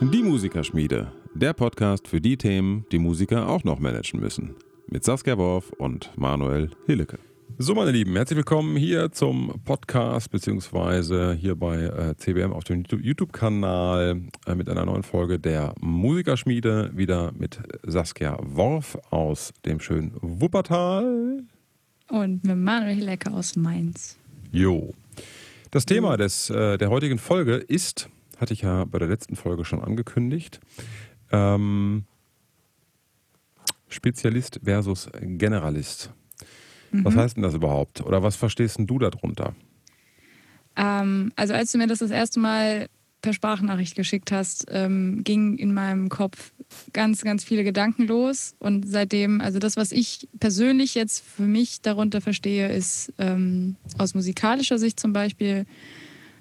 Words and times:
Die 0.00 0.22
Musikerschmiede, 0.22 1.10
der 1.34 1.52
Podcast 1.52 2.06
für 2.06 2.20
die 2.20 2.36
Themen, 2.36 2.86
die 2.92 3.00
Musiker 3.00 3.48
auch 3.48 3.64
noch 3.64 3.80
managen 3.80 4.20
müssen. 4.20 4.54
Mit 4.86 5.02
Saskia 5.02 5.36
Worf 5.36 5.70
und 5.78 6.16
Manuel 6.16 6.70
Hillecke. 6.86 7.18
So, 7.58 7.74
meine 7.74 7.90
Lieben, 7.90 8.14
herzlich 8.14 8.36
willkommen 8.36 8.76
hier 8.76 9.10
zum 9.10 9.60
Podcast, 9.64 10.30
beziehungsweise 10.30 11.32
hier 11.34 11.56
bei 11.56 11.82
äh, 11.82 12.16
CBM 12.16 12.52
auf 12.52 12.62
dem 12.62 12.84
YouTube-Kanal 12.84 14.22
äh, 14.46 14.54
mit 14.54 14.68
einer 14.68 14.86
neuen 14.86 15.02
Folge 15.02 15.40
der 15.40 15.74
Musikerschmiede. 15.80 16.92
Wieder 16.94 17.32
mit 17.32 17.58
Saskia 17.82 18.38
Worf 18.42 18.96
aus 19.10 19.52
dem 19.64 19.80
schönen 19.80 20.12
Wuppertal. 20.20 21.42
Und 22.08 22.44
mit 22.44 22.56
Manuel 22.56 22.94
Hillecke 22.94 23.32
aus 23.32 23.56
Mainz. 23.56 24.16
Jo. 24.52 24.92
Das 25.72 25.86
Thema 25.86 26.18
des, 26.18 26.50
äh, 26.50 26.76
der 26.76 26.90
heutigen 26.90 27.18
Folge 27.18 27.54
ist, 27.54 28.10
hatte 28.36 28.52
ich 28.52 28.60
ja 28.60 28.84
bei 28.84 28.98
der 28.98 29.08
letzten 29.08 29.36
Folge 29.36 29.64
schon 29.64 29.82
angekündigt, 29.82 30.60
ähm, 31.30 32.04
Spezialist 33.88 34.60
versus 34.62 35.08
Generalist. 35.18 36.12
Was 36.92 37.16
heißt 37.16 37.36
denn 37.36 37.42
das 37.42 37.54
überhaupt? 37.54 38.02
Oder 38.02 38.22
was 38.22 38.36
verstehst 38.36 38.76
denn 38.76 38.86
du 38.86 38.98
darunter? 38.98 39.54
Ähm, 40.76 41.32
also 41.36 41.54
als 41.54 41.72
du 41.72 41.78
mir 41.78 41.86
das 41.86 42.00
das 42.00 42.10
erste 42.10 42.38
Mal 42.38 42.88
per 43.22 43.32
Sprachnachricht 43.32 43.94
geschickt 43.94 44.32
hast, 44.32 44.66
ähm, 44.70 45.22
ging 45.24 45.56
in 45.56 45.72
meinem 45.72 46.08
Kopf 46.08 46.52
ganz, 46.92 47.22
ganz 47.22 47.44
viele 47.44 47.64
Gedanken 47.64 48.06
los. 48.06 48.54
Und 48.58 48.86
seitdem, 48.86 49.40
also 49.40 49.58
das, 49.58 49.76
was 49.76 49.92
ich 49.92 50.28
persönlich 50.40 50.94
jetzt 50.94 51.24
für 51.24 51.42
mich 51.42 51.80
darunter 51.80 52.20
verstehe, 52.20 52.70
ist 52.70 53.12
ähm, 53.18 53.76
aus 53.98 54.14
musikalischer 54.14 54.78
Sicht 54.78 54.98
zum 54.98 55.12
Beispiel, 55.12 55.66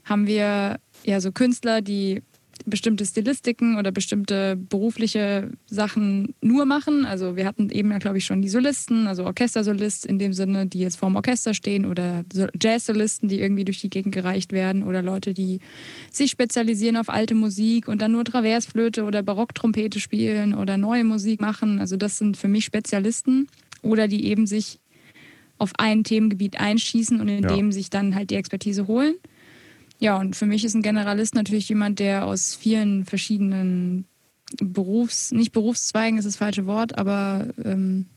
haben 0.04 0.28
wir 0.28 0.80
ja 1.04 1.22
so 1.22 1.32
Künstler, 1.32 1.82
die 1.82 2.24
bestimmte 2.66 3.06
Stilistiken 3.06 3.78
oder 3.78 3.92
bestimmte 3.92 4.56
berufliche 4.56 5.52
Sachen 5.68 6.34
nur 6.42 6.66
machen. 6.66 7.06
Also 7.06 7.36
wir 7.36 7.46
hatten 7.46 7.70
eben 7.70 7.92
ja, 7.92 7.98
glaube 7.98 8.18
ich, 8.18 8.26
schon 8.26 8.42
die 8.42 8.50
Solisten, 8.50 9.08
also 9.08 9.26
Orchestersolist 9.26 10.06
in 10.06 10.20
dem 10.20 10.34
Sinne, 10.34 10.68
die 10.68 10.80
jetzt 10.80 10.98
vorm 10.98 11.16
Orchester 11.16 11.54
stehen 11.54 11.86
oder 11.86 12.24
Jazzsolisten, 12.62 13.30
die 13.30 13.40
irgendwie 13.40 13.66
durch 13.66 13.82
die 13.82 13.90
Gegend 13.90 14.14
gereicht 14.14 14.52
werden 14.52 14.84
oder 14.84 15.02
Leute, 15.02 15.34
die 15.34 15.60
sich 16.12 16.32
spezialisieren 16.32 16.98
auf 16.98 17.10
alte 17.10 17.36
Musik 17.36 17.88
und 17.88 18.02
dann 18.02 18.12
nur 18.12 18.24
Traversflöte 18.26 19.04
oder 19.04 19.24
Barocktrompete 19.24 20.00
spielen 20.00 20.54
oder 20.54 20.78
neue 20.78 21.04
Musik 21.04 21.42
machen. 21.42 21.80
Also 21.80 21.98
das 21.98 22.18
sind 22.18 22.38
für 22.38 22.48
mich 22.48 22.66
Spezialisten 22.66 23.48
oder 23.82 24.08
die 24.08 24.26
eben 24.26 24.48
sich 24.48 24.80
auf 25.58 25.74
ein 25.78 26.04
Themengebiet 26.04 26.60
einschießen 26.60 27.22
und 27.22 27.28
in 27.28 27.44
Ja. 27.44 27.56
dem 27.56 27.72
sich 27.72 27.90
dann 27.90 28.16
halt 28.16 28.32
die 28.32 28.36
Expertise 28.36 28.88
holen. 28.88 29.16
Ja, 30.02 30.18
und 30.18 30.36
für 30.36 30.48
mich 30.48 30.66
ist 30.66 30.74
ein 30.74 30.82
Generalist 30.82 31.36
natürlich 31.36 31.70
jemand, 31.70 32.00
der 32.00 32.26
aus 32.26 32.56
vielen 32.56 33.06
verschiedenen 33.06 34.06
Berufs-, 34.60 35.32
nicht 35.32 35.52
Berufszweigen 35.52 36.18
ist 36.18 36.26
das 36.26 36.38
falsche 36.38 36.66
Wort, 36.66 36.98
aber 36.98 37.48
ähm, 37.64 38.08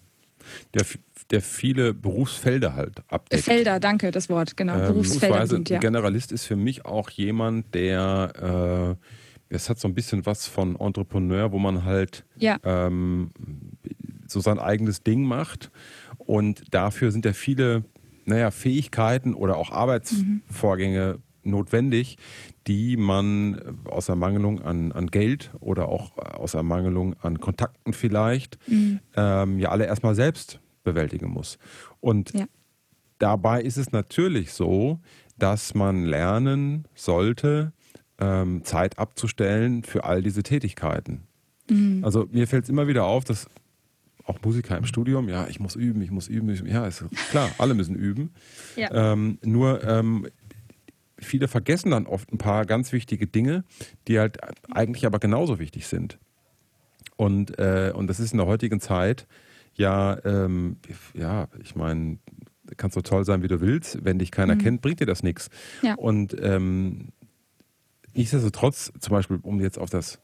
Der, 0.73 0.85
der 1.31 1.43
viele 1.43 1.93
Berufsfelder 1.93 2.75
halt 2.75 3.03
abdeckt. 3.09 3.45
Felder, 3.45 3.81
danke, 3.81 4.11
das 4.11 4.31
Wort, 4.31 4.57
genau, 4.57 4.75
Ähm, 4.75 4.87
Berufsfelder 4.87 5.27
beziehungsweise 5.27 5.55
sind, 5.57 5.69
ja. 5.69 5.77
Ein 5.77 5.81
Generalist 5.83 6.33
ist 6.33 6.45
für 6.45 6.57
mich 6.57 6.87
auch 6.87 7.11
jemand, 7.11 7.75
der, 7.75 8.97
äh, 9.51 9.55
es 9.55 9.69
hat 9.69 9.79
so 9.79 9.87
ein 9.87 9.95
bisschen 9.95 10.25
was 10.25 10.47
von 10.47 10.77
Entrepreneur, 10.81 11.53
wo 11.53 11.59
man 11.59 11.85
halt 11.85 12.25
Ja, 12.37 12.59
ähm, 12.65 13.31
so 14.27 14.41
sein 14.41 14.59
eigenes 14.59 15.03
Ding 15.03 15.25
macht. 15.25 15.71
Und 16.17 16.65
dafür 16.75 17.13
sind 17.13 17.27
ja 17.27 17.35
viele, 17.35 17.85
naja, 18.25 18.51
Fähigkeiten 18.51 19.35
oder 19.35 19.59
auch 19.59 19.71
Arbeitsvorgänge 19.71 21.19
notwendig, 21.47 22.17
die 22.67 22.97
man 22.97 23.61
aus 23.85 24.09
Ermangelung 24.09 24.63
an, 24.63 24.93
an 24.93 25.09
Geld 25.09 25.51
oder 25.61 25.89
auch 25.89 26.17
aus 26.19 26.55
Ermangelung 26.55 27.15
an 27.23 27.41
Kontakten 27.41 27.93
vielleicht 27.93 28.59
Mhm. 28.69 29.01
ähm, 29.17 29.59
ja 29.59 29.71
alle 29.71 29.87
erstmal 29.87 30.15
selbst 30.15 30.61
bewältigen 30.83 31.31
muss. 31.31 31.59
Und 32.01 32.33
Ja. 32.35 32.47
dabei 33.19 33.63
ist 33.63 33.77
es 33.77 33.93
natürlich 33.93 34.53
so, 34.53 35.01
dass 35.39 35.75
man 35.75 36.05
lernen 36.05 36.87
sollte, 36.95 37.73
ähm, 38.21 38.63
Zeit 38.65 38.99
abzustellen 38.99 39.83
für 39.83 40.05
all 40.05 40.23
diese 40.23 40.43
Tätigkeiten. 40.43 41.23
Mhm. 41.69 42.05
Also 42.05 42.29
mir 42.31 42.47
fällt 42.47 42.65
es 42.65 42.71
immer 42.71 42.87
wieder 42.87 43.05
auf, 43.05 43.25
dass 43.25 43.49
auch 44.27 44.39
Musiker 44.43 44.79
im 44.79 44.85
Studium, 44.87 45.29
ja, 45.29 45.47
ich 45.49 45.61
muss 45.61 45.75
üben, 45.77 46.01
ich 46.01 46.11
muss 46.11 46.29
üben, 46.29 46.49
ich, 46.49 46.61
ja, 46.63 46.87
ist 46.87 47.05
klar, 47.31 47.51
alle 47.59 47.75
müssen 47.75 47.95
üben. 47.95 48.31
ja. 48.77 49.13
Ähm, 49.13 49.39
nur 49.43 49.83
ähm, 49.85 50.27
viele 51.25 51.49
vergessen 51.49 51.91
dann 51.91 52.07
oft 52.07 52.33
ein 52.33 52.39
paar 52.39 52.65
ganz 52.67 52.93
wichtige 52.93 53.27
Dinge, 53.27 53.65
die 54.09 54.19
halt 54.19 54.39
eigentlich 54.71 55.07
aber 55.07 55.19
genauso 55.19 55.59
wichtig 55.59 55.87
sind. 55.87 56.19
Und, 57.17 57.59
äh, 57.59 57.93
und 57.95 58.07
das 58.09 58.21
ist 58.21 58.33
in 58.33 58.39
der 58.39 58.47
heutigen 58.47 58.81
Zeit 58.81 59.27
ja, 59.77 60.17
ähm, 60.25 60.77
ja, 61.15 61.49
ich 61.61 61.75
meine, 61.75 62.19
kannst 62.77 62.95
so 62.95 63.01
toll 63.01 63.25
sein, 63.25 63.43
wie 63.43 63.49
du 63.49 63.61
willst. 63.61 64.05
Wenn 64.05 64.21
dich 64.21 64.31
keiner 64.31 64.55
Mhm. 64.55 64.59
kennt, 64.61 64.83
bringt 64.83 65.01
dir 65.01 65.07
das 65.07 65.25
nichts. 65.25 65.51
Ja. 65.83 65.95
Und 65.97 66.37
ähm, 66.41 67.09
nichtsdestotrotz, 68.15 68.93
zum 69.01 69.11
Beispiel, 69.11 69.39
um 69.43 69.61
jetzt 69.61 69.79
auf 69.79 69.91
das 69.91 70.21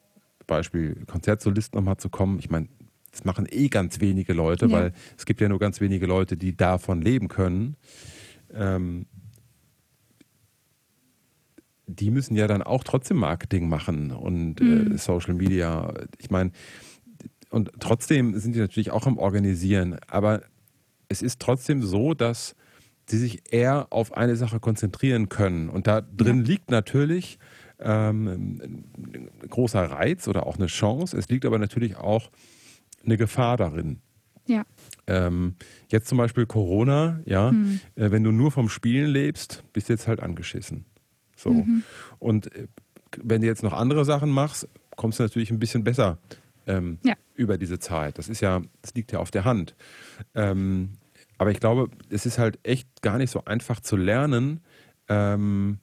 Beispiel 0.46 1.04
Konzertsolist 1.06 1.74
nochmal 1.74 1.96
zu 1.96 2.08
kommen, 2.08 2.38
ich 2.38 2.50
meine, 2.50 2.68
das 3.10 3.24
machen 3.24 3.46
eh 3.50 3.68
ganz 3.68 4.00
wenige 4.00 4.32
Leute, 4.34 4.66
Ja. 4.66 4.72
weil 4.72 4.92
es 5.18 5.26
gibt 5.26 5.40
ja 5.40 5.48
nur 5.48 5.58
ganz 5.58 5.80
wenige 5.80 6.06
Leute, 6.06 6.36
die 6.36 6.56
davon 6.56 7.02
leben 7.02 7.26
können. 7.28 7.76
Ähm, 8.54 9.06
die 11.94 12.10
müssen 12.10 12.34
ja 12.36 12.46
dann 12.46 12.62
auch 12.62 12.84
trotzdem 12.84 13.18
Marketing 13.18 13.68
machen 13.68 14.10
und 14.12 14.60
Mhm. 14.60 14.92
äh, 14.94 14.98
Social 14.98 15.34
Media. 15.34 15.92
Ich 16.18 16.30
meine, 16.30 16.52
und 17.50 17.70
trotzdem 17.80 18.38
sind 18.38 18.54
die 18.54 18.60
natürlich 18.60 18.90
auch 18.90 19.06
am 19.06 19.18
Organisieren, 19.18 19.96
aber 20.06 20.42
es 21.08 21.22
ist 21.22 21.40
trotzdem 21.40 21.82
so, 21.82 22.14
dass 22.14 22.54
sie 23.08 23.18
sich 23.18 23.52
eher 23.52 23.88
auf 23.90 24.12
eine 24.16 24.36
Sache 24.36 24.60
konzentrieren 24.60 25.28
können. 25.28 25.68
Und 25.68 25.88
da 25.88 26.00
drin 26.00 26.44
liegt 26.44 26.70
natürlich 26.70 27.38
ähm, 27.80 28.28
ein 28.28 29.30
großer 29.48 29.82
Reiz 29.90 30.28
oder 30.28 30.46
auch 30.46 30.56
eine 30.58 30.66
Chance. 30.66 31.16
Es 31.16 31.28
liegt 31.28 31.44
aber 31.44 31.58
natürlich 31.58 31.96
auch 31.96 32.30
eine 33.04 33.16
Gefahr 33.16 33.56
darin. 33.56 33.98
ja. 34.46 34.64
Ähm, 35.06 35.54
jetzt 35.88 36.06
zum 36.08 36.18
Beispiel 36.18 36.46
Corona, 36.46 37.20
ja, 37.24 37.50
Mhm. 37.52 37.80
äh, 37.96 38.10
wenn 38.12 38.22
du 38.22 38.30
nur 38.30 38.52
vom 38.52 38.68
Spielen 38.68 39.10
lebst, 39.10 39.64
bist 39.72 39.88
du 39.88 39.92
jetzt 39.94 40.06
halt 40.06 40.20
angeschissen. 40.20 40.84
So. 41.40 41.52
Mhm. 41.52 41.82
Und 42.18 42.54
äh, 42.54 42.66
wenn 43.22 43.40
du 43.40 43.46
jetzt 43.46 43.62
noch 43.62 43.72
andere 43.72 44.04
Sachen 44.04 44.30
machst, 44.30 44.68
kommst 44.96 45.18
du 45.18 45.22
natürlich 45.22 45.50
ein 45.50 45.58
bisschen 45.58 45.82
besser 45.84 46.18
ähm, 46.66 46.98
Ja. 47.02 47.14
über 47.34 47.58
diese 47.58 47.78
Zeit. 47.78 48.18
Das 48.18 48.28
ist 48.28 48.40
ja, 48.40 48.60
das 48.82 48.94
liegt 48.94 49.12
ja 49.12 49.18
auf 49.18 49.30
der 49.30 49.44
Hand. 49.44 49.74
Ähm, 50.34 50.90
aber 51.38 51.50
ich 51.50 51.58
glaube, 51.60 51.88
es 52.10 52.26
ist 52.26 52.38
halt 52.38 52.58
echt 52.62 53.00
gar 53.02 53.16
nicht 53.18 53.30
so 53.30 53.44
einfach 53.46 53.80
zu 53.80 53.96
lernen, 53.96 54.60
ähm, 55.08 55.78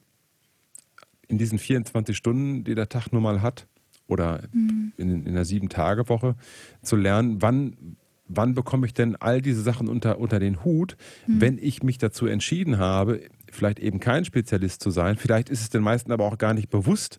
in 1.26 1.36
diesen 1.36 1.58
24 1.58 2.16
Stunden, 2.16 2.64
die 2.64 2.74
der 2.74 2.88
Tag 2.88 3.12
nun 3.12 3.22
mal 3.22 3.42
hat, 3.42 3.66
oder 4.06 4.42
Mhm. 4.52 4.92
in, 4.96 5.26
in 5.26 5.34
der 5.34 5.44
Sieben-Tage-Woche, 5.44 6.36
zu 6.80 6.96
lernen, 6.96 7.42
wann, 7.42 7.96
wann 8.28 8.54
bekomme 8.54 8.86
ich 8.86 8.94
denn 8.94 9.16
all 9.16 9.42
diese 9.42 9.60
Sachen 9.60 9.88
unter, 9.88 10.18
unter 10.18 10.38
den 10.38 10.64
Hut, 10.64 10.96
Mhm. 11.26 11.40
wenn 11.40 11.58
ich 11.58 11.82
mich 11.82 11.98
dazu 11.98 12.26
entschieden 12.26 12.78
habe, 12.78 13.20
vielleicht 13.52 13.78
eben 13.78 14.00
kein 14.00 14.24
Spezialist 14.24 14.82
zu 14.82 14.90
sein. 14.90 15.16
Vielleicht 15.16 15.48
ist 15.50 15.60
es 15.60 15.70
den 15.70 15.82
meisten 15.82 16.12
aber 16.12 16.24
auch 16.24 16.38
gar 16.38 16.54
nicht 16.54 16.70
bewusst, 16.70 17.18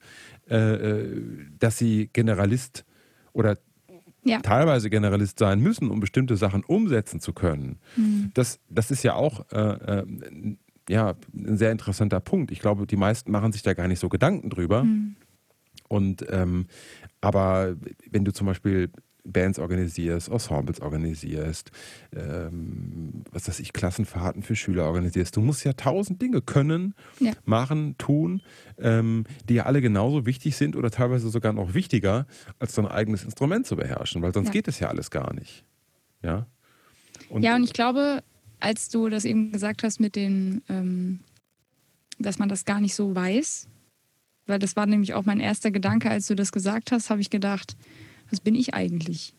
äh, 0.50 0.56
äh, 0.58 1.22
dass 1.60 1.78
sie 1.78 2.10
Generalist 2.14 2.86
oder 3.34 3.58
Ja. 4.24 4.40
teilweise 4.42 4.90
Generalist 4.90 5.40
sein 5.40 5.60
müssen, 5.62 5.90
um 5.90 6.00
bestimmte 6.00 6.36
Sachen 6.38 6.64
umsetzen 6.64 7.20
zu 7.20 7.34
können. 7.34 7.80
Mhm. 7.96 8.32
Das, 8.34 8.60
das 8.70 8.92
ist 8.92 9.04
ja 9.04 9.14
auch 9.14 9.46
äh, 9.52 10.00
äh, 10.02 10.06
ja, 10.90 11.16
ein 11.34 11.58
sehr 11.58 11.72
interessanter 11.72 12.20
Punkt. 12.20 12.52
Ich 12.52 12.60
glaube, 12.60 12.88
die 12.88 12.98
meisten 12.98 13.32
machen 13.32 13.52
sich 13.52 13.62
da 13.62 13.74
gar 13.74 13.88
nicht 13.88 14.00
so 14.00 14.10
Gedanken 14.10 14.50
drüber. 14.50 14.84
Mhm. 14.84 15.16
Und 15.88 16.26
ähm, 16.30 16.68
aber 17.22 17.76
wenn 18.12 18.26
du 18.26 18.32
zum 18.34 18.48
Beispiel 18.48 18.90
Bands 19.32 19.60
organisierst, 19.60 20.30
Ensembles 20.30 20.82
organisierst, 20.82 21.72
ähm, 22.16 23.24
was 23.32 23.48
weiß 23.48 23.60
ich, 23.60 23.74
Klassenfahrten 23.74 24.44
für 24.44 24.56
Schüler 24.56 24.86
organisierst, 24.86 25.36
du 25.36 25.42
musst 25.42 25.64
ja 25.64 25.74
tausend 25.74 26.22
Dinge 26.22 26.42
können, 26.42 26.94
Ja. 27.20 27.34
machen, 27.46 27.96
tun, 27.98 28.42
ähm, 28.78 29.26
die 29.48 29.56
ja 29.56 29.66
alle 29.66 29.82
genauso 29.82 30.26
wichtig 30.26 30.56
sind 30.56 30.76
oder 30.76 30.92
teilweise 30.92 31.30
sogar 31.30 31.54
noch 31.54 31.74
wichtiger, 31.74 32.26
als 32.60 32.74
dein 32.74 32.88
eigenes 32.88 33.24
Instrument 33.24 33.66
zu 33.66 33.76
beherrschen, 33.76 34.22
weil 34.22 34.34
sonst 34.34 34.48
Ja. 34.48 34.54
geht 34.54 34.68
es 34.68 34.80
ja 34.80 34.88
alles 34.90 35.12
gar 35.12 35.34
nicht. 35.34 35.64
Ja. 36.24 36.48
ja, 37.40 37.56
und 37.56 37.64
ich 37.64 37.74
glaube, 37.74 38.24
als 38.60 38.90
du 38.90 39.10
das 39.10 39.26
eben 39.26 39.52
gesagt 39.52 39.84
hast 39.84 40.00
mit 40.00 40.16
den, 40.16 40.62
ähm, 40.70 41.20
dass 42.18 42.40
man 42.40 42.50
das 42.50 42.66
gar 42.66 42.82
nicht 42.82 42.96
so 42.96 43.16
weiß, 43.16 43.68
weil 44.48 44.60
das 44.60 44.76
war 44.76 44.86
nämlich 44.86 45.14
auch 45.14 45.26
mein 45.26 45.40
erster 45.40 45.72
Gedanke, 45.72 46.10
als 46.10 46.28
du 46.28 46.36
das 46.36 46.52
gesagt 46.52 46.92
hast, 46.92 47.10
habe 47.10 47.22
ich 47.22 47.30
gedacht, 47.30 47.78
was 48.30 48.40
bin 48.40 48.56
ich 48.56 48.74
eigentlich? 48.74 49.34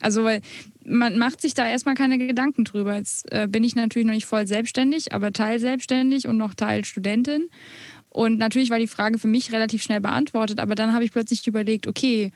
Also, 0.00 0.24
weil 0.24 0.40
man 0.84 1.18
macht 1.18 1.40
sich 1.40 1.54
da 1.54 1.68
erstmal 1.68 1.94
keine 1.94 2.18
Gedanken 2.18 2.64
drüber. 2.64 2.96
Jetzt 2.96 3.30
äh, 3.32 3.48
bin 3.48 3.64
ich 3.64 3.74
natürlich 3.74 4.06
noch 4.06 4.14
nicht 4.14 4.26
voll 4.26 4.46
selbstständig, 4.46 5.12
aber 5.12 5.32
teilselbstständig 5.32 6.28
und 6.28 6.36
noch 6.36 6.54
Teilstudentin. 6.54 7.48
Und 8.08 8.38
natürlich 8.38 8.70
war 8.70 8.78
die 8.78 8.86
Frage 8.86 9.18
für 9.18 9.28
mich 9.28 9.52
relativ 9.52 9.82
schnell 9.82 10.00
beantwortet, 10.00 10.60
aber 10.60 10.74
dann 10.74 10.92
habe 10.92 11.04
ich 11.04 11.12
plötzlich 11.12 11.46
überlegt, 11.46 11.86
okay, 11.86 12.32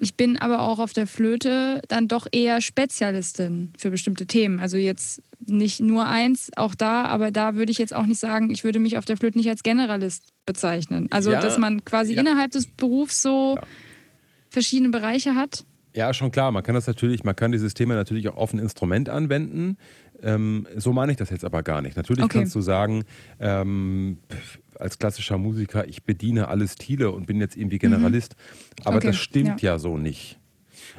ich 0.00 0.14
bin 0.14 0.36
aber 0.36 0.60
auch 0.60 0.78
auf 0.78 0.92
der 0.92 1.06
Flöte 1.06 1.82
dann 1.88 2.06
doch 2.06 2.26
eher 2.30 2.60
Spezialistin 2.60 3.72
für 3.76 3.90
bestimmte 3.90 4.26
Themen. 4.26 4.60
Also 4.60 4.76
jetzt 4.76 5.20
nicht 5.44 5.80
nur 5.80 6.06
eins, 6.06 6.50
auch 6.56 6.74
da, 6.74 7.04
aber 7.04 7.30
da 7.32 7.56
würde 7.56 7.72
ich 7.72 7.78
jetzt 7.78 7.94
auch 7.94 8.06
nicht 8.06 8.20
sagen, 8.20 8.50
ich 8.50 8.64
würde 8.64 8.78
mich 8.78 8.96
auf 8.96 9.04
der 9.04 9.16
Flöte 9.16 9.38
nicht 9.38 9.48
als 9.48 9.62
Generalist 9.62 10.32
bezeichnen. 10.46 11.08
Also, 11.10 11.32
ja, 11.32 11.40
dass 11.40 11.58
man 11.58 11.84
quasi 11.84 12.14
ja. 12.14 12.20
innerhalb 12.20 12.52
des 12.52 12.66
Berufs 12.68 13.22
so 13.22 13.56
ja. 13.56 13.66
Verschiedene 14.48 14.90
Bereiche 14.90 15.34
hat. 15.34 15.64
Ja, 15.94 16.12
schon 16.14 16.30
klar. 16.30 16.52
Man 16.52 16.62
kann 16.62 16.74
das 16.74 16.86
natürlich, 16.86 17.24
man 17.24 17.34
kann 17.34 17.52
dieses 17.52 17.74
Thema 17.74 17.94
natürlich 17.94 18.28
auch 18.28 18.36
auf 18.36 18.52
ein 18.52 18.58
Instrument 18.58 19.08
anwenden. 19.08 19.76
Ähm, 20.22 20.66
so 20.76 20.92
meine 20.92 21.12
ich 21.12 21.18
das 21.18 21.30
jetzt 21.30 21.44
aber 21.44 21.62
gar 21.62 21.82
nicht. 21.82 21.96
Natürlich 21.96 22.24
okay. 22.24 22.38
kannst 22.38 22.54
du 22.54 22.60
sagen, 22.60 23.04
ähm, 23.40 24.18
als 24.74 24.98
klassischer 24.98 25.38
Musiker, 25.38 25.88
ich 25.88 26.04
bediene 26.04 26.48
alle 26.48 26.68
Stile 26.68 27.10
und 27.10 27.26
bin 27.26 27.40
jetzt 27.40 27.56
irgendwie 27.56 27.76
mhm. 27.76 27.80
Generalist. 27.80 28.36
Mhm. 28.36 28.86
Aber 28.86 28.96
okay. 28.98 29.08
das 29.08 29.16
stimmt 29.16 29.62
ja. 29.62 29.72
ja 29.72 29.78
so 29.78 29.96
nicht. 29.96 30.37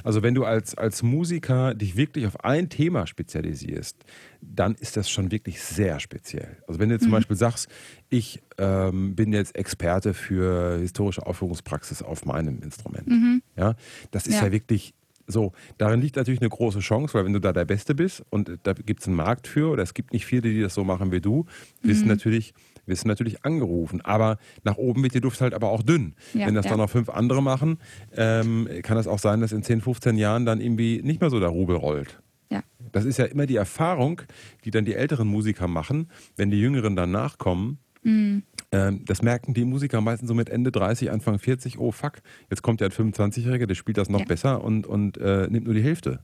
Also 0.04 0.24
wenn 0.24 0.36
du 0.36 0.46
als, 0.46 0.76
als 0.76 1.04
Musiker 1.04 1.74
dich 1.74 1.96
wirklich 1.96 2.26
auf 2.28 2.44
ein 2.44 2.70
Thema 2.70 3.08
spezialisierst, 3.08 3.98
dann 4.42 4.76
ist 4.76 4.98
das 4.98 5.10
schon 5.10 5.32
wirklich 5.32 5.62
sehr 5.62 6.00
speziell. 6.00 6.58
Also 6.68 6.80
wenn 6.80 6.90
du 6.90 7.00
zum 7.00 7.10
mhm. 7.10 7.14
Beispiel 7.14 7.36
sagst, 7.36 7.70
ich 8.10 8.42
ähm, 8.58 9.16
bin 9.16 9.34
jetzt 9.34 9.56
Experte 9.56 10.14
für 10.14 10.78
historische 10.80 11.26
Aufführungspraxis 11.26 12.02
auf 12.02 12.26
meinem 12.26 12.62
Instrument, 12.62 13.08
mhm. 13.08 13.42
ja, 13.58 13.76
das 14.12 14.28
ist 14.28 14.36
ja. 14.36 14.46
ja 14.46 14.52
wirklich 14.52 14.94
so, 15.32 15.54
darin 15.78 16.02
liegt 16.02 16.16
natürlich 16.16 16.42
eine 16.42 16.50
große 16.50 16.80
Chance, 16.80 17.14
weil 17.14 17.26
wenn 17.26 17.34
du 17.34 17.40
da 17.40 17.54
der 17.54 17.66
Beste 17.66 17.94
bist 17.94 18.24
und 18.32 18.58
da 18.64 18.74
gibt 18.74 19.02
es 19.02 19.08
einen 19.08 19.16
Markt 19.16 19.48
für 19.48 19.70
oder 19.70 19.84
es 19.84 19.94
gibt 19.94 20.12
nicht 20.12 20.26
viele, 20.26 20.42
die 20.42 20.62
das 20.62 20.74
so 20.74 20.84
machen 20.84 21.12
wie 21.12 21.22
du, 21.22 21.46
mhm. 21.84 22.08
natürlich 22.08 22.54
wirst 22.90 23.06
natürlich 23.06 23.46
angerufen. 23.46 24.02
Aber 24.02 24.38
nach 24.64 24.78
oben 24.78 25.04
wird 25.04 25.14
die 25.14 25.20
Luft 25.20 25.42
halt 25.42 25.54
aber 25.54 25.70
auch 25.70 25.84
dünn. 25.84 26.16
Ja, 26.34 26.48
Wenn 26.48 26.56
das 26.56 26.66
ja. 26.66 26.72
dann 26.72 26.80
noch 26.80 26.90
fünf 26.90 27.10
andere 27.10 27.42
machen, 27.42 27.78
ähm, 28.16 28.68
kann 28.84 28.98
es 28.98 29.08
auch 29.08 29.20
sein, 29.20 29.42
dass 29.42 29.52
in 29.52 29.64
10, 29.64 29.82
15 29.82 30.18
Jahren 30.18 30.46
dann 30.46 30.60
irgendwie 30.60 31.02
nicht 31.04 31.22
mehr 31.22 31.30
so 31.30 31.40
der 31.40 31.50
Rubel 31.50 31.76
rollt. 31.76 32.22
Ja. 32.52 32.64
Das 32.92 33.06
ist 33.06 33.18
ja 33.18 33.26
immer 33.26 33.46
die 33.46 33.56
Erfahrung, 33.56 34.22
die 34.66 34.72
dann 34.72 34.86
die 34.86 34.96
älteren 34.96 35.28
Musiker 35.28 35.68
machen, 35.68 36.10
wenn 36.36 36.50
die 36.50 36.60
Jüngeren 36.60 36.96
dann 36.96 37.12
nachkommen. 37.12 37.78
Mhm. 38.04 38.44
Ähm, 38.72 39.04
das 39.06 39.22
merken 39.22 39.54
die 39.54 39.66
Musiker 39.66 40.02
meistens 40.02 40.28
so 40.30 40.36
mit 40.36 40.50
Ende 40.50 40.72
30, 40.72 41.12
Anfang 41.12 41.40
40. 41.40 41.80
Oh 41.80 41.92
fuck, 41.92 42.22
jetzt 42.50 42.62
kommt 42.62 42.82
ja 42.82 42.88
ein 42.88 42.92
25-Jähriger, 42.92 43.66
der 43.66 43.76
spielt 43.76 43.98
das 43.98 44.10
noch 44.10 44.20
ja. 44.20 44.26
besser 44.26 44.64
und, 44.64 44.86
und 44.86 45.18
äh, 45.18 45.48
nimmt 45.50 45.66
nur 45.66 45.74
die 45.74 45.84
Hälfte. 45.84 46.20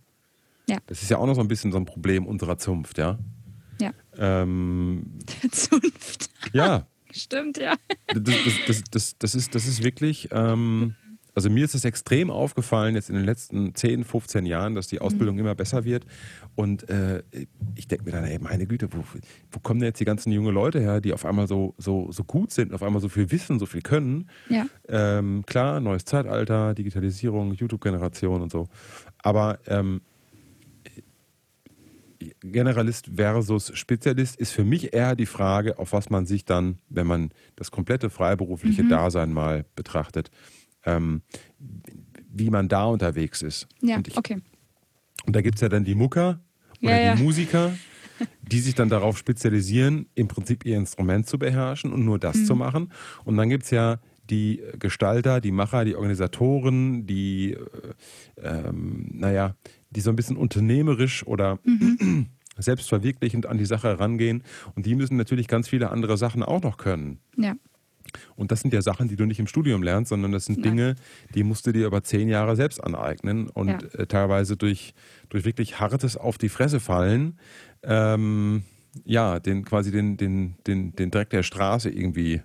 Ja. 0.68 0.78
Das 0.88 1.02
ist 1.02 1.10
ja 1.10 1.18
auch 1.18 1.26
noch 1.26 1.36
so 1.36 1.42
ein 1.42 1.48
bisschen 1.48 1.72
so 1.72 1.78
ein 1.78 1.86
Problem 1.86 2.26
unserer 2.26 2.58
Zunft, 2.58 2.98
ja. 2.98 3.20
Ja. 3.80 3.92
Ähm, 4.18 5.20
der 5.44 5.52
Zunft. 5.52 6.30
Ja. 6.56 6.88
Stimmt, 7.12 7.58
ja. 7.58 7.76
Das, 8.08 8.24
das, 8.68 8.84
das, 8.92 9.18
das, 9.18 9.36
ist, 9.36 9.56
das 9.56 9.68
ist 9.68 9.84
wirklich. 9.84 10.30
Ähm, 10.32 10.96
also 11.36 11.50
mir 11.50 11.66
ist 11.66 11.76
es 11.76 11.84
extrem 11.84 12.32
aufgefallen 12.32 12.96
jetzt 12.96 13.10
in 13.10 13.16
den 13.16 13.26
letzten 13.26 13.76
10, 13.76 14.06
15 14.06 14.46
Jahren, 14.46 14.74
dass 14.74 14.88
die 14.88 15.02
Ausbildung 15.02 15.36
mhm. 15.36 15.42
immer 15.42 15.56
besser 15.56 15.84
wird. 15.84 16.06
Und 16.56 16.90
äh, 16.90 17.24
ich 17.76 17.90
denke 17.90 18.06
mir 18.06 18.12
dann, 18.12 18.24
ey, 18.24 18.40
meine 18.40 18.66
Güte, 18.66 18.88
wo, 18.94 19.04
wo, 19.52 19.60
kommen 19.60 19.82
denn 19.82 19.88
jetzt 19.88 20.00
die 20.00 20.06
ganzen 20.06 20.32
jungen 20.32 20.54
Leute 20.54 20.80
her, 20.80 21.02
die 21.02 21.14
auf 21.14 21.26
einmal 21.26 21.48
so, 21.48 21.76
so, 21.78 22.10
so 22.12 22.24
gut 22.24 22.52
sind, 22.52 22.74
auf 22.74 22.82
einmal 22.82 23.02
so 23.02 23.10
viel 23.10 23.32
wissen, 23.32 23.60
so 23.60 23.66
viel 23.66 23.82
können? 23.82 24.30
Ja. 24.50 24.66
Ähm, 24.88 25.44
klar, 25.46 25.82
neues 25.82 26.06
Zeitalter, 26.06 26.74
Digitalisierung, 26.74 27.54
YouTube-Generation 27.54 28.42
und 28.42 28.52
so. 28.52 28.70
Aber 29.18 29.60
ähm, 29.68 30.02
Generalist 32.42 33.12
versus 33.16 33.72
Spezialist 33.78 34.36
ist 34.38 34.52
für 34.52 34.64
mich 34.64 34.94
eher 34.94 35.16
die 35.16 35.26
Frage, 35.26 35.78
auf 35.80 35.94
was 35.94 36.10
man 36.10 36.26
sich 36.26 36.46
dann, 36.46 36.80
wenn 36.90 37.08
man 37.08 37.32
das 37.56 37.72
komplette 37.72 38.10
freiberufliche 38.10 38.84
mhm. 38.84 38.90
Dasein 38.90 39.34
mal 39.34 39.66
betrachtet, 39.76 40.32
ähm, 40.86 41.22
wie 42.32 42.50
man 42.50 42.68
da 42.68 42.86
unterwegs 42.86 43.42
ist. 43.42 43.68
Ja, 43.82 43.98
und 43.98 44.08
ich, 44.08 44.18
okay. 44.18 44.42
Und 45.26 45.36
da 45.36 45.42
gibt 45.42 45.56
es 45.56 45.62
ja 45.62 45.70
dann 45.70 45.84
die 45.84 45.96
Mucker 45.96 46.40
oder 46.82 47.02
ja, 47.02 47.14
die 47.14 47.20
ja. 47.20 47.24
Musiker, 47.24 47.76
die 48.42 48.60
sich 48.60 48.76
dann 48.76 48.90
darauf 48.90 49.18
spezialisieren, 49.18 50.08
im 50.16 50.28
Prinzip 50.28 50.66
ihr 50.66 50.78
Instrument 50.78 51.28
zu 51.28 51.40
beherrschen 51.40 51.92
und 51.92 52.06
nur 52.06 52.20
das 52.20 52.38
mhm. 52.38 52.46
zu 52.46 52.56
machen. 52.56 52.92
Und 53.24 53.38
dann 53.38 53.50
gibt 53.50 53.64
es 53.64 53.72
ja 53.72 54.00
die 54.30 54.62
Gestalter, 54.80 55.42
die 55.42 55.52
Macher, 55.52 55.86
die 55.86 55.96
Organisatoren, 55.96 57.06
die, 57.06 57.54
äh, 57.54 57.58
ähm, 58.42 59.08
naja, 59.14 59.56
die 59.96 60.02
so 60.02 60.10
ein 60.10 60.16
bisschen 60.16 60.38
unternehmerisch 60.38 61.26
oder 61.26 61.60
mhm. 61.64 62.28
selbstverwirklichend 62.58 63.46
an 63.46 63.58
die 63.58 63.66
Sache 63.66 63.88
herangehen. 63.88 64.44
Und 64.76 64.86
die 64.86 64.96
müssen 64.96 65.18
natürlich 65.18 65.48
ganz 65.48 65.68
viele 65.68 65.90
andere 65.90 66.18
Sachen 66.18 66.44
auch 66.44 66.62
noch 66.62 66.78
können. 66.78 67.20
Ja. 67.38 67.56
Und 68.36 68.52
das 68.52 68.62
sind 68.62 68.74
ja 68.74 68.82
Sachen, 68.82 69.08
die 69.08 69.16
du 69.16 69.26
nicht 69.26 69.40
im 69.40 69.48
Studium 69.48 69.84
lernst, 69.84 70.10
sondern 70.10 70.32
das 70.32 70.46
sind 70.46 70.60
Nein. 70.60 70.72
Dinge, 70.72 70.96
die 71.34 71.44
musst 71.44 71.66
du 71.68 71.72
dir 71.72 71.88
über 71.88 72.04
zehn 72.04 72.30
Jahre 72.30 72.56
selbst 72.56 72.84
aneignen 72.84 73.50
und 73.50 73.70
ja. 73.70 73.80
äh, 73.94 74.08
teilweise 74.08 74.58
durch, 74.58 74.94
durch 75.30 75.44
wirklich 75.46 75.80
hartes 75.80 76.16
auf 76.16 76.38
die 76.38 76.50
Fresse 76.50 76.80
fallen. 76.80 77.40
Ähm, 77.84 78.64
ja, 79.04 79.40
den 79.40 79.66
quasi 79.66 79.92
den, 79.92 80.16
den, 80.16 80.56
den, 80.66 80.96
den 80.96 81.12
Dreck 81.12 81.30
der 81.30 81.44
Straße 81.44 81.90
irgendwie 81.90 82.36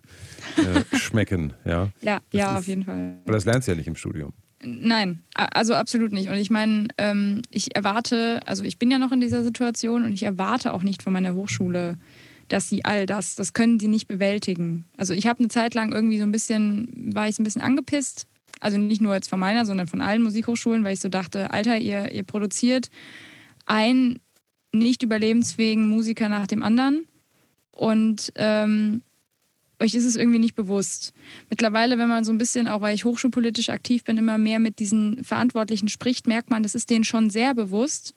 äh, 0.57 0.97
schmecken. 0.97 1.53
Ja, 1.65 1.91
ja, 2.01 2.21
ja 2.33 2.53
ist, 2.53 2.59
auf 2.59 2.67
jeden 2.67 2.85
Fall. 2.85 3.19
Aber 3.25 3.35
das 3.35 3.45
lernst 3.45 3.69
du 3.69 3.73
ja 3.73 3.77
nicht 3.77 3.87
im 3.87 3.95
Studium. 3.95 4.33
Nein, 4.63 5.23
also 5.35 5.75
absolut 5.75 6.13
nicht. 6.13 6.29
Und 6.29 6.37
ich 6.37 6.51
meine, 6.51 6.89
ähm, 6.99 7.41
ich 7.51 7.75
erwarte, 7.75 8.41
also 8.47 8.63
ich 8.63 8.79
bin 8.79 8.91
ja 8.91 8.99
noch 8.99 9.13
in 9.13 9.21
dieser 9.21 9.43
Situation 9.43 10.05
und 10.05 10.13
ich 10.13 10.23
erwarte 10.23 10.75
auch 10.75 10.83
nicht 10.83 11.03
von 11.03 11.15
meiner 11.15 11.35
Hochschule, 11.35 11.97
dass 12.49 12.69
sie 12.69 12.85
all 12.85 13.07
das, 13.07 13.37
das 13.37 13.55
können 13.55 13.79
die 13.79 13.89
nicht 13.89 14.07
bewältigen. 14.07 14.85
Also 14.99 15.15
ich 15.15 15.27
habe 15.27 15.39
eine 15.39 15.49
Zeit 15.49 15.75
lang 15.75 15.93
irgendwie 15.93 16.19
so 16.19 16.25
ein 16.25 16.33
bisschen, 16.33 17.15
war 17.15 17.29
ich 17.29 17.37
so 17.37 17.43
ein 17.43 17.45
bisschen 17.45 17.63
angepisst. 17.63 18.27
Also 18.61 18.77
nicht 18.77 19.01
nur 19.01 19.15
jetzt 19.15 19.31
von 19.31 19.41
meiner, 19.41 19.65
sondern 19.65 19.87
von 19.87 20.03
allen 20.03 20.23
Musikhochschulen, 20.23 20.85
weil 20.85 20.93
ich 20.93 21.01
so 21.01 21.09
dachte, 21.09 21.53
Alter, 21.53 21.79
ihr, 21.79 22.13
ihr 22.13 22.25
produziert 22.25 22.91
einen 23.65 24.19
nicht 24.73 25.03
überlebensfähigen 25.03 25.89
Musiker 25.89 26.29
nach 26.29 26.47
dem 26.47 26.63
anderen. 26.63 27.07
Und 27.71 28.31
ähm, 28.35 29.01
euch 29.81 29.95
ist 29.95 30.05
es 30.05 30.17
irgendwie 30.17 30.39
nicht 30.39 30.55
bewusst. 30.55 31.13
Mittlerweile, 31.49 31.99
wenn 31.99 32.09
man 32.09 32.25
so 32.25 32.33
ein 32.33 32.39
bisschen, 32.39 32.69
auch 32.69 32.81
weil 32.81 32.95
ich 32.95 33.05
hochschulpolitisch 33.05 33.71
aktiv 33.71 34.05
bin, 34.05 34.19
immer 34.19 34.39
mehr 34.39 34.59
mit 34.59 34.79
diesen 34.79 35.25
Verantwortlichen 35.25 35.89
spricht, 35.89 36.27
merkt 36.27 36.51
man, 36.51 36.63
das 36.63 36.75
ist 36.75 36.91
denen 36.91 37.05
schon 37.05 37.31
sehr 37.31 37.55
bewusst. 37.55 38.15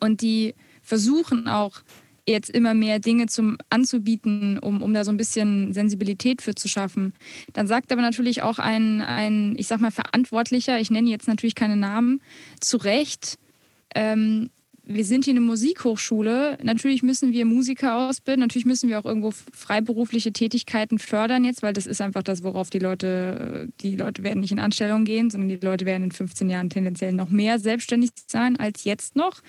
Und 0.00 0.22
die 0.22 0.54
versuchen 0.82 1.48
auch 1.48 1.82
jetzt 2.26 2.50
immer 2.50 2.72
mehr 2.72 2.98
Dinge 3.00 3.26
zum 3.26 3.58
anzubieten, 3.68 4.58
um, 4.58 4.82
um 4.82 4.94
da 4.94 5.04
so 5.04 5.10
ein 5.10 5.16
bisschen 5.16 5.74
Sensibilität 5.74 6.40
für 6.40 6.54
zu 6.54 6.68
schaffen. 6.68 7.12
Dann 7.52 7.66
sagt 7.66 7.92
aber 7.92 8.00
natürlich 8.00 8.42
auch 8.42 8.58
ein, 8.58 9.02
ein 9.02 9.54
ich 9.58 9.66
sag 9.66 9.80
mal, 9.80 9.90
Verantwortlicher, 9.90 10.80
ich 10.80 10.90
nenne 10.90 11.10
jetzt 11.10 11.28
natürlich 11.28 11.54
keine 11.54 11.76
Namen, 11.76 12.22
zu 12.60 12.78
Recht, 12.78 13.38
ähm, 13.94 14.50
wir 14.86 15.04
sind 15.04 15.24
hier 15.24 15.32
eine 15.32 15.40
Musikhochschule. 15.40 16.58
Natürlich 16.62 17.02
müssen 17.02 17.32
wir 17.32 17.46
Musiker 17.46 18.08
ausbilden. 18.08 18.40
Natürlich 18.40 18.66
müssen 18.66 18.88
wir 18.88 18.98
auch 18.98 19.04
irgendwo 19.04 19.30
freiberufliche 19.30 20.32
Tätigkeiten 20.32 20.98
fördern 20.98 21.44
jetzt, 21.44 21.62
weil 21.62 21.72
das 21.72 21.86
ist 21.86 22.00
einfach 22.00 22.22
das, 22.22 22.42
worauf 22.42 22.68
die 22.68 22.80
Leute, 22.80 23.68
die 23.80 23.96
Leute 23.96 24.22
werden 24.22 24.40
nicht 24.40 24.52
in 24.52 24.58
Anstellung 24.58 25.04
gehen, 25.04 25.30
sondern 25.30 25.48
die 25.48 25.64
Leute 25.64 25.86
werden 25.86 26.04
in 26.04 26.12
15 26.12 26.50
Jahren 26.50 26.68
tendenziell 26.68 27.12
noch 27.12 27.30
mehr 27.30 27.58
selbstständig 27.58 28.10
sein 28.26 28.58
als 28.58 28.84
jetzt 28.84 29.16
noch. 29.16 29.40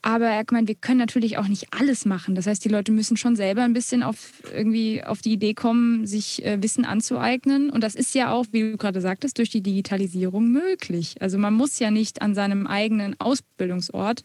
Aber 0.00 0.26
er 0.26 0.44
meint, 0.52 0.68
wir 0.68 0.76
können 0.76 0.98
natürlich 0.98 1.38
auch 1.38 1.48
nicht 1.48 1.74
alles 1.74 2.04
machen. 2.04 2.34
Das 2.34 2.46
heißt, 2.46 2.64
die 2.64 2.68
Leute 2.68 2.92
müssen 2.92 3.16
schon 3.16 3.34
selber 3.34 3.62
ein 3.62 3.72
bisschen 3.72 4.02
auf 4.02 4.32
irgendwie 4.54 5.02
auf 5.02 5.20
die 5.20 5.32
Idee 5.32 5.54
kommen, 5.54 6.06
sich 6.06 6.44
äh, 6.44 6.62
Wissen 6.62 6.84
anzueignen. 6.84 7.68
Und 7.68 7.82
das 7.82 7.96
ist 7.96 8.14
ja 8.14 8.30
auch, 8.32 8.46
wie 8.52 8.62
du 8.62 8.76
gerade 8.76 9.00
sagtest, 9.00 9.38
durch 9.38 9.50
die 9.50 9.60
Digitalisierung 9.60 10.48
möglich. 10.48 11.16
Also 11.20 11.36
man 11.36 11.52
muss 11.52 11.78
ja 11.80 11.90
nicht 11.90 12.22
an 12.22 12.34
seinem 12.34 12.66
eigenen 12.66 13.20
Ausbildungsort 13.20 14.22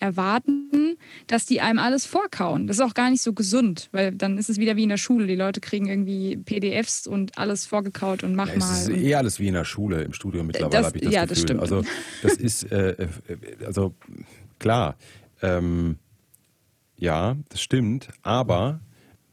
erwarten, 0.00 0.96
dass 1.26 1.46
die 1.46 1.60
einem 1.60 1.78
alles 1.78 2.06
vorkauen. 2.06 2.66
Das 2.66 2.78
ist 2.78 2.82
auch 2.82 2.94
gar 2.94 3.10
nicht 3.10 3.22
so 3.22 3.32
gesund, 3.32 3.88
weil 3.92 4.12
dann 4.12 4.38
ist 4.38 4.50
es 4.50 4.58
wieder 4.58 4.76
wie 4.76 4.84
in 4.84 4.88
der 4.88 4.96
Schule. 4.96 5.26
Die 5.26 5.36
Leute 5.36 5.60
kriegen 5.60 5.86
irgendwie 5.86 6.36
PDFs 6.36 7.06
und 7.06 7.38
alles 7.38 7.66
vorgekaut 7.66 8.22
und 8.22 8.34
mach 8.34 8.48
ja, 8.48 8.58
mal. 8.58 8.72
Es 8.72 8.88
ist 8.88 8.96
eh 8.96 9.14
alles 9.14 9.40
wie 9.40 9.48
in 9.48 9.54
der 9.54 9.64
Schule, 9.64 10.02
im 10.02 10.12
Studium 10.12 10.46
mittlerweile, 10.46 10.86
habe 10.86 10.98
ich 10.98 11.04
das 11.04 11.12
ja, 11.12 11.22
Gefühl. 11.22 11.34
Das 11.34 11.42
stimmt. 11.42 11.60
Also 11.60 11.82
das 12.22 12.32
ist, 12.36 12.70
äh, 12.70 12.90
äh, 12.90 13.08
also 13.64 13.94
klar, 14.58 14.96
ähm, 15.42 15.96
ja, 16.96 17.36
das 17.48 17.60
stimmt, 17.60 18.08
aber 18.22 18.80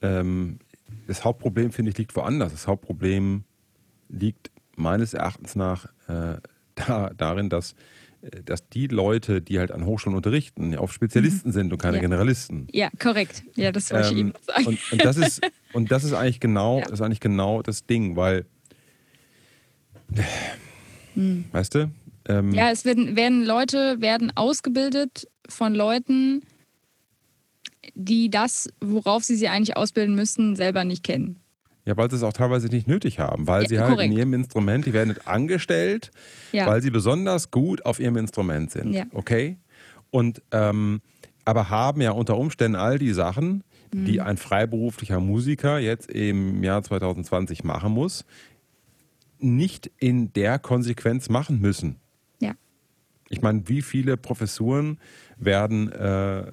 ähm, 0.01 0.59
das 1.07 1.23
Hauptproblem, 1.23 1.71
finde 1.71 1.91
ich, 1.91 1.97
liegt 1.97 2.15
woanders. 2.15 2.51
Das 2.51 2.67
Hauptproblem 2.67 3.43
liegt 4.09 4.51
meines 4.75 5.13
Erachtens 5.13 5.55
nach 5.55 5.85
äh, 6.07 6.37
da, 6.75 7.11
darin, 7.15 7.49
dass 7.49 7.75
dass 8.45 8.67
die 8.69 8.87
Leute, 8.87 9.41
die 9.41 9.59
halt 9.59 9.71
an 9.71 9.85
Hochschulen 9.85 10.15
unterrichten, 10.15 10.75
auf 10.75 10.91
Spezialisten 10.93 11.49
mhm. 11.49 11.53
sind 11.53 11.71
und 11.71 11.77
keine 11.77 11.97
ja. 11.97 12.01
Generalisten. 12.01 12.67
Ja, 12.71 12.89
korrekt. 12.99 13.43
Ja, 13.55 13.71
das 13.71 13.91
wollte 13.91 14.09
ähm, 14.09 14.13
ich 14.13 14.19
eben 14.19 14.33
sagen. 14.41 14.65
Und, 14.65 14.91
und, 14.91 15.05
das 15.05 15.17
ist, 15.17 15.41
und 15.73 15.91
das 15.91 16.03
ist 16.03 16.13
eigentlich 16.13 16.39
genau, 16.39 16.79
ja. 16.79 16.85
das 16.85 16.93
ist 16.93 17.01
eigentlich 17.01 17.19
genau 17.19 17.61
das 17.61 17.85
Ding, 17.85 18.15
weil, 18.15 18.45
mhm. 21.15 21.45
weißt 21.51 21.75
du, 21.75 21.91
Ähm, 22.27 22.51
Ja, 22.53 22.71
es 22.71 22.85
werden, 22.85 23.15
werden 23.15 23.43
Leute 23.43 24.01
werden 24.01 24.31
ausgebildet 24.35 25.27
von 25.47 25.75
Leuten, 25.75 26.41
die 27.93 28.29
das, 28.29 28.69
worauf 28.81 29.23
sie 29.23 29.35
sie 29.35 29.47
eigentlich 29.47 29.77
ausbilden 29.77 30.15
müssten, 30.15 30.55
selber 30.55 30.83
nicht 30.83 31.03
kennen. 31.03 31.39
Ja, 31.85 31.95
weil 31.97 32.09
sie 32.09 32.15
es 32.15 32.23
auch 32.23 32.33
teilweise 32.33 32.67
nicht 32.67 32.87
nötig 32.87 33.19
haben, 33.19 33.47
weil 33.47 33.63
Ja, 33.63 33.69
sie 33.69 33.79
halt 33.79 33.91
korrekt. 33.91 34.11
in 34.11 34.17
ihrem 34.17 34.33
Instrument, 34.33 34.85
die 34.87 34.93
werden 34.93 35.09
nicht 35.09 35.27
angestellt, 35.27 36.11
Ja. 36.51 36.65
weil 36.65 36.81
sie 36.81 36.89
besonders 36.89 37.51
gut 37.51 37.85
auf 37.85 37.99
ihrem 37.99 38.17
Instrument 38.17 38.71
sind. 38.71 38.91
Ja. 38.93 39.05
Okay? 39.13 39.57
Und 40.09 40.41
ähm, 40.51 41.01
aber 41.45 41.69
haben 41.69 42.01
ja 42.01 42.09
unter 42.11 42.37
Umständen 42.37 42.75
all 42.75 42.97
die 42.97 43.13
Sachen, 43.13 43.63
die 43.93 44.13
Mhm. 44.13 44.21
ein 44.21 44.37
freiberuflicher 44.37 45.19
Musiker 45.19 45.77
jetzt 45.77 46.09
im 46.09 46.63
Jahr 46.63 46.81
2020 46.81 47.63
machen 47.63 47.91
muss, 47.93 48.25
nicht 49.37 49.91
in 49.99 50.33
der 50.33 50.57
Konsequenz 50.59 51.29
machen 51.29 51.61
müssen. 51.61 51.97
Ja. 52.39 52.53
Ich 53.29 53.41
meine, 53.43 53.67
wie 53.69 53.81
viele 53.83 54.17
Professuren 54.17 54.97
werden, 55.37 55.91
äh, 55.91 56.43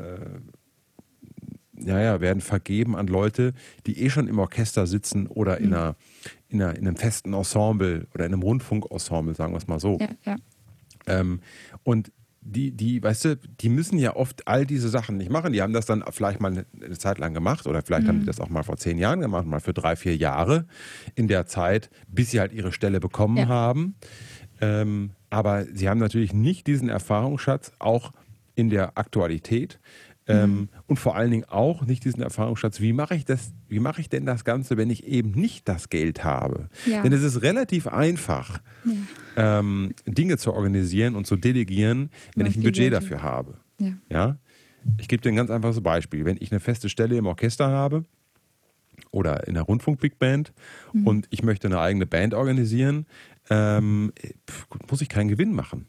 ja, 1.85 2.01
ja, 2.01 2.21
werden 2.21 2.41
vergeben 2.41 2.97
an 2.97 3.07
Leute, 3.07 3.53
die 3.87 4.01
eh 4.03 4.11
schon 4.11 4.29
im 4.29 4.39
Orchester 4.39 4.87
sitzen 4.87 5.27
oder 5.27 5.59
Mhm. 5.59 5.65
in, 5.65 5.75
einer, 5.75 5.97
in, 6.49 6.63
einer, 6.63 6.77
in 6.77 6.87
einem 6.87 6.97
festen 6.97 7.33
Ensemble 7.35 8.07
oder 8.15 8.27
in 8.27 8.33
einem 8.33 8.43
Rundfunkensemble, 8.43 9.35
sagen 9.35 9.53
wir 9.53 9.59
es 9.59 9.67
mal 9.69 9.81
so. 9.81 9.99
Ja, 10.01 10.09
ja. 10.25 10.37
Ähm, 11.07 11.41
und 11.83 12.13
die, 12.45 12.73
die, 12.73 13.01
weißt 13.01 13.25
du, 13.25 13.37
die 13.37 13.69
müssen 13.69 13.99
ja 13.99 14.17
oft 14.17 14.49
all 14.49 14.67
diese 14.67 14.89
Sachen 14.89 15.17
nicht 15.17 15.31
machen. 15.31 15.53
Die 15.53 15.63
haben 15.63 15.73
das 15.73 15.87
dann 15.87 16.03
vielleicht 16.11 16.41
mal 16.41 16.49
eine, 16.75 16.99
Zeit 16.99 17.19
lang 17.19 17.35
gemacht 17.35 17.67
oder 17.69 17.83
vielleicht 17.83 18.05
Mhm. 18.05 18.09
haben 18.09 18.21
die 18.21 18.27
das 18.27 18.41
auch 18.41 18.49
mal 18.49 18.65
vor 18.65 18.77
zehn 18.77 18.99
Jahren 18.99 19.21
gemacht, 19.21 19.47
mal 19.47 19.61
für 19.61 19.73
drei, 19.73 19.95
vier 19.95 20.17
Jahre 20.17 20.67
in 21.15 21.29
der 21.29 21.47
Zeit, 21.47 21.89
bis 22.09 22.33
sie 22.33 22.41
halt 22.41 22.53
ihre 22.53 22.73
Stelle 22.73 22.99
bekommen 22.99 23.37
Ja. 23.37 23.47
haben. 23.49 23.95
Ähm, 24.61 25.11
aber 25.31 25.65
sie 25.73 25.89
haben 25.89 25.99
natürlich 26.01 26.33
nicht 26.33 26.67
diesen 26.67 26.89
Erfahrungsschatz 26.89 27.73
auch 27.79 28.13
in 28.55 28.71
der 28.71 28.99
Aktualität. 28.99 29.79
Ähm, 30.33 30.51
Mhm. 30.55 30.69
Und 30.87 30.99
vor 30.99 31.17
allen 31.17 31.31
Dingen 31.31 31.45
auch 31.45 31.85
nicht 31.87 32.05
diesen 32.05 32.23
Erfahrungsschatz, 32.23 32.81
wie 32.81 32.93
mache 32.93 33.15
ich 33.15 33.25
das, 33.25 33.53
wie 33.69 33.81
mache 33.81 34.01
ich 34.01 34.09
denn 34.09 34.27
das 34.27 34.45
Ganze, 34.45 34.77
wenn 34.77 34.91
ich 34.91 35.07
eben 35.07 35.31
nicht 35.33 35.69
das 35.69 35.89
Geld 35.89 36.23
habe? 36.25 36.69
Ja. 36.87 37.03
Denn 37.03 37.13
es 37.13 37.23
ist 37.23 37.43
relativ 37.43 37.87
einfach, 37.87 38.61
ähm, 39.37 39.95
Dinge 40.07 40.39
zu 40.39 40.53
organisieren 40.53 41.15
und 41.17 41.27
zu 41.27 41.37
delegieren, 41.37 42.11
wenn 42.37 42.47
ich 42.47 42.57
ein 42.57 42.63
Budget 42.63 42.93
dafür 42.93 43.23
habe. 43.23 43.59
Ja. 43.79 43.93
Ja? 44.11 44.37
Ich 44.99 45.09
gebe 45.09 45.23
dir 45.23 45.29
ein 45.31 45.37
ganz 45.37 45.51
einfaches 45.51 45.81
Beispiel. 45.81 46.25
Wenn 46.25 46.37
ich 46.41 46.51
eine 46.51 46.61
feste 46.61 46.89
Stelle 46.89 47.17
im 47.17 47.27
Orchester 47.27 47.69
habe 47.69 48.05
oder 49.11 49.47
in 49.47 49.55
der 49.55 49.63
Rundfunk-Big 49.63 50.19
Band 50.19 50.53
Mhm. 50.93 51.07
und 51.07 51.27
ich 51.31 51.43
möchte 51.43 51.69
eine 51.69 51.81
eigene 51.81 52.07
Band 52.07 52.35
organisieren, 52.35 53.07
ähm, 53.51 54.13
muss 54.91 55.01
ich 55.01 55.09
keinen 55.09 55.29
Gewinn 55.29 55.53
machen. 55.53 55.87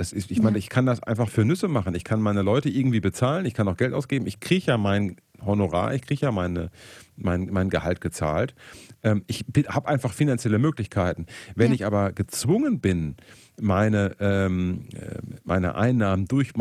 Das 0.00 0.14
ist, 0.14 0.30
ich 0.30 0.40
meine, 0.40 0.56
ich 0.56 0.70
kann 0.70 0.86
das 0.86 1.02
einfach 1.02 1.28
für 1.28 1.44
Nüsse 1.44 1.68
machen. 1.68 1.94
Ich 1.94 2.04
kann 2.04 2.22
meine 2.22 2.40
Leute 2.40 2.70
irgendwie 2.70 3.00
bezahlen, 3.00 3.44
ich 3.44 3.52
kann 3.52 3.68
auch 3.68 3.76
Geld 3.76 3.92
ausgeben. 3.92 4.26
Ich 4.26 4.40
kriege 4.40 4.64
ja 4.64 4.78
mein 4.78 5.16
Honorar, 5.44 5.92
ich 5.92 6.00
kriege 6.00 6.22
ja 6.22 6.32
meine, 6.32 6.70
mein, 7.16 7.50
mein 7.52 7.68
Gehalt 7.68 8.00
gezahlt. 8.00 8.54
Ähm, 9.02 9.24
ich 9.26 9.44
habe 9.68 9.88
einfach 9.88 10.14
finanzielle 10.14 10.58
Möglichkeiten. 10.58 11.26
Wenn 11.54 11.68
Ja. 11.68 11.74
ich 11.74 11.84
aber 11.84 12.12
gezwungen 12.12 12.80
bin, 12.80 13.16
meine, 13.60 14.16
ähm, 14.20 14.86
äh, 14.94 15.18
meine 15.44 15.74
Einnahmen 15.74 16.24
durch, 16.24 16.52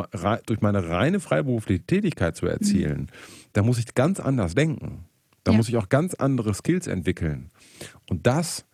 durch 0.46 0.60
meine 0.60 0.90
reine 0.90 1.22
freiberufliche 1.22 1.86
Tätigkeit 1.86 2.36
zu 2.36 2.46
erzielen, 2.46 3.10
dann 3.54 3.66
muss 3.66 3.80
ich 3.80 3.96
ganz 3.96 4.20
anders 4.20 4.54
denken. 4.54 5.06
Da 5.46 5.54
Ja. 5.54 5.58
muss 5.58 5.70
ich 5.70 5.78
auch 5.78 5.88
ganz 5.88 6.14
andere 6.14 6.54
Skills 6.54 6.88
entwickeln. 6.88 7.52
Und 8.10 8.28
das 8.28 8.66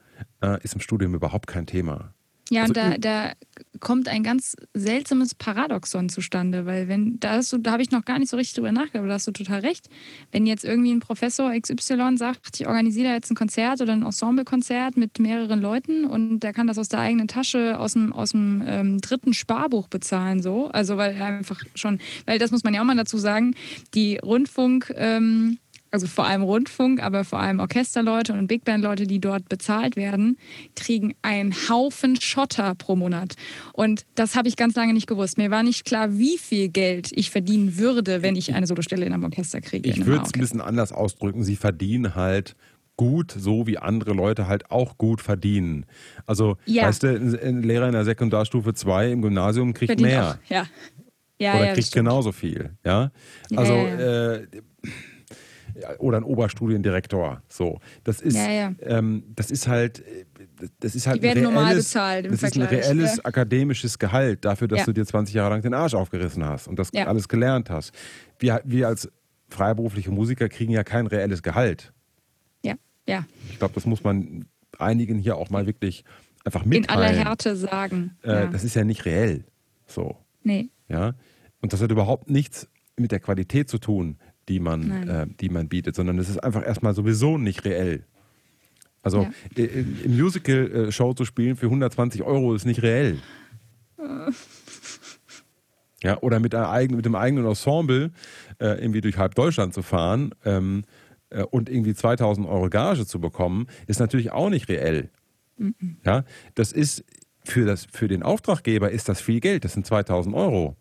äh, 0.41 0.57
ist 0.63 0.73
im 0.73 0.81
Studium 0.81 1.13
überhaupt 1.13 1.45
kein 1.45 1.67
Thema. 1.67 2.15
Ja, 2.51 2.61
Also 2.61 2.73
und 2.73 2.77
da, 2.77 2.97
da 2.97 3.31
kommt 3.79 4.07
ein 4.07 4.23
ganz 4.23 4.55
seltsames 4.73 5.33
Paradoxon 5.33 6.09
zustande, 6.09 6.65
weil 6.65 6.87
wenn, 6.87 7.19
da, 7.19 7.33
hast 7.33 7.51
du, 7.51 7.57
da 7.57 7.71
habe 7.71 7.81
ich 7.81 7.91
noch 7.91 8.05
gar 8.05 8.19
nicht 8.19 8.29
so 8.29 8.37
richtig 8.37 8.55
drüber 8.55 8.71
nachgedacht, 8.71 8.97
aber 8.97 9.07
da 9.07 9.13
hast 9.15 9.27
du 9.27 9.31
total 9.31 9.61
recht. 9.61 9.89
Wenn 10.31 10.45
jetzt 10.45 10.63
irgendwie 10.63 10.91
ein 10.91 10.99
Professor 10.99 11.51
XY 11.59 12.17
sagt, 12.17 12.59
ich 12.59 12.67
organisiere 12.67 13.09
da 13.09 13.13
jetzt 13.15 13.31
ein 13.31 13.35
Konzert 13.35 13.81
oder 13.81 13.93
ein 13.93 14.03
Ensemblekonzert 14.03 14.95
mit 14.97 15.19
mehreren 15.19 15.59
Leuten 15.59 16.05
und 16.05 16.41
der 16.41 16.53
kann 16.53 16.67
das 16.67 16.77
aus 16.77 16.89
der 16.89 16.99
eigenen 16.99 17.27
Tasche, 17.27 17.79
aus 17.79 17.93
dem, 17.93 18.13
aus 18.13 18.31
dem 18.31 18.63
ähm, 18.65 19.01
dritten 19.01 19.33
Sparbuch 19.33 19.87
bezahlen, 19.87 20.41
so. 20.41 20.67
Also 20.67 20.97
weil 20.97 21.15
er 21.15 21.25
einfach 21.25 21.61
schon, 21.73 21.99
weil 22.25 22.37
das 22.37 22.51
muss 22.51 22.63
man 22.63 22.73
ja 22.73 22.81
auch 22.81 22.85
mal 22.85 22.95
dazu 22.95 23.17
sagen, 23.17 23.55
die 23.93 24.17
Rundfunk, 24.17 24.93
ähm, 24.95 25.57
also 25.95 26.07
vor 26.07 26.25
allem 26.25 26.43
Rundfunk, 26.43 27.01
aber 27.01 27.23
vor 27.23 27.39
allem 27.39 27.59
Orchesterleute 27.61 28.33
und 28.33 28.47
Big 28.47 28.65
Band 28.65 28.83
Leute, 28.83 29.07
die 29.07 29.19
dort 29.19 29.47
bezahlt 29.47 29.95
werden, 29.95 30.37
kriegen 30.75 31.15
einen 31.21 31.53
Haufen 31.69 32.19
Schotter 32.19 32.75
pro 32.75 32.97
Monat. 32.97 33.35
Und 33.71 34.05
das 34.15 34.35
habe 34.35 34.49
ich 34.49 34.57
ganz 34.57 34.75
lange 34.75 34.93
nicht 34.93 35.07
gewusst. 35.07 35.37
Mir 35.37 35.51
war 35.51 35.63
nicht 35.63 35.85
klar, 35.85 36.17
wie 36.17 36.37
viel 36.37 36.67
Geld 36.67 37.11
ich 37.13 37.29
verdienen 37.31 37.77
würde, 37.77 38.21
wenn 38.21 38.35
ich 38.35 38.53
eine 38.53 38.67
Solostelle 38.67 39.05
in 39.05 39.13
einem 39.13 39.23
Orchester 39.23 39.61
kriege. 39.61 39.89
Ich 39.89 40.05
würde 40.05 40.25
es 40.25 40.33
ein 40.33 40.39
bisschen 40.41 40.59
anders 40.59 40.91
ausdrücken. 40.91 41.45
Sie 41.45 41.55
verdienen 41.55 42.13
halt 42.13 42.57
gut, 42.97 43.31
so 43.31 43.65
wie 43.67 43.77
andere 43.77 44.11
Leute 44.11 44.47
halt 44.47 44.69
auch 44.71 44.97
gut 44.97 45.21
verdienen. 45.21 45.85
Also, 46.25 46.57
Ja. 46.65 46.83
weißt 46.83 47.03
du, 47.03 47.07
ein, 47.41 47.63
Lehrer 47.63 47.87
in 47.87 47.93
der 47.93 48.03
Sekundarstufe 48.03 48.73
2 48.73 49.11
im 49.11 49.21
Gymnasium 49.21 49.73
kriegt 49.73 49.91
Verdient 49.91 50.09
mehr. 50.09 50.39
Auch. 50.43 50.49
Ja. 50.49 50.65
Ja, 51.39 51.55
oder 51.55 51.73
kriegt 51.73 51.91
genauso 51.91 52.31
viel. 52.31 52.71
Ja? 52.85 53.11
Also, 53.55 53.73
Äh, 53.73 54.47
oder 55.99 56.17
ein 56.17 56.23
Oberstudiendirektor. 56.23 57.41
So. 57.49 57.79
Das 58.03 58.21
ist, 58.21 58.35
Ja, 58.35 58.49
ja. 58.49 58.73
Ähm, 58.81 59.23
das 59.35 59.51
ist 59.51 59.67
halt, 59.67 60.03
das 60.79 60.95
ist 60.95 61.07
halt 61.07 61.17
Die 61.17 61.23
werden 61.23 61.39
ein 61.39 61.43
normal 61.43 61.65
reelles, 61.65 61.85
bezahlt 61.85 62.25
im 62.25 62.31
Das 62.31 62.43
ist 62.43 62.55
ein 62.55 62.61
Vergleich, 62.61 62.85
reelles 62.85 63.17
ja. 63.17 63.25
akademisches 63.25 63.99
Gehalt 63.99 64.45
dafür, 64.45 64.67
dass 64.67 64.85
du 64.85 64.93
dir 64.93 65.05
20 65.05 65.35
Jahre 65.35 65.51
lang 65.51 65.61
den 65.61 65.73
Arsch 65.73 65.93
aufgerissen 65.93 66.45
hast 66.45 66.67
und 66.67 66.79
das 66.79 66.93
alles 66.93 67.27
gelernt 67.27 67.69
hast. 67.69 67.93
Wir, 68.39 68.61
wir 68.65 68.87
als 68.87 69.09
freiberufliche 69.49 70.11
Musiker 70.11 70.49
kriegen 70.49 70.71
ja 70.71 70.83
kein 70.83 71.07
reelles 71.07 71.43
Gehalt. 71.43 71.93
Ja, 72.63 72.75
ja. 73.07 73.25
Ich 73.49 73.59
glaube, 73.59 73.73
das 73.73 73.85
muss 73.85 74.03
man 74.03 74.45
einigen 74.79 75.19
hier 75.19 75.37
auch 75.37 75.49
mal 75.49 75.65
wirklich 75.67 76.03
einfach 76.43 76.63
In 76.63 76.69
mitteilen. 76.69 77.03
aller 77.03 77.15
Härte 77.15 77.55
sagen. 77.55 78.17
Äh. 78.23 78.47
Das 78.51 78.63
ist 78.63 78.75
ja 78.75 78.83
nicht 78.83 79.05
reell. 79.05 79.45
So. 79.87 80.17
nee. 80.43 80.69
Ja? 80.87 81.13
Und 81.61 81.73
das 81.73 81.81
hat 81.81 81.91
überhaupt 81.91 82.29
nichts 82.29 82.67
mit 82.97 83.11
der 83.11 83.19
Qualität 83.19 83.69
zu 83.69 83.77
tun, 83.79 84.17
die 84.49 84.59
man, 84.59 85.07
äh, 85.07 85.27
die 85.39 85.49
man 85.49 85.67
bietet, 85.67 85.95
sondern 85.95 86.17
es 86.19 86.29
ist 86.29 86.43
einfach 86.43 86.65
erstmal 86.65 86.93
sowieso 86.93 87.37
nicht 87.37 87.65
reell. 87.65 88.03
Also 89.01 89.23
Ja. 89.23 89.31
i- 89.57 89.65
im 89.65 89.97
im 90.03 90.17
Musical 90.17 90.71
äh, 90.87 90.91
Show 90.91 91.13
zu 91.13 91.25
spielen 91.25 91.55
für 91.55 91.67
120 91.67 92.23
Euro 92.23 92.53
ist 92.55 92.65
nicht 92.65 92.81
reell. 92.83 93.17
Ja, 96.03 96.21
oder 96.21 96.39
mit, 96.39 96.53
eigenen, 96.53 96.97
mit 96.97 97.05
dem 97.05 97.15
eigenen 97.15 97.45
Ensemble 97.47 98.11
äh, 98.59 98.79
irgendwie 98.79 99.01
durch 99.01 99.17
halb 99.17 99.33
Deutschland 99.33 99.73
zu 99.73 99.81
fahren 99.81 100.35
ähm, 100.43 100.83
äh, 101.31 101.41
und 101.43 101.67
irgendwie 101.69 101.95
2000 101.95 102.47
Euro 102.47 102.69
Gage 102.69 103.05
zu 103.07 103.19
bekommen, 103.19 103.65
ist 103.87 103.99
natürlich 103.99 104.31
auch 104.31 104.49
nicht 104.49 104.69
reell. 104.69 105.09
Ja, 106.03 106.23
das 106.53 106.73
ist 106.73 107.03
für, 107.43 107.65
das, 107.65 107.87
für 107.91 108.07
den 108.07 108.21
Auftraggeber 108.23 108.91
ist 108.91 109.09
das 109.09 109.19
viel 109.21 109.39
Geld, 109.39 109.63
das 109.65 109.73
sind 109.73 109.87
2000 109.87 110.35
Euro. 110.35 110.75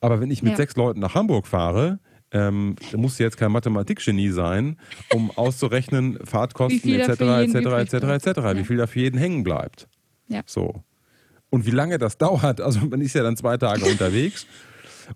Aber 0.00 0.20
wenn 0.20 0.30
ich 0.30 0.42
mit 0.42 0.50
Ja. 0.52 0.56
sechs 0.56 0.76
Leuten 0.76 1.00
nach 1.00 1.14
Hamburg 1.14 1.46
fahre, 1.46 1.98
ähm, 2.32 2.76
du 2.90 2.98
jetzt 3.22 3.36
kein 3.36 3.52
Mathematikgenie 3.52 4.30
sein, 4.30 4.76
um 5.12 5.30
auszurechnen, 5.30 6.18
Fahrtkosten 6.24 6.92
etc. 6.94 7.20
etc. 7.20 7.54
etc. 7.54 7.94
etc. 7.94 8.26
Wie 8.54 8.58
Ja. 8.58 8.64
viel 8.64 8.76
da 8.76 8.86
für 8.86 9.00
jeden 9.00 9.18
hängen 9.18 9.42
bleibt. 9.44 9.88
Ja. 10.28 10.42
So. 10.46 10.82
Und 11.50 11.64
wie 11.66 11.70
lange 11.70 11.96
das 11.98 12.18
dauert, 12.18 12.60
also 12.60 12.80
man 12.86 13.00
ist 13.00 13.14
ja 13.14 13.22
dann 13.22 13.36
zwei 13.36 13.56
Tage 13.56 13.84
unterwegs. 13.90 14.46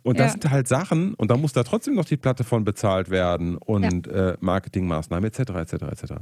Und 0.02 0.18
das 0.18 0.28
Ja. 0.28 0.32
sind 0.40 0.50
halt 0.50 0.68
Sachen, 0.68 1.12
und 1.14 1.30
da 1.30 1.36
muss 1.36 1.52
da 1.52 1.64
trotzdem 1.64 1.94
noch 1.96 2.06
die 2.06 2.16
Platte 2.16 2.44
von 2.44 2.64
bezahlt 2.64 3.10
werden 3.10 3.58
und 3.58 4.06
äh, 4.06 4.38
Marketingmaßnahmen 4.40 5.24
etc. 5.30 5.50
etc. 5.50 5.72
etc. 5.82 6.12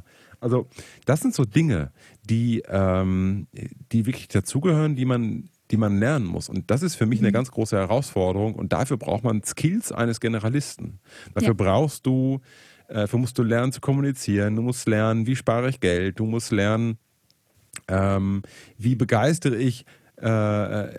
Also 0.40 0.66
das 1.06 1.20
sind 1.20 1.34
so 1.34 1.44
Dinge, 1.44 1.92
die, 2.24 2.64
ähm, 2.68 3.46
die 3.92 4.06
wirklich 4.06 4.26
dazugehören, 4.26 4.96
die 4.96 5.04
man, 5.04 5.50
die 5.70 5.76
man 5.76 5.98
lernen 5.98 6.26
muss. 6.26 6.48
Und 6.48 6.70
das 6.70 6.82
ist 6.82 6.96
für 6.96 7.06
mich 7.06 7.20
Mhm. 7.20 7.26
eine 7.26 7.32
ganz 7.32 7.50
große 7.50 7.76
Herausforderung. 7.76 8.54
Und 8.54 8.72
dafür 8.72 8.96
braucht 8.96 9.24
man 9.24 9.42
Skills 9.44 9.92
eines 9.92 10.20
Generalisten. 10.20 10.98
Dafür 11.34 11.48
Ja. 11.50 11.54
brauchst 11.54 12.06
du, 12.06 12.40
äh, 12.88 12.94
dafür 12.94 13.18
musst 13.18 13.38
du 13.38 13.42
lernen 13.42 13.72
zu 13.72 13.80
kommunizieren. 13.80 14.56
Du 14.56 14.62
musst 14.62 14.88
lernen, 14.88 15.26
wie 15.26 15.36
spare 15.36 15.68
ich 15.68 15.80
Geld. 15.80 16.18
Du 16.18 16.24
musst 16.26 16.50
lernen, 16.52 16.98
ähm, 17.88 18.42
wie 18.78 18.94
begeistere 18.96 19.56
ich 19.56 19.84
äh, 20.20 20.26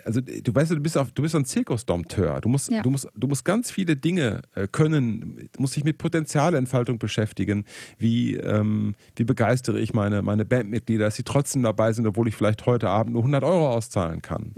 also 0.04 0.20
du 0.20 0.54
weißt, 0.54 0.70
du 0.72 0.80
bist 0.80 0.98
auf, 0.98 1.12
du 1.12 1.22
bist 1.22 1.34
ein 1.34 1.44
Zirkusdompteur. 1.44 2.40
Du 2.40 2.48
musst, 2.48 2.70
Ja. 2.70 2.82
du 2.82 2.90
musst, 2.90 3.08
du 3.16 3.26
musst 3.28 3.44
ganz 3.44 3.70
viele 3.70 3.96
Dinge 3.96 4.42
äh, 4.54 4.66
können. 4.70 5.48
Du 5.52 5.60
musst 5.62 5.76
dich 5.76 5.84
mit 5.84 5.98
Potenzialentfaltung 5.98 6.98
beschäftigen. 6.98 7.64
Wie, 7.98 8.34
ähm, 8.36 8.94
wie 9.16 9.24
begeistere 9.24 9.78
ich 9.80 9.94
meine, 9.94 10.22
meine 10.22 10.44
Bandmitglieder, 10.44 11.04
dass 11.06 11.16
sie 11.16 11.22
trotzdem 11.22 11.62
dabei 11.62 11.92
sind, 11.92 12.06
obwohl 12.06 12.28
ich 12.28 12.34
vielleicht 12.36 12.66
heute 12.66 12.88
Abend 12.88 13.12
nur 13.14 13.22
100 13.22 13.44
Euro 13.44 13.70
auszahlen 13.70 14.22
kann. 14.22 14.52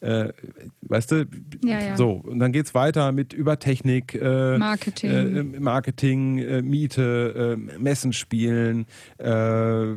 Äh, 0.00 0.28
weißt 0.82 1.10
du? 1.12 1.14
Mhm. 1.24 1.28
Ja, 1.64 1.80
ja. 1.80 1.96
So 1.96 2.12
und 2.12 2.38
dann 2.38 2.52
geht 2.52 2.66
es 2.66 2.74
weiter 2.74 3.12
mit 3.12 3.32
über 3.32 3.58
Technik. 3.58 4.14
Äh, 4.14 4.58
Marketing. 4.58 5.10
äh, 5.10 5.42
Marketing, 5.60 6.38
äh, 6.38 6.62
Miete, 6.62 7.56
äh, 7.58 7.78
Messen 7.78 8.12
spielen, 8.12 8.86
äh, 9.18 9.94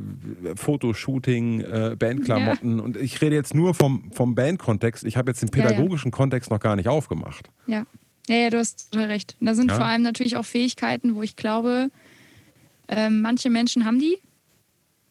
Fotoshooting, 0.55 1.61
äh, 1.61 1.95
Bandklamotten. 1.97 2.79
Und 2.79 2.97
ich 2.97 3.21
rede 3.21 3.35
jetzt 3.35 3.53
nur 3.53 3.73
vom, 3.73 4.04
vom, 4.09 4.11
vom 4.13 4.35
Bandkontext. 4.35 5.03
Ich 5.03 5.17
habe 5.17 5.31
jetzt 5.31 5.41
den 5.41 5.49
pädagogischen 5.49 6.09
ja, 6.09 6.15
ja. 6.15 6.17
Kontext 6.17 6.51
noch 6.51 6.59
gar 6.59 6.75
nicht 6.75 6.87
aufgemacht. 6.87 7.49
Ja. 7.67 7.85
Ja, 8.27 8.35
ja, 8.37 8.49
du 8.49 8.57
hast 8.57 8.91
total 8.91 9.07
recht. 9.07 9.35
Und 9.39 9.45
da 9.45 9.53
sind 9.53 9.69
ja. 9.69 9.77
vor 9.77 9.85
allem 9.85 10.01
natürlich 10.01 10.35
auch 10.35 10.45
Fähigkeiten, 10.45 11.15
wo 11.15 11.21
ich 11.21 11.35
glaube, 11.35 11.91
äh, 12.87 13.09
manche 13.09 13.49
Menschen 13.49 13.85
haben 13.85 13.99
die. 13.99 14.17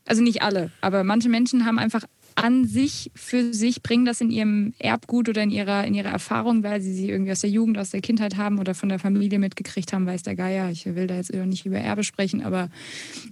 Also 0.06 0.22
nicht 0.22 0.42
alle, 0.42 0.70
aber 0.80 1.02
manche 1.02 1.28
Menschen 1.28 1.64
haben 1.64 1.78
einfach 1.78 2.04
an 2.34 2.66
sich 2.66 3.10
für 3.14 3.54
sich, 3.54 3.82
bringen 3.82 4.04
das 4.04 4.20
in 4.20 4.30
ihrem 4.30 4.74
Erbgut 4.78 5.28
oder 5.28 5.42
in 5.42 5.50
ihrer, 5.50 5.84
in 5.84 5.94
ihrer 5.94 6.10
Erfahrung, 6.10 6.62
weil 6.62 6.80
sie 6.80 6.92
sie 6.92 7.08
irgendwie 7.08 7.32
aus 7.32 7.40
der 7.40 7.50
Jugend, 7.50 7.78
aus 7.78 7.90
der 7.90 8.00
Kindheit 8.00 8.36
haben 8.36 8.58
oder 8.58 8.74
von 8.74 8.88
der 8.88 8.98
Familie 8.98 9.38
mitgekriegt 9.38 9.92
haben, 9.92 10.04
weiß 10.04 10.24
der 10.24 10.34
Geier. 10.34 10.70
Ich 10.70 10.84
will 10.84 11.06
da 11.06 11.14
jetzt 11.14 11.32
nicht 11.32 11.64
über 11.64 11.78
Erbe 11.78 12.04
sprechen, 12.04 12.42
aber 12.42 12.68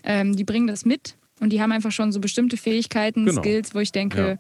ähm, 0.04 0.36
die 0.36 0.44
bringen 0.44 0.66
das 0.66 0.84
mit 0.84 1.16
und 1.40 1.52
die 1.52 1.60
haben 1.60 1.72
einfach 1.72 1.92
schon 1.92 2.12
so 2.12 2.20
bestimmte 2.20 2.56
Fähigkeiten, 2.56 3.26
genau. 3.26 3.40
Skills, 3.40 3.74
wo 3.74 3.80
ich 3.80 3.92
denke, 3.92 4.38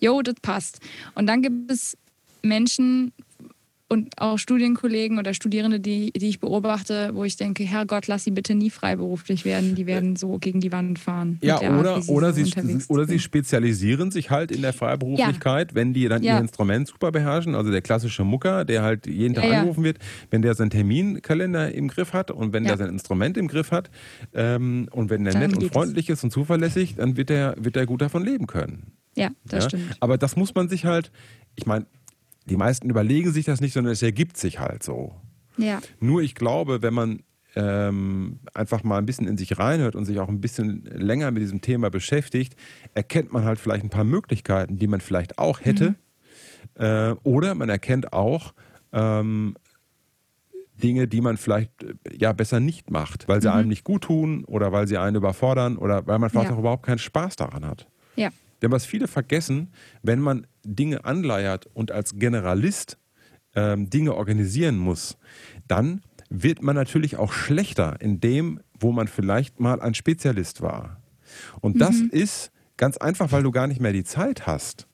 jo, 0.00 0.22
das 0.22 0.34
passt. 0.42 0.80
Und 1.14 1.26
dann 1.26 1.42
gibt 1.42 1.70
es 1.70 1.96
Menschen, 2.42 3.12
und 3.90 4.20
auch 4.20 4.38
Studienkollegen 4.38 5.18
oder 5.18 5.34
Studierende, 5.34 5.80
die, 5.80 6.12
die 6.12 6.28
ich 6.28 6.38
beobachte, 6.38 7.10
wo 7.12 7.24
ich 7.24 7.36
denke, 7.36 7.64
Herrgott, 7.64 8.06
lass 8.06 8.22
sie 8.22 8.30
bitte 8.30 8.54
nie 8.54 8.70
freiberuflich 8.70 9.44
werden. 9.44 9.74
Die 9.74 9.84
werden 9.86 10.14
so 10.14 10.38
gegen 10.38 10.60
die 10.60 10.70
Wand 10.70 11.00
fahren. 11.00 11.38
Ja, 11.42 11.56
oder, 11.58 11.94
Art, 11.94 12.04
sie, 12.04 12.12
oder, 12.12 12.32
sie, 12.32 12.52
oder 12.86 13.06
sie 13.06 13.18
spezialisieren 13.18 14.12
sich 14.12 14.30
halt 14.30 14.52
in 14.52 14.62
der 14.62 14.72
Freiberuflichkeit, 14.72 15.72
ja. 15.72 15.74
wenn 15.74 15.92
die 15.92 16.06
dann 16.06 16.22
ja. 16.22 16.36
ihr 16.36 16.40
Instrument 16.40 16.86
super 16.86 17.10
beherrschen. 17.10 17.56
Also 17.56 17.72
der 17.72 17.82
klassische 17.82 18.22
Mucker, 18.22 18.64
der 18.64 18.82
halt 18.82 19.08
jeden 19.08 19.34
Tag 19.34 19.44
ja, 19.44 19.58
angerufen 19.58 19.82
wird, 19.82 19.98
wenn 20.30 20.42
der 20.42 20.54
seinen 20.54 20.70
Terminkalender 20.70 21.74
im 21.74 21.88
Griff 21.88 22.12
hat 22.12 22.30
und 22.30 22.52
wenn 22.52 22.62
der 22.62 22.76
sein 22.76 22.90
Instrument 22.90 23.36
im 23.36 23.48
Griff 23.48 23.72
hat 23.72 23.90
ähm, 24.34 24.88
und 24.92 25.10
wenn 25.10 25.24
der 25.24 25.32
dann 25.32 25.50
nett 25.50 25.56
und 25.56 25.72
freundlich 25.72 26.08
ist 26.08 26.22
und 26.22 26.30
zuverlässig, 26.30 26.94
dann 26.94 27.16
wird 27.16 27.30
er 27.30 27.56
wird 27.58 27.74
der 27.74 27.86
gut 27.86 28.02
davon 28.02 28.24
leben 28.24 28.46
können. 28.46 28.92
Ja, 29.20 29.30
das 29.44 29.64
stimmt. 29.66 29.96
Aber 30.00 30.18
das 30.18 30.36
muss 30.36 30.54
man 30.54 30.68
sich 30.68 30.84
halt, 30.84 31.12
ich 31.56 31.66
meine, 31.66 31.86
die 32.46 32.56
meisten 32.56 32.88
überlegen 32.90 33.32
sich 33.32 33.44
das 33.44 33.60
nicht, 33.60 33.72
sondern 33.72 33.92
es 33.92 34.02
ergibt 34.02 34.36
sich 34.36 34.58
halt 34.58 34.82
so. 34.82 35.14
Ja. 35.56 35.80
Nur 36.00 36.22
ich 36.22 36.34
glaube, 36.34 36.82
wenn 36.82 36.94
man 36.94 37.22
ähm, 37.56 38.40
einfach 38.54 38.84
mal 38.84 38.98
ein 38.98 39.06
bisschen 39.06 39.26
in 39.26 39.36
sich 39.36 39.58
reinhört 39.58 39.96
und 39.96 40.04
sich 40.04 40.20
auch 40.20 40.28
ein 40.28 40.40
bisschen 40.40 40.84
länger 40.84 41.30
mit 41.30 41.42
diesem 41.42 41.60
Thema 41.60 41.90
beschäftigt, 41.90 42.54
erkennt 42.94 43.32
man 43.32 43.44
halt 43.44 43.58
vielleicht 43.58 43.84
ein 43.84 43.90
paar 43.90 44.04
Möglichkeiten, 44.04 44.78
die 44.78 44.86
man 44.86 45.00
vielleicht 45.00 45.38
auch 45.38 45.60
hätte. 45.60 45.90
Mhm. 46.76 46.82
Äh, 46.82 47.10
oder 47.24 47.54
man 47.54 47.68
erkennt 47.68 48.12
auch 48.12 48.54
ähm, 48.92 49.56
Dinge, 50.80 51.08
die 51.08 51.20
man 51.20 51.36
vielleicht 51.36 51.72
ja 52.16 52.32
besser 52.32 52.60
nicht 52.60 52.90
macht, 52.90 53.28
weil 53.28 53.42
sie 53.42 53.48
mhm. 53.48 53.54
einem 53.54 53.68
nicht 53.68 53.84
gut 53.84 54.04
tun 54.04 54.44
oder 54.44 54.72
weil 54.72 54.86
sie 54.86 54.98
einen 54.98 55.16
überfordern 55.16 55.76
oder 55.76 56.06
weil 56.06 56.18
man 56.18 56.30
vielleicht 56.30 56.50
ja. 56.50 56.54
auch 56.54 56.60
überhaupt 56.60 56.86
keinen 56.86 56.98
Spaß 56.98 57.36
daran 57.36 57.66
hat. 57.66 57.86
Ja. 58.16 58.30
Denn 58.62 58.70
was 58.70 58.84
viele 58.84 59.08
vergessen, 59.08 59.72
wenn 60.02 60.20
man 60.20 60.46
Dinge 60.64 61.04
anleiert 61.04 61.66
und 61.72 61.92
als 61.92 62.16
Generalist 62.16 62.98
ähm, 63.54 63.90
Dinge 63.90 64.14
organisieren 64.14 64.78
muss, 64.78 65.18
dann 65.66 66.02
wird 66.28 66.62
man 66.62 66.76
natürlich 66.76 67.16
auch 67.16 67.32
schlechter 67.32 68.00
in 68.00 68.20
dem, 68.20 68.60
wo 68.78 68.92
man 68.92 69.08
vielleicht 69.08 69.60
mal 69.60 69.80
ein 69.80 69.94
Spezialist 69.94 70.62
war. 70.62 71.02
Und 71.60 71.76
mhm. 71.76 71.78
das 71.80 71.96
ist 72.00 72.52
ganz 72.76 72.96
einfach, 72.96 73.32
weil 73.32 73.42
du 73.42 73.50
gar 73.50 73.66
nicht 73.66 73.80
mehr 73.80 73.92
die 73.92 74.04
Zeit 74.04 74.46
hast. 74.46 74.86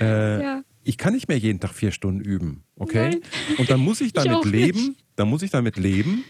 Äh, 0.00 0.42
ja. 0.42 0.62
Ich 0.82 0.98
kann 0.98 1.14
nicht 1.14 1.28
mehr 1.28 1.38
jeden 1.38 1.60
Tag 1.60 1.72
vier 1.72 1.92
Stunden 1.92 2.20
üben, 2.20 2.64
okay? 2.76 3.10
Nein. 3.10 3.20
Und 3.58 3.70
dann 3.70 3.80
muss 3.80 4.00
ich 4.00 4.12
damit 4.12 4.44
ich 4.44 4.50
leben, 4.50 4.96
dann 5.16 5.28
muss 5.28 5.42
ich 5.42 5.50
damit 5.50 5.76
leben, 5.76 6.24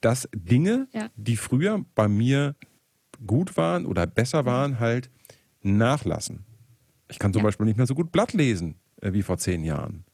dass 0.00 0.28
Dinge, 0.34 0.88
ja. 0.92 1.10
die 1.16 1.36
früher 1.36 1.84
bei 1.94 2.06
mir 2.06 2.54
gut 3.26 3.56
waren 3.56 3.86
oder 3.86 4.06
besser 4.06 4.44
waren, 4.44 4.78
halt 4.78 5.10
nachlassen. 5.74 6.44
Ich 7.08 7.18
kann 7.18 7.32
zum 7.32 7.40
ja. 7.40 7.44
Beispiel 7.44 7.66
nicht 7.66 7.76
mehr 7.76 7.86
so 7.86 7.94
gut 7.94 8.12
Blatt 8.12 8.32
lesen 8.32 8.76
äh, 9.00 9.12
wie 9.12 9.22
vor 9.22 9.38
zehn 9.38 9.64
Jahren. 9.64 10.04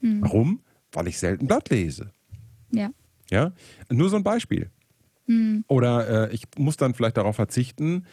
Mhm. 0.00 0.22
Warum? 0.22 0.60
Weil 0.92 1.08
ich 1.08 1.18
selten 1.18 1.46
Blatt 1.46 1.70
lese. 1.70 2.10
Ja. 2.70 2.90
Ja, 3.30 3.52
nur 3.88 4.10
so 4.10 4.16
ein 4.16 4.24
Beispiel. 4.24 4.70
Mhm. 5.26 5.64
Oder 5.68 6.28
äh, 6.28 6.34
ich 6.34 6.44
muss 6.58 6.76
dann 6.76 6.94
vielleicht 6.94 7.16
darauf 7.16 7.36
verzichten, 7.36 8.04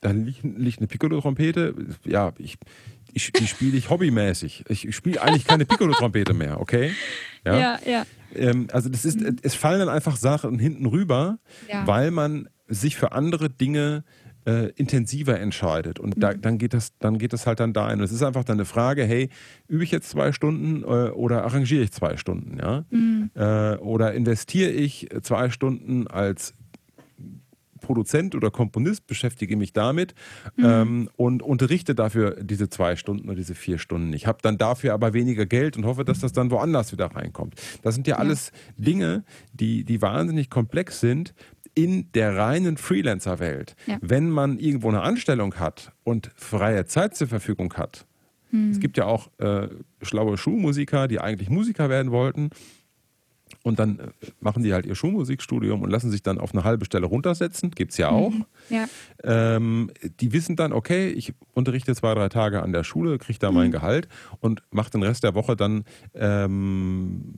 da 0.00 0.10
liegt, 0.10 0.42
liegt 0.42 0.78
eine 0.78 0.88
Piccolo-Trompete. 0.88 1.74
Ja, 2.04 2.32
ich, 2.38 2.58
ich, 3.12 3.32
die 3.32 3.46
spiele 3.46 3.76
ich 3.76 3.88
hobbymäßig. 3.88 4.64
Ich, 4.68 4.86
ich 4.86 4.96
spiele 4.96 5.22
eigentlich 5.22 5.46
keine 5.46 5.64
Piccolo-Trompete 5.64 6.34
mehr, 6.34 6.60
okay? 6.60 6.92
Ja, 7.44 7.58
ja. 7.58 7.78
ja. 7.86 8.06
Ähm, 8.34 8.68
also 8.72 8.88
das 8.88 9.04
ist, 9.04 9.20
mhm. 9.20 9.36
es 9.42 9.54
fallen 9.54 9.80
dann 9.80 9.88
einfach 9.88 10.16
Sachen 10.16 10.58
hinten 10.58 10.86
rüber, 10.86 11.38
ja. 11.68 11.86
weil 11.86 12.10
man 12.10 12.48
sich 12.68 12.96
für 12.96 13.12
andere 13.12 13.50
Dinge 13.50 14.04
äh, 14.44 14.70
intensiver 14.76 15.38
entscheidet. 15.38 15.98
Und 15.98 16.22
da, 16.22 16.32
mhm. 16.32 16.40
dann, 16.40 16.58
geht 16.58 16.74
das, 16.74 16.96
dann 16.98 17.18
geht 17.18 17.32
das 17.32 17.46
halt 17.46 17.60
dann 17.60 17.72
dahin. 17.72 17.98
Und 17.98 18.04
es 18.04 18.12
ist 18.12 18.22
einfach 18.22 18.44
dann 18.44 18.56
eine 18.56 18.64
Frage, 18.64 19.04
hey, 19.04 19.28
übe 19.68 19.84
ich 19.84 19.90
jetzt 19.90 20.10
zwei 20.10 20.32
Stunden 20.32 20.82
äh, 20.82 21.10
oder 21.10 21.44
arrangiere 21.44 21.82
ich 21.82 21.92
zwei 21.92 22.16
Stunden? 22.16 22.58
Ja? 22.58 22.84
Mhm. 22.90 23.30
Äh, 23.34 23.76
oder 23.76 24.14
investiere 24.14 24.70
ich 24.70 25.08
zwei 25.22 25.50
Stunden 25.50 26.06
als 26.06 26.54
Produzent 27.82 28.34
oder 28.34 28.50
Komponist, 28.50 29.06
beschäftige 29.06 29.56
mich 29.58 29.74
damit 29.74 30.14
mhm. 30.56 30.64
ähm, 30.64 31.10
und 31.16 31.42
unterrichte 31.42 31.94
dafür 31.94 32.42
diese 32.42 32.70
zwei 32.70 32.96
Stunden 32.96 33.26
oder 33.28 33.36
diese 33.36 33.54
vier 33.54 33.78
Stunden. 33.78 34.14
Ich 34.14 34.26
habe 34.26 34.38
dann 34.40 34.56
dafür 34.56 34.94
aber 34.94 35.12
weniger 35.12 35.44
Geld 35.44 35.76
und 35.76 35.84
hoffe, 35.84 36.06
dass 36.06 36.20
das 36.20 36.32
dann 36.32 36.50
woanders 36.50 36.92
wieder 36.92 37.06
reinkommt. 37.06 37.56
Das 37.82 37.94
sind 37.94 38.06
ja, 38.06 38.14
ja. 38.14 38.20
alles 38.20 38.52
Dinge, 38.78 39.24
die, 39.52 39.84
die 39.84 40.00
wahnsinnig 40.00 40.48
komplex 40.48 41.00
sind, 41.00 41.34
in 41.74 42.10
der 42.12 42.36
reinen 42.36 42.76
Freelancer-Welt, 42.76 43.76
ja. 43.86 43.98
wenn 44.00 44.30
man 44.30 44.58
irgendwo 44.58 44.88
eine 44.88 45.02
Anstellung 45.02 45.54
hat 45.54 45.92
und 46.04 46.30
freie 46.34 46.86
Zeit 46.86 47.16
zur 47.16 47.28
Verfügung 47.28 47.74
hat, 47.74 48.06
hm. 48.50 48.70
es 48.70 48.80
gibt 48.80 48.96
ja 48.96 49.06
auch 49.06 49.30
äh, 49.38 49.68
schlaue 50.02 50.36
Schulmusiker, 50.36 51.08
die 51.08 51.20
eigentlich 51.20 51.50
Musiker 51.50 51.88
werden 51.88 52.12
wollten. 52.12 52.50
Und 53.62 53.78
dann 53.78 53.98
äh, 53.98 54.08
machen 54.40 54.62
die 54.62 54.72
halt 54.72 54.86
ihr 54.86 54.94
Schulmusikstudium 54.94 55.82
und 55.82 55.90
lassen 55.90 56.10
sich 56.10 56.22
dann 56.22 56.38
auf 56.38 56.52
eine 56.52 56.64
halbe 56.64 56.84
Stelle 56.84 57.06
runtersetzen. 57.06 57.70
Gibt 57.70 57.92
es 57.92 57.98
ja 57.98 58.08
auch. 58.08 58.30
Mhm. 58.30 58.44
Ja. 58.70 58.86
Ähm, 59.22 59.90
die 60.20 60.32
wissen 60.32 60.56
dann, 60.56 60.72
okay, 60.72 61.08
ich 61.08 61.34
unterrichte 61.52 61.94
zwei, 61.94 62.14
drei 62.14 62.28
Tage 62.28 62.62
an 62.62 62.72
der 62.72 62.84
Schule, 62.84 63.18
kriege 63.18 63.38
da 63.38 63.50
mhm. 63.50 63.56
mein 63.56 63.70
Gehalt 63.70 64.08
und 64.40 64.62
mache 64.70 64.90
den 64.90 65.02
Rest 65.02 65.22
der 65.24 65.34
Woche 65.34 65.54
dann 65.56 65.84
ähm, 66.14 67.34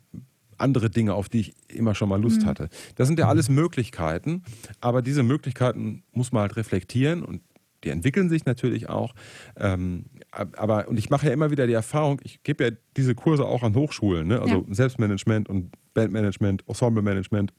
andere 0.59 0.91
Dinge, 0.91 1.15
auf 1.15 1.29
die 1.29 1.41
ich 1.41 1.55
immer 1.69 1.95
schon 1.95 2.09
mal 2.09 2.21
Lust 2.21 2.43
mhm. 2.43 2.47
hatte. 2.47 2.69
Das 2.97 3.09
sind 3.09 3.19
ja 3.19 3.29
alles 3.29 3.49
Möglichkeiten, 3.49 4.43
aber 4.81 5.03
diese 5.03 5.23
Möglichkeiten 5.23 6.03
muss 6.13 6.33
man 6.33 6.43
halt 6.43 6.57
reflektieren 6.57 7.23
und 7.23 7.43
die 7.85 7.91
entwickeln 7.91 8.29
sich 8.29 8.47
natürlich 8.47 8.89
auch. 8.89 9.15
Ähm, 9.57 10.07
aber, 10.31 10.89
und 10.89 10.99
ich 10.99 11.11
mache 11.11 11.27
ja 11.27 11.33
immer 11.33 11.51
wieder 11.51 11.67
die 11.67 11.75
Erfahrung, 11.75 12.21
ich 12.25 12.43
gebe 12.43 12.65
ja 12.65 12.71
diese 12.97 13.15
Kurse 13.15 13.45
auch 13.45 13.63
an 13.63 13.75
Hochschulen, 13.75 14.27
ne? 14.27 14.41
also 14.41 14.65
ja. 14.67 14.75
Selbstmanagement 14.75 15.49
und 15.49 15.73
Bandmanagement, 15.93 16.65
Ensemblemanagement. 16.67 17.53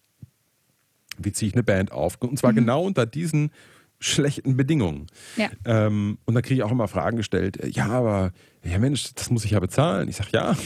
Wie 1.17 1.31
ziehe 1.31 1.49
ich 1.49 1.53
eine 1.53 1.63
Band 1.63 1.91
auf? 1.91 2.17
Und 2.19 2.38
zwar 2.38 2.51
mhm. 2.51 2.58
genau 2.58 2.84
unter 2.84 3.05
diesen 3.05 3.51
schlechten 3.99 4.58
Bedingungen. 4.58 5.08
Ja. 5.38 5.49
Ähm, 5.63 6.17
und 6.25 6.34
da 6.34 6.41
kriege 6.41 6.55
ich 6.55 6.63
auch 6.63 6.71
immer 6.71 6.89
Fragen 6.89 7.15
gestellt. 7.15 7.60
Ja, 7.73 7.88
aber, 7.88 8.34
ja 8.63 8.77
Mensch, 8.79 9.13
das 9.13 9.29
muss 9.29 9.45
ich 9.45 9.51
ja 9.51 9.60
bezahlen. 9.62 10.10
Ich 10.10 10.17
sage, 10.17 10.29
ja. 10.34 10.58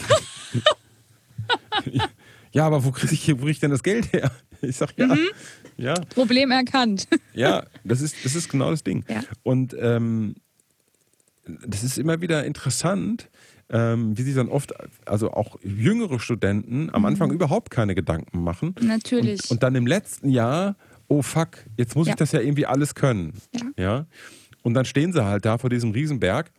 ja, 2.52 2.66
aber 2.66 2.84
wo 2.84 2.90
kriege 2.90 3.12
ich, 3.14 3.24
krieg 3.24 3.44
ich 3.44 3.60
denn 3.60 3.70
das 3.70 3.82
Geld 3.82 4.12
her? 4.12 4.30
Ich 4.62 4.76
sage, 4.76 4.92
ja, 4.98 5.06
mhm. 5.06 5.28
ja. 5.78 5.94
Problem 6.14 6.50
erkannt. 6.50 7.08
Ja, 7.32 7.64
das 7.82 8.02
ist, 8.02 8.14
das 8.26 8.34
ist 8.34 8.50
genau 8.50 8.70
das 8.70 8.84
Ding. 8.84 9.06
Ja. 9.08 9.22
Und 9.42 9.74
ähm, 9.80 10.34
das 11.66 11.82
ist 11.82 11.96
immer 11.96 12.20
wieder 12.20 12.44
interessant, 12.44 13.30
ähm, 13.70 14.18
wie 14.18 14.22
sich 14.22 14.34
dann 14.34 14.50
oft, 14.50 14.74
also 15.08 15.30
auch 15.32 15.58
jüngere 15.62 16.20
Studenten 16.20 16.90
am 16.90 17.06
Anfang 17.06 17.28
mhm. 17.28 17.36
überhaupt 17.36 17.70
keine 17.70 17.94
Gedanken 17.94 18.42
machen. 18.42 18.74
Natürlich. 18.82 19.44
Und, 19.44 19.52
und, 19.52 19.62
dann 19.62 19.74
im 19.76 19.86
letzten 19.86 20.28
Jahr, 20.28 20.76
oh 21.08 21.22
fuck, 21.22 21.64
jetzt 21.78 21.96
muss 21.96 22.08
ja. 22.08 22.12
ich 22.12 22.16
das 22.18 22.32
ja 22.32 22.40
irgendwie 22.40 22.66
alles 22.66 22.94
können. 22.94 23.32
Ja. 23.54 23.82
ja. 23.82 24.06
Und 24.62 24.74
dann 24.74 24.84
stehen 24.84 25.14
sie 25.14 25.24
halt 25.24 25.46
da 25.46 25.56
vor 25.56 25.70
diesem 25.70 25.92
Riesenberg. 25.92 26.50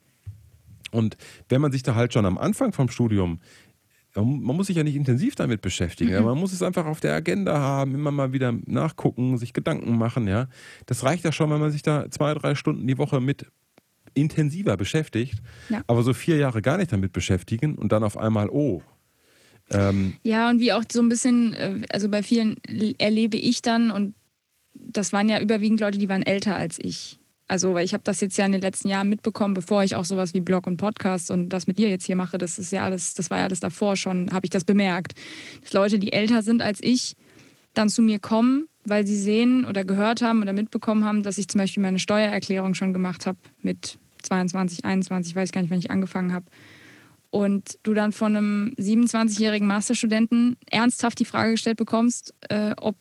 Und 0.92 1.18
wenn 1.50 1.62
man 1.62 1.72
sich 1.72 1.84
da 1.84 1.96
halt 1.96 2.14
schon 2.14 2.26
am 2.26 2.38
Anfang 2.38 2.74
vom 2.74 2.90
Studium 2.90 3.40
man 4.16 4.56
muss 4.56 4.68
sich 4.68 4.76
ja 4.76 4.84
nicht 4.84 4.96
intensiv 4.96 5.36
damit 5.36 5.62
beschäftigen. 5.62 6.18
Mhm. 6.18 6.26
man 6.26 6.38
muss 6.38 6.54
es 6.54 6.62
einfach 6.62 6.86
auf 6.86 7.00
der 7.00 7.14
Agenda 7.14 7.60
haben, 7.60 7.96
immer 7.96 8.12
mal 8.12 8.34
wieder 8.34 8.54
nachgucken, 8.66 9.38
sich 9.38 9.54
Gedanken 9.54 9.98
machen. 9.98 10.28
Ja, 10.28 10.48
das 10.86 11.04
reicht 11.04 11.24
ja 11.24 11.32
schon, 11.32 11.50
wenn 11.50 11.60
man 11.60 11.72
sich 11.72 11.82
da 11.82 12.10
zwei, 12.10 12.34
drei 12.34 12.56
Stunden 12.56 12.86
die 12.88 12.98
Woche 12.98 13.22
mit 13.22 13.46
intensiver 14.14 14.78
beschäftigt. 14.78 15.42
Ja. 15.70 15.84
Aber 15.88 16.04
so 16.04 16.14
vier 16.14 16.38
Jahre 16.38 16.62
gar 16.62 16.78
nicht 16.78 16.92
damit 16.92 17.14
beschäftigen 17.14 17.76
und 17.76 17.92
dann 17.92 18.04
auf 18.04 18.18
einmal, 18.18 18.50
oh. 18.50 18.82
Ähm, 19.70 20.16
ja, 20.24 20.50
und 20.50 20.60
wie 20.60 20.74
auch 20.74 20.84
so 20.92 21.02
ein 21.02 21.08
bisschen, 21.08 21.54
äh, 21.54 21.82
also 21.90 22.10
bei 22.10 22.24
vielen 22.24 22.58
erlebe 22.98 23.38
ich 23.38 23.62
dann, 23.62 23.90
und 23.92 24.16
das 24.74 25.14
waren 25.14 25.30
ja 25.30 25.40
überwiegend 25.40 25.80
Leute, 25.80 25.98
die 25.98 26.10
waren 26.10 26.24
älter 26.24 26.56
als 26.56 26.78
ich. 26.80 27.21
Also, 27.52 27.74
weil 27.74 27.84
ich 27.84 27.94
habe 27.94 28.06
das 28.06 28.22
jetzt 28.22 28.38
ja 28.38 28.46
in 28.46 28.54
den 28.54 28.62
letzten 28.62 28.88
Jahren 28.88 29.10
mitbekommen, 29.10 29.54
bevor 29.54 29.84
ich 29.84 29.96
auch 29.96 30.06
sowas 30.06 30.34
wie 30.34 30.40
Blog 30.40 30.68
und 30.68 30.78
Podcast 30.78 31.30
und 31.32 31.50
das 31.50 31.68
mit 31.68 31.80
dir 31.80 31.90
jetzt 31.90 32.06
hier 32.06 32.16
mache, 32.16 32.38
das 32.38 32.58
ist 32.58 32.72
ja 32.72 32.86
alles, 32.86 33.14
das 33.14 33.30
war 33.30 33.40
ja 33.40 33.44
alles 33.44 33.60
davor 33.60 33.98
schon, 33.98 34.32
habe 34.32 34.46
ich 34.46 34.52
das 34.52 34.64
bemerkt. 34.64 35.16
Dass 35.62 35.74
Leute, 35.74 36.00
die 36.00 36.14
älter 36.14 36.44
sind 36.44 36.62
als 36.62 36.80
ich, 36.82 37.18
dann 37.74 37.90
zu 37.90 38.04
mir 38.04 38.20
kommen, 38.20 38.70
weil 38.86 39.06
sie 39.06 39.18
sehen 39.18 39.66
oder 39.66 39.84
gehört 39.84 40.22
haben 40.22 40.42
oder 40.42 40.54
mitbekommen 40.54 41.04
haben, 41.04 41.24
dass 41.24 41.38
ich 41.38 41.50
zum 41.50 41.60
Beispiel 41.60 41.84
meine 41.84 42.00
Steuererklärung 42.00 42.74
schon 42.74 42.94
gemacht 42.94 43.26
habe 43.26 43.38
mit 43.62 44.00
22, 44.24 44.86
21, 44.86 45.36
weiß 45.36 45.52
gar 45.52 45.60
nicht, 45.60 45.72
wann 45.72 45.80
ich 45.80 45.92
angefangen 45.92 46.32
habe. 46.32 46.46
Und 47.32 47.80
du 47.84 47.94
dann 47.94 48.14
von 48.14 48.38
einem 48.38 48.76
27-jährigen 48.80 49.68
Masterstudenten 49.68 50.56
ernsthaft 50.70 51.20
die 51.20 51.26
Frage 51.26 51.52
gestellt 51.52 51.76
bekommst, 51.76 52.34
äh, 52.48 52.72
ob 52.78 52.96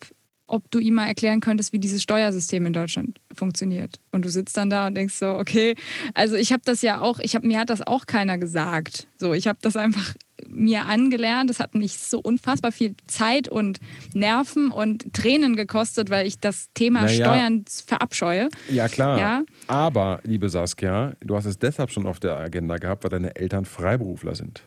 ob 0.51 0.71
du 0.71 0.79
ihm 0.79 0.95
mal 0.95 1.07
erklären 1.07 1.41
könntest, 1.41 1.73
wie 1.73 1.79
dieses 1.79 2.03
Steuersystem 2.03 2.67
in 2.67 2.73
Deutschland 2.73 3.21
funktioniert. 3.33 4.01
Und 4.11 4.25
du 4.25 4.29
sitzt 4.29 4.57
dann 4.57 4.69
da 4.69 4.87
und 4.87 4.95
denkst 4.97 5.15
so, 5.15 5.31
okay, 5.35 5.77
also 6.15 6.35
ich 6.35 6.53
habe 6.53 6.63
das 6.65 6.83
ja 6.83 7.01
auch, 7.01 7.21
ich 7.21 7.35
habe 7.35 7.47
mir 7.47 7.59
hat 7.59 7.71
das 7.71 7.87
auch 7.87 8.07
keiner 8.07 8.37
gesagt. 8.37 9.07
So, 9.17 9.33
ich 9.33 9.47
habe 9.47 9.59
das 9.63 9.77
einfach 9.77 10.15
mir 10.49 10.87
angelernt. 10.87 11.51
Das 11.51 11.61
hat 11.61 11.75
mich 11.75 11.99
so 11.99 12.19
unfassbar 12.19 12.73
viel 12.73 12.95
Zeit 13.07 13.49
und 13.49 13.79
Nerven 14.13 14.71
und 14.71 15.13
Tränen 15.13 15.55
gekostet, 15.55 16.11
weil 16.11 16.27
ich 16.27 16.41
das 16.41 16.69
Thema 16.75 17.03
naja, 17.03 17.27
Steuern 17.27 17.65
verabscheue. 17.87 18.49
Ja, 18.69 18.89
klar. 18.89 19.19
Ja? 19.19 19.43
Aber, 19.69 20.21
liebe 20.25 20.49
Saskia, 20.49 21.15
du 21.21 21.37
hast 21.37 21.45
es 21.45 21.59
deshalb 21.59 21.91
schon 21.91 22.07
auf 22.07 22.21
der 22.21 22.37
Agenda 22.37 22.77
gehabt, 22.77 23.05
weil 23.05 23.11
deine 23.11 23.37
Eltern 23.37 23.65
Freiberufler 23.65 24.35
sind. 24.35 24.63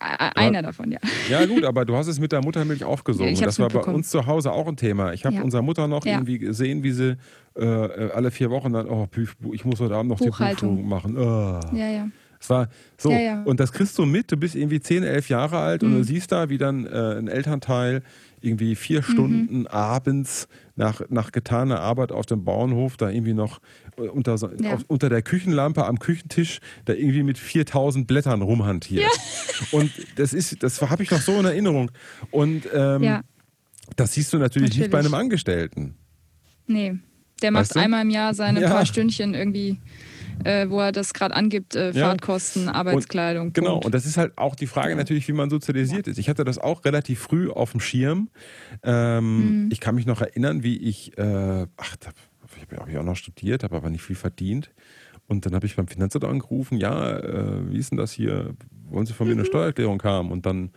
Einer 0.00 0.62
davon, 0.62 0.92
ja. 0.92 0.98
Ja, 1.28 1.44
gut, 1.46 1.64
aber 1.64 1.84
du 1.84 1.96
hast 1.96 2.06
es 2.06 2.20
mit 2.20 2.32
der 2.32 2.42
Muttermilch 2.42 2.84
aufgesogen. 2.84 3.34
Ja, 3.34 3.46
das 3.46 3.58
war 3.58 3.68
bei 3.68 3.80
uns 3.80 4.10
zu 4.10 4.26
Hause 4.26 4.52
auch 4.52 4.66
ein 4.66 4.76
Thema. 4.76 5.12
Ich 5.12 5.24
habe 5.24 5.36
ja. 5.36 5.42
unserer 5.42 5.62
Mutter 5.62 5.88
noch 5.88 6.04
irgendwie 6.04 6.38
gesehen, 6.38 6.82
wie 6.82 6.92
sie 6.92 7.16
äh, 7.54 7.64
alle 7.64 8.30
vier 8.30 8.50
Wochen 8.50 8.72
dann, 8.72 8.88
oh, 8.88 9.08
ich 9.52 9.64
muss 9.64 9.80
heute 9.80 9.94
Abend 9.94 10.10
noch 10.10 10.18
die 10.18 10.26
Buchhaltung 10.26 10.88
machen. 10.88 11.16
Oh. 11.16 11.60
Ja, 11.72 11.88
ja. 11.88 12.08
Es 12.40 12.50
war 12.50 12.68
so. 12.96 13.10
Ja, 13.10 13.18
ja. 13.18 13.42
Und 13.44 13.60
das 13.60 13.72
kriegst 13.72 13.98
du 13.98 14.04
mit, 14.04 14.30
du 14.30 14.36
bist 14.36 14.54
irgendwie 14.54 14.80
10, 14.80 15.02
11 15.02 15.28
Jahre 15.28 15.58
alt 15.58 15.82
mhm. 15.82 15.88
und 15.88 15.98
du 15.98 16.04
siehst 16.04 16.32
da, 16.32 16.48
wie 16.48 16.58
dann 16.58 16.86
äh, 16.86 17.18
ein 17.18 17.28
Elternteil 17.28 18.02
irgendwie 18.40 18.74
vier 18.74 19.00
mhm. 19.00 19.04
Stunden 19.04 19.58
mhm. 19.60 19.66
abends 19.66 20.48
nach, 20.76 21.00
nach 21.08 21.32
getaner 21.32 21.80
Arbeit 21.80 22.12
auf 22.12 22.26
dem 22.26 22.44
Bauernhof 22.44 22.96
da 22.96 23.08
irgendwie 23.08 23.34
noch 23.34 23.60
unter, 23.96 24.36
ja. 24.60 24.74
auf, 24.74 24.84
unter 24.88 25.08
der 25.08 25.22
Küchenlampe 25.22 25.84
am 25.86 25.98
Küchentisch 25.98 26.60
da 26.84 26.92
irgendwie 26.92 27.22
mit 27.22 27.38
4000 27.38 28.06
Blättern 28.06 28.42
rumhantiert. 28.42 29.02
Ja. 29.02 29.78
Und 29.78 29.90
das 30.16 30.32
ist, 30.32 30.62
das 30.62 30.80
habe 30.82 31.02
ich 31.02 31.10
noch 31.10 31.20
so 31.20 31.38
in 31.38 31.44
Erinnerung. 31.44 31.90
Und 32.30 32.68
ähm, 32.72 33.02
ja. 33.02 33.22
das 33.96 34.12
siehst 34.12 34.32
du 34.32 34.38
natürlich, 34.38 34.70
natürlich, 34.70 34.84
nicht 34.84 34.90
bei 34.90 34.98
einem 34.98 35.14
Angestellten. 35.14 35.96
Nee, 36.66 36.96
der 37.42 37.50
macht 37.50 37.62
weißt 37.62 37.76
du? 37.76 37.80
einmal 37.80 38.02
im 38.02 38.10
Jahr 38.10 38.34
seine 38.34 38.60
paar 38.62 38.86
Stündchen 38.86 39.34
irgendwie 39.34 39.78
äh, 40.44 40.68
wo 40.68 40.80
er 40.80 40.92
das 40.92 41.14
gerade 41.14 41.34
angibt, 41.34 41.74
äh, 41.74 41.92
Fahrtkosten, 41.92 42.68
Arbeitskleidung. 42.68 43.48
Und, 43.48 43.54
genau, 43.54 43.78
und 43.78 43.94
das 43.94 44.06
ist 44.06 44.16
halt 44.16 44.36
auch 44.36 44.54
die 44.54 44.66
Frage 44.66 44.96
natürlich, 44.96 45.26
wie 45.28 45.32
man 45.32 45.50
sozialisiert 45.50 46.06
ist. 46.08 46.18
Ich 46.18 46.28
hatte 46.28 46.44
das 46.44 46.58
auch 46.58 46.84
relativ 46.84 47.20
früh 47.20 47.50
auf 47.50 47.72
dem 47.72 47.80
Schirm. 47.80 48.28
Ähm, 48.82 49.64
mhm. 49.64 49.68
Ich 49.72 49.80
kann 49.80 49.94
mich 49.94 50.06
noch 50.06 50.20
erinnern, 50.20 50.62
wie 50.62 50.76
ich, 50.76 51.16
äh, 51.18 51.66
ach, 51.76 51.96
ich 52.56 52.78
habe 52.78 52.92
ja 52.92 53.00
auch 53.00 53.04
noch 53.04 53.16
studiert, 53.16 53.62
habe 53.62 53.76
aber 53.76 53.90
nicht 53.90 54.02
viel 54.02 54.16
verdient. 54.16 54.70
Und 55.28 55.44
dann 55.44 55.54
habe 55.54 55.66
ich 55.66 55.76
beim 55.76 55.88
Finanzamt 55.88 56.24
angerufen, 56.24 56.78
ja, 56.78 57.18
äh, 57.18 57.70
wie 57.70 57.78
ist 57.78 57.90
denn 57.90 57.98
das 57.98 58.12
hier? 58.12 58.54
Wollen 58.88 59.06
Sie 59.06 59.12
von 59.12 59.26
mir 59.26 59.32
eine 59.32 59.42
mhm. 59.42 59.46
Steuererklärung 59.46 60.02
haben? 60.02 60.30
Und 60.30 60.46
dann, 60.46 60.70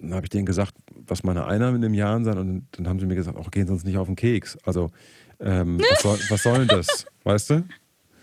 dann 0.00 0.14
habe 0.14 0.26
ich 0.26 0.30
denen 0.30 0.46
gesagt, 0.46 0.74
was 1.06 1.22
meine 1.22 1.46
Einnahmen 1.46 1.76
in 1.76 1.82
dem 1.82 1.94
Jahr 1.94 2.22
sind. 2.22 2.38
Und 2.38 2.66
dann 2.72 2.88
haben 2.88 2.98
sie 2.98 3.06
mir 3.06 3.14
gesagt, 3.14 3.36
auch 3.36 3.50
gehen 3.50 3.66
Sie 3.66 3.72
uns 3.72 3.84
nicht 3.84 3.98
auf 3.98 4.06
den 4.06 4.16
Keks. 4.16 4.58
Also, 4.64 4.90
ähm, 5.38 5.78
was, 5.90 6.02
soll, 6.02 6.18
was 6.28 6.42
soll 6.42 6.58
denn 6.58 6.68
das? 6.68 7.06
Weißt 7.22 7.50
du? 7.50 7.64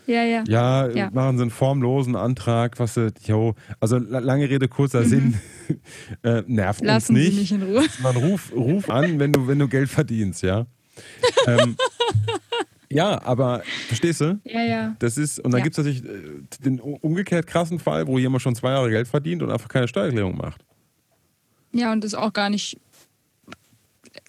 Ja, 0.06 0.24
ja. 0.24 0.42
Ja, 0.48 0.88
ja. 0.88 1.10
machen 1.12 1.36
Sie 1.36 1.42
einen 1.42 1.50
formlosen 1.50 2.16
Antrag, 2.16 2.78
was 2.78 2.94
Sie, 2.94 3.12
jo, 3.24 3.54
also 3.78 3.98
lange 3.98 4.48
Rede, 4.48 4.66
kurzer 4.66 5.02
mhm. 5.02 5.06
Sinn, 5.06 5.34
äh, 6.22 6.42
nervt 6.46 6.82
Lassen 6.82 7.14
uns 7.14 7.22
nicht. 7.22 7.34
Sie 7.34 7.40
mich 7.40 7.52
in 7.52 7.62
Ruhe. 7.62 7.84
Man 8.02 8.16
ruf, 8.16 8.52
ruf 8.54 8.88
an, 8.88 9.18
wenn 9.18 9.32
du, 9.32 9.46
wenn 9.46 9.58
du 9.58 9.68
Geld 9.68 9.90
verdienst, 9.90 10.42
ja. 10.42 10.66
ähm, 11.46 11.76
ja, 12.90 13.20
aber 13.22 13.62
verstehst 13.86 14.20
du? 14.20 14.40
Ja, 14.44 14.62
ja. 14.62 14.96
Das 14.98 15.18
ist, 15.18 15.38
und 15.38 15.50
dann 15.52 15.58
ja. 15.58 15.64
gibt 15.64 15.78
es 15.78 15.84
natürlich 15.84 16.04
äh, 16.04 16.42
den 16.64 16.80
umgekehrt 16.80 17.46
krassen 17.46 17.78
Fall, 17.78 18.06
wo 18.06 18.18
jemand 18.18 18.42
schon 18.42 18.54
zwei 18.54 18.70
Jahre 18.70 18.90
Geld 18.90 19.08
verdient 19.08 19.42
und 19.42 19.50
einfach 19.50 19.68
keine 19.68 19.88
Steuererklärung 19.88 20.36
macht. 20.36 20.64
Ja, 21.72 21.92
und 21.92 22.02
das 22.02 22.14
auch 22.14 22.32
gar 22.32 22.48
nicht 22.48 22.78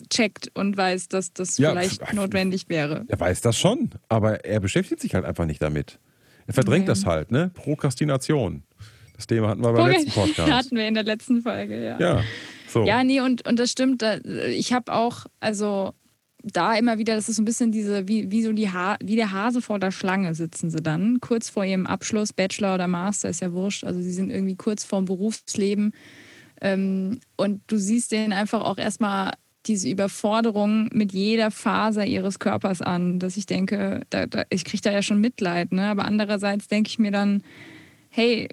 checkt 0.09 0.51
und 0.53 0.75
weiß, 0.75 1.07
dass 1.07 1.33
das 1.33 1.57
ja, 1.57 1.71
vielleicht 1.71 2.05
pf, 2.05 2.13
notwendig 2.13 2.67
wäre. 2.67 3.05
Er 3.07 3.19
weiß 3.19 3.41
das 3.41 3.57
schon, 3.57 3.91
aber 4.09 4.45
er 4.45 4.59
beschäftigt 4.59 5.01
sich 5.01 5.15
halt 5.15 5.25
einfach 5.25 5.45
nicht 5.45 5.61
damit. 5.61 5.99
Er 6.47 6.53
verdrängt 6.53 6.89
okay. 6.89 6.99
das 6.99 7.05
halt, 7.05 7.31
ne? 7.31 7.51
Prokrastination. 7.53 8.63
Das 9.15 9.27
Thema 9.27 9.49
hatten 9.49 9.61
wir 9.61 9.71
beim 9.71 9.91
letzten 9.91 10.11
Podcast. 10.11 10.51
hatten 10.51 10.75
wir 10.75 10.87
in 10.87 10.93
der 10.93 11.03
letzten 11.03 11.41
Folge, 11.41 11.83
ja. 11.83 11.99
Ja, 11.99 12.23
so. 12.67 12.85
ja 12.85 13.03
nee, 13.03 13.21
und, 13.21 13.47
und 13.47 13.59
das 13.59 13.71
stimmt. 13.71 14.03
Ich 14.47 14.73
habe 14.73 14.93
auch, 14.93 15.25
also 15.39 15.93
da 16.43 16.75
immer 16.75 16.97
wieder, 16.97 17.15
das 17.15 17.29
ist 17.29 17.35
so 17.35 17.41
ein 17.41 17.45
bisschen 17.45 17.71
diese, 17.71 18.07
wie, 18.07 18.31
wie 18.31 18.43
so 18.43 18.53
die 18.53 18.69
ha 18.69 18.97
wie 19.01 19.15
der 19.15 19.31
Hase 19.31 19.61
vor 19.61 19.79
der 19.79 19.91
Schlange 19.91 20.33
sitzen 20.35 20.69
sie 20.69 20.81
dann, 20.81 21.19
kurz 21.19 21.49
vor 21.49 21.65
ihrem 21.65 21.85
Abschluss, 21.85 22.33
Bachelor 22.33 22.75
oder 22.75 22.87
Master, 22.87 23.29
ist 23.29 23.41
ja 23.41 23.51
wurscht. 23.51 23.83
Also 23.83 24.01
sie 24.01 24.11
sind 24.11 24.29
irgendwie 24.29 24.55
kurz 24.55 24.83
vorm 24.83 25.05
Berufsleben. 25.05 25.93
Ähm, 26.61 27.19
und 27.35 27.61
du 27.67 27.77
siehst 27.77 28.11
denen 28.11 28.33
einfach 28.33 28.61
auch 28.61 28.77
erstmal 28.77 29.33
diese 29.65 29.89
Überforderung 29.89 30.89
mit 30.93 31.11
jeder 31.11 31.51
Faser 31.51 32.05
ihres 32.05 32.39
Körpers 32.39 32.81
an, 32.81 33.19
dass 33.19 33.37
ich 33.37 33.45
denke, 33.45 34.01
da, 34.09 34.25
da, 34.25 34.43
ich 34.49 34.63
kriege 34.65 34.81
da 34.81 34.91
ja 34.91 35.01
schon 35.01 35.19
Mitleid. 35.19 35.71
Ne? 35.71 35.87
Aber 35.87 36.05
andererseits 36.05 36.67
denke 36.67 36.89
ich 36.89 36.99
mir 36.99 37.11
dann, 37.11 37.43
hey, 38.09 38.49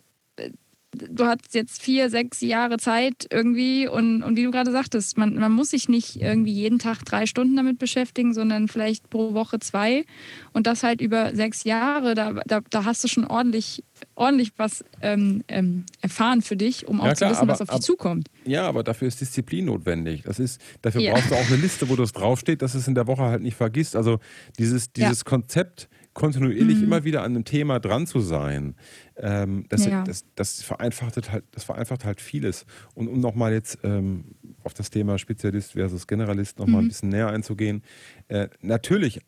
du 0.92 1.25
hast 1.25 1.55
jetzt 1.55 1.83
vier, 1.83 2.11
sechs 2.11 2.40
Jahre 2.40 2.79
Zeit 2.79 3.27
irgendwie 3.31 3.88
und, 3.88 4.22
und 4.22 4.37
wie 4.37 4.44
du 4.44 4.51
gerade 4.51 4.72
sagtest, 4.72 5.18
man, 5.18 5.35
man 5.35 5.53
muss 5.53 5.70
sich 5.70 5.88
nicht 5.88 6.16
irgendwie 6.16 6.53
jeden 6.53 6.79
Tag 6.79 7.05
drei 7.05 7.27
Stunden 7.27 7.57
damit 7.57 7.79
beschäftigen, 7.79 8.35
sondern 8.35 8.68
vielleicht 8.68 9.11
pro 9.11 9.35
Woche 9.35 9.59
zwei 9.59 10.05
und 10.53 10.66
das 10.66 10.83
halt 10.83 11.01
über 11.01 11.35
sechs 11.35 11.64
Jahre, 11.64 12.14
da, 12.14 12.33
da, 12.46 12.61
da 12.70 12.85
hast 12.85 13.05
du 13.05 13.09
schon 13.09 13.27
ordentlich, 13.27 13.85
ordentlich 14.14 14.53
was 14.57 14.85
ähm, 15.03 15.42
ähm, 15.49 15.85
erfahren 16.01 16.42
für 16.42 16.57
dich, 16.57 16.87
um 16.88 17.01
auch 17.01 17.07
ja, 17.07 17.14
klar, 17.14 17.31
zu 17.31 17.37
wissen, 17.37 17.42
aber, 17.42 17.53
was 17.53 17.61
auf 17.61 17.77
dich 17.77 17.85
zukommt. 17.85 18.29
Ja, 18.44 18.66
aber 18.66 18.83
dafür 18.83 19.09
ist 19.09 19.20
Disziplin 19.20 19.66
notwendig. 19.66 20.22
Das 20.25 20.38
ist, 20.38 20.61
dafür 20.83 21.01
ja. 21.01 21.12
brauchst 21.12 21.31
du 21.31 21.35
auch 21.35 21.46
eine 21.46 21.57
Liste, 21.57 21.88
wo 21.88 21.96
das 21.96 22.12
draufsteht, 22.12 22.62
dass 22.62 22.75
es 22.75 22.88
in 22.88 22.94
der 22.94 23.07
Woche 23.07 23.22
halt 23.22 23.42
nicht 23.42 23.57
vergisst. 23.57 23.96
Also 23.96 24.18
dieses, 24.59 24.92
dieses 24.92 25.18
ja. 25.18 25.25
Konzept, 25.25 25.88
kontinuierlich 26.16 26.79
mhm. 26.79 26.85
immer 26.85 27.05
wieder 27.05 27.22
an 27.22 27.33
einem 27.33 27.44
Thema 27.44 27.79
dran 27.79 28.07
zu 28.07 28.20
sein, 28.20 28.74
ähm, 29.18 29.66
das, 29.68 29.85
ja. 29.85 30.02
das, 30.02 30.24
das, 30.35 30.62
vereinfacht 30.62 31.16
halt, 31.31 31.44
das 31.52 31.64
vereinfacht 31.64 32.07
halt 32.07 32.22
vieles. 32.22 32.64
Und 32.94 33.09
um 33.09 33.20
nochmal 33.20 33.52
jetzt 33.52 33.79
ähm, 33.85 34.24
auf 34.64 34.72
das 34.72 34.90
Thema 34.90 35.18
Spezialist 35.18 35.72
versus 35.72 36.07
Generalist 36.07 36.59
nochmal 36.59 36.81
mhm. 36.81 36.87
ein 36.87 36.88
bisschen 36.88 37.11
näher 37.11 37.29
einzugehen. 37.29 37.83
Äh, 38.29 38.48
natürlich, 38.62 39.20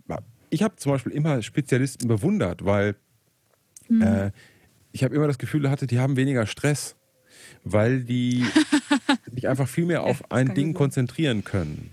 ich 0.49 0.63
habe 0.63 0.77
zum 0.77 0.93
Beispiel 0.93 1.13
immer 1.13 1.43
Spezialisten 1.43 2.09
bewundert, 2.09 2.65
weil 2.65 2.97
mhm. 3.89 4.03
äh, 4.03 4.31
ich 4.91 5.05
habe 5.05 5.15
immer 5.15 5.27
das 5.27 5.37
Gefühl 5.37 5.69
hatte, 5.71 5.87
die 5.87 6.01
haben 6.01 6.17
weniger 6.17 6.47
Stress, 6.47 6.97
weil 7.65 8.03
die 8.03 8.47
sich 9.35 9.47
einfach 9.47 9.69
viel 9.69 9.85
mehr 9.85 10.05
auf 10.05 10.21
ja, 10.21 10.27
ein 10.31 10.55
Ding 10.55 10.73
konzentrieren 10.73 11.45
können. 11.45 11.91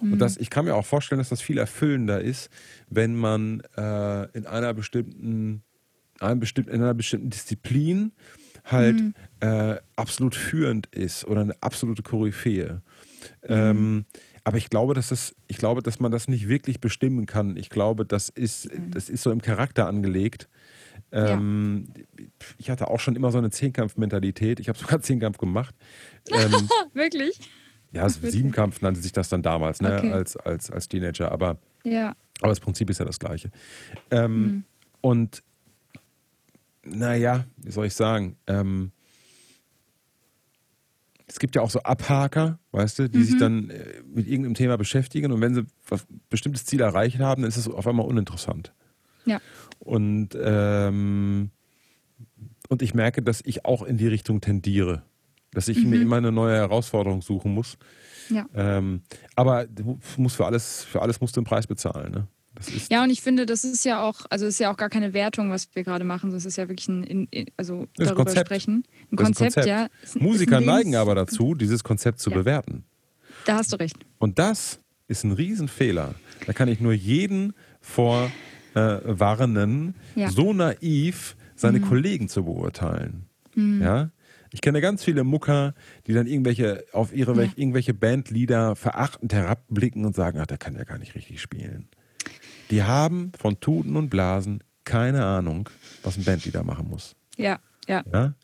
Und 0.00 0.18
das, 0.18 0.36
mhm. 0.36 0.42
ich 0.42 0.50
kann 0.50 0.64
mir 0.64 0.74
auch 0.74 0.86
vorstellen, 0.86 1.18
dass 1.18 1.28
das 1.28 1.40
viel 1.40 1.58
erfüllender 1.58 2.20
ist, 2.20 2.50
wenn 2.88 3.14
man 3.14 3.60
äh, 3.76 4.24
in 4.36 4.46
einer 4.46 4.74
bestimmten, 4.74 5.62
einem 6.20 6.40
bestimmten, 6.40 6.70
in 6.70 6.82
einer 6.82 6.94
bestimmten 6.94 7.30
Disziplin 7.30 8.12
halt 8.64 9.00
mhm. 9.00 9.14
äh, 9.40 9.76
absolut 9.96 10.34
führend 10.34 10.86
ist 10.86 11.24
oder 11.26 11.40
eine 11.40 11.54
absolute 11.60 12.02
Koryphäe. 12.02 12.82
Mhm. 13.42 13.48
Ähm, 13.48 14.04
aber 14.44 14.56
ich 14.56 14.70
glaube, 14.70 14.94
dass 14.94 15.08
das, 15.08 15.34
ich 15.48 15.58
glaube, 15.58 15.82
dass 15.82 16.00
man 16.00 16.10
das 16.10 16.28
nicht 16.28 16.48
wirklich 16.48 16.80
bestimmen 16.80 17.26
kann. 17.26 17.56
Ich 17.56 17.68
glaube, 17.68 18.06
das 18.06 18.28
ist, 18.28 18.72
mhm. 18.72 18.90
das 18.90 19.08
ist 19.08 19.22
so 19.22 19.30
im 19.30 19.42
Charakter 19.42 19.86
angelegt. 19.86 20.48
Ähm, 21.12 21.88
ja. 21.96 22.26
Ich 22.58 22.70
hatte 22.70 22.88
auch 22.88 23.00
schon 23.00 23.16
immer 23.16 23.32
so 23.32 23.38
eine 23.38 23.50
Zehnkampf-Mentalität. 23.50 24.60
Ich 24.60 24.68
habe 24.68 24.78
sogar 24.78 25.00
Zehnkampf 25.02 25.38
gemacht. 25.38 25.74
Ähm, 26.30 26.68
Wirklich? 26.94 27.38
Ja, 27.92 28.08
Siebenkampf 28.08 28.80
nannte 28.82 29.00
sich 29.00 29.12
das 29.12 29.28
dann 29.28 29.42
damals, 29.42 29.80
ne, 29.80 29.98
okay. 29.98 30.12
als, 30.12 30.36
als, 30.36 30.70
als 30.70 30.88
Teenager. 30.88 31.32
Aber, 31.32 31.58
ja. 31.84 32.14
aber 32.40 32.50
das 32.50 32.60
Prinzip 32.60 32.90
ist 32.90 32.98
ja 32.98 33.04
das 33.04 33.18
gleiche. 33.18 33.50
Ähm, 34.10 34.42
mhm. 34.42 34.64
Und 35.00 35.42
naja, 36.84 37.44
wie 37.56 37.70
soll 37.70 37.86
ich 37.86 37.94
sagen? 37.94 38.36
Ähm, 38.46 38.92
es 41.26 41.38
gibt 41.38 41.54
ja 41.54 41.62
auch 41.62 41.70
so 41.70 41.80
Abhaker, 41.82 42.58
weißt 42.72 42.98
du, 42.98 43.08
die 43.08 43.18
mhm. 43.18 43.24
sich 43.24 43.38
dann 43.38 43.70
äh, 43.70 44.02
mit 44.04 44.26
irgendeinem 44.26 44.54
Thema 44.54 44.76
beschäftigen 44.76 45.30
und 45.32 45.40
wenn 45.40 45.54
sie 45.54 45.60
ein 45.60 46.00
bestimmtes 46.28 46.66
Ziel 46.66 46.80
erreicht 46.80 47.20
haben, 47.20 47.42
dann 47.42 47.48
ist 47.48 47.56
es 47.56 47.68
auf 47.68 47.86
einmal 47.86 48.06
uninteressant. 48.06 48.72
Ja. 49.26 49.40
Und, 49.78 50.30
ähm, 50.40 51.50
und 52.68 52.82
ich 52.82 52.94
merke, 52.94 53.22
dass 53.22 53.42
ich 53.44 53.64
auch 53.64 53.82
in 53.82 53.96
die 53.96 54.08
Richtung 54.08 54.40
tendiere 54.40 55.02
dass 55.52 55.68
ich 55.68 55.78
mhm. 55.78 55.90
mir 55.90 56.02
immer 56.02 56.16
eine 56.16 56.32
neue 56.32 56.56
Herausforderung 56.56 57.22
suchen 57.22 57.54
muss. 57.54 57.76
Ja. 58.28 58.46
Ähm, 58.54 59.02
aber 59.34 59.66
muss 60.16 60.34
für 60.34 60.46
alles, 60.46 60.84
für 60.84 61.02
alles 61.02 61.20
musst 61.20 61.36
du 61.36 61.40
einen 61.40 61.46
Preis 61.46 61.66
bezahlen. 61.66 62.12
Ne? 62.12 62.26
ja, 62.90 63.02
und 63.02 63.10
ich 63.10 63.22
finde, 63.22 63.46
das 63.46 63.64
ist 63.64 63.84
ja 63.84 64.02
auch, 64.02 64.26
also 64.30 64.46
ist 64.46 64.60
ja 64.60 64.72
auch 64.72 64.76
gar 64.76 64.88
keine 64.88 65.12
Wertung, 65.12 65.50
was 65.50 65.68
wir 65.74 65.84
gerade 65.84 66.04
machen, 66.04 66.30
das 66.30 66.44
ist 66.44 66.56
ja 66.56 66.68
wirklich 66.68 66.88
ein, 66.88 67.28
also 67.56 67.86
darüber 67.96 68.24
Konzept. 68.24 68.46
sprechen. 68.46 68.84
Ein 69.10 69.16
Konzept, 69.16 69.56
ein 69.56 69.64
Konzept, 69.64 69.66
ja. 69.66 69.88
Ist, 70.02 70.20
Musiker 70.20 70.60
neigen 70.60 70.96
aber 70.96 71.14
dazu, 71.14 71.54
dieses 71.54 71.84
Konzept 71.84 72.20
zu 72.20 72.30
ja. 72.30 72.36
bewerten. 72.36 72.84
Da 73.46 73.56
hast 73.56 73.72
du 73.72 73.76
recht. 73.76 73.96
Und 74.18 74.38
das 74.38 74.80
ist 75.08 75.24
ein 75.24 75.32
Riesenfehler. 75.32 76.14
Da 76.46 76.52
kann 76.52 76.68
ich 76.68 76.80
nur 76.80 76.92
jeden 76.92 77.54
vor 77.80 78.30
äh, 78.74 78.98
warnen, 79.04 79.94
Ja. 80.14 80.30
so 80.30 80.52
naiv 80.52 81.36
seine 81.56 81.80
Kollegen 81.80 82.28
zu 82.28 82.44
beurteilen. 82.44 83.26
Ja. 83.54 84.10
Ich 84.52 84.60
kenne 84.60 84.80
ganz 84.80 85.04
viele 85.04 85.22
Mucker, 85.24 85.74
die 86.06 86.12
dann 86.12 86.26
irgendwelche 86.26 86.84
auf 86.92 87.14
ihre 87.14 87.32
Ja. 87.32 87.38
welch- 87.38 87.52
irgendwelche 87.56 87.94
Bandleader 87.94 88.74
verachtend 88.76 89.32
herabblicken 89.32 90.04
und 90.04 90.14
sagen, 90.14 90.38
ach, 90.40 90.46
der 90.46 90.58
kann 90.58 90.74
ja 90.74 90.84
gar 90.84 90.98
nicht 90.98 91.14
richtig 91.14 91.40
spielen. 91.40 91.88
Die 92.70 92.82
haben 92.82 93.32
von 93.38 93.60
Tuten 93.60 93.96
und 93.96 94.10
Blasen 94.10 94.62
keine 94.84 95.24
Ahnung, 95.24 95.68
was 96.02 96.16
ein 96.16 96.24
Bandleader 96.24 96.64
machen 96.64 96.88
muss. 96.88 97.14
Ja, 97.36 97.58
ja. 97.88 98.02
Ja? 98.12 98.34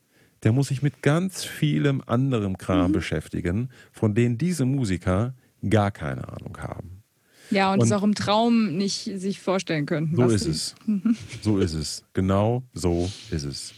Der 0.43 0.53
muss 0.53 0.69
sich 0.69 0.83
mit 0.83 1.03
ganz 1.03 1.45
vielem 1.45 2.03
anderem 2.07 2.57
Kram 2.59 2.93
beschäftigen, 2.93 3.71
von 3.91 4.15
denen 4.15 4.39
diese 4.39 4.65
Musiker 4.65 5.35
gar 5.69 5.91
keine 5.91 6.29
Ahnung 6.29 6.57
haben. 6.59 7.03
Ja, 7.51 7.73
und, 7.73 7.81
Und- 7.81 7.87
es 7.87 7.93
auch 7.93 8.03
im 8.03 8.15
Traum 8.15 8.77
nicht 8.77 9.05
sich 9.17 9.41
vorstellen 9.41 9.87
könnten. 9.87 10.15
So 10.17 10.25
ist 10.29 10.47
es. 10.47 10.75
So 11.43 11.59
ist 11.59 11.75
es. 11.75 12.05
Genau 12.13 12.63
so 12.75 13.11
ist 13.31 13.45
es. 13.45 13.73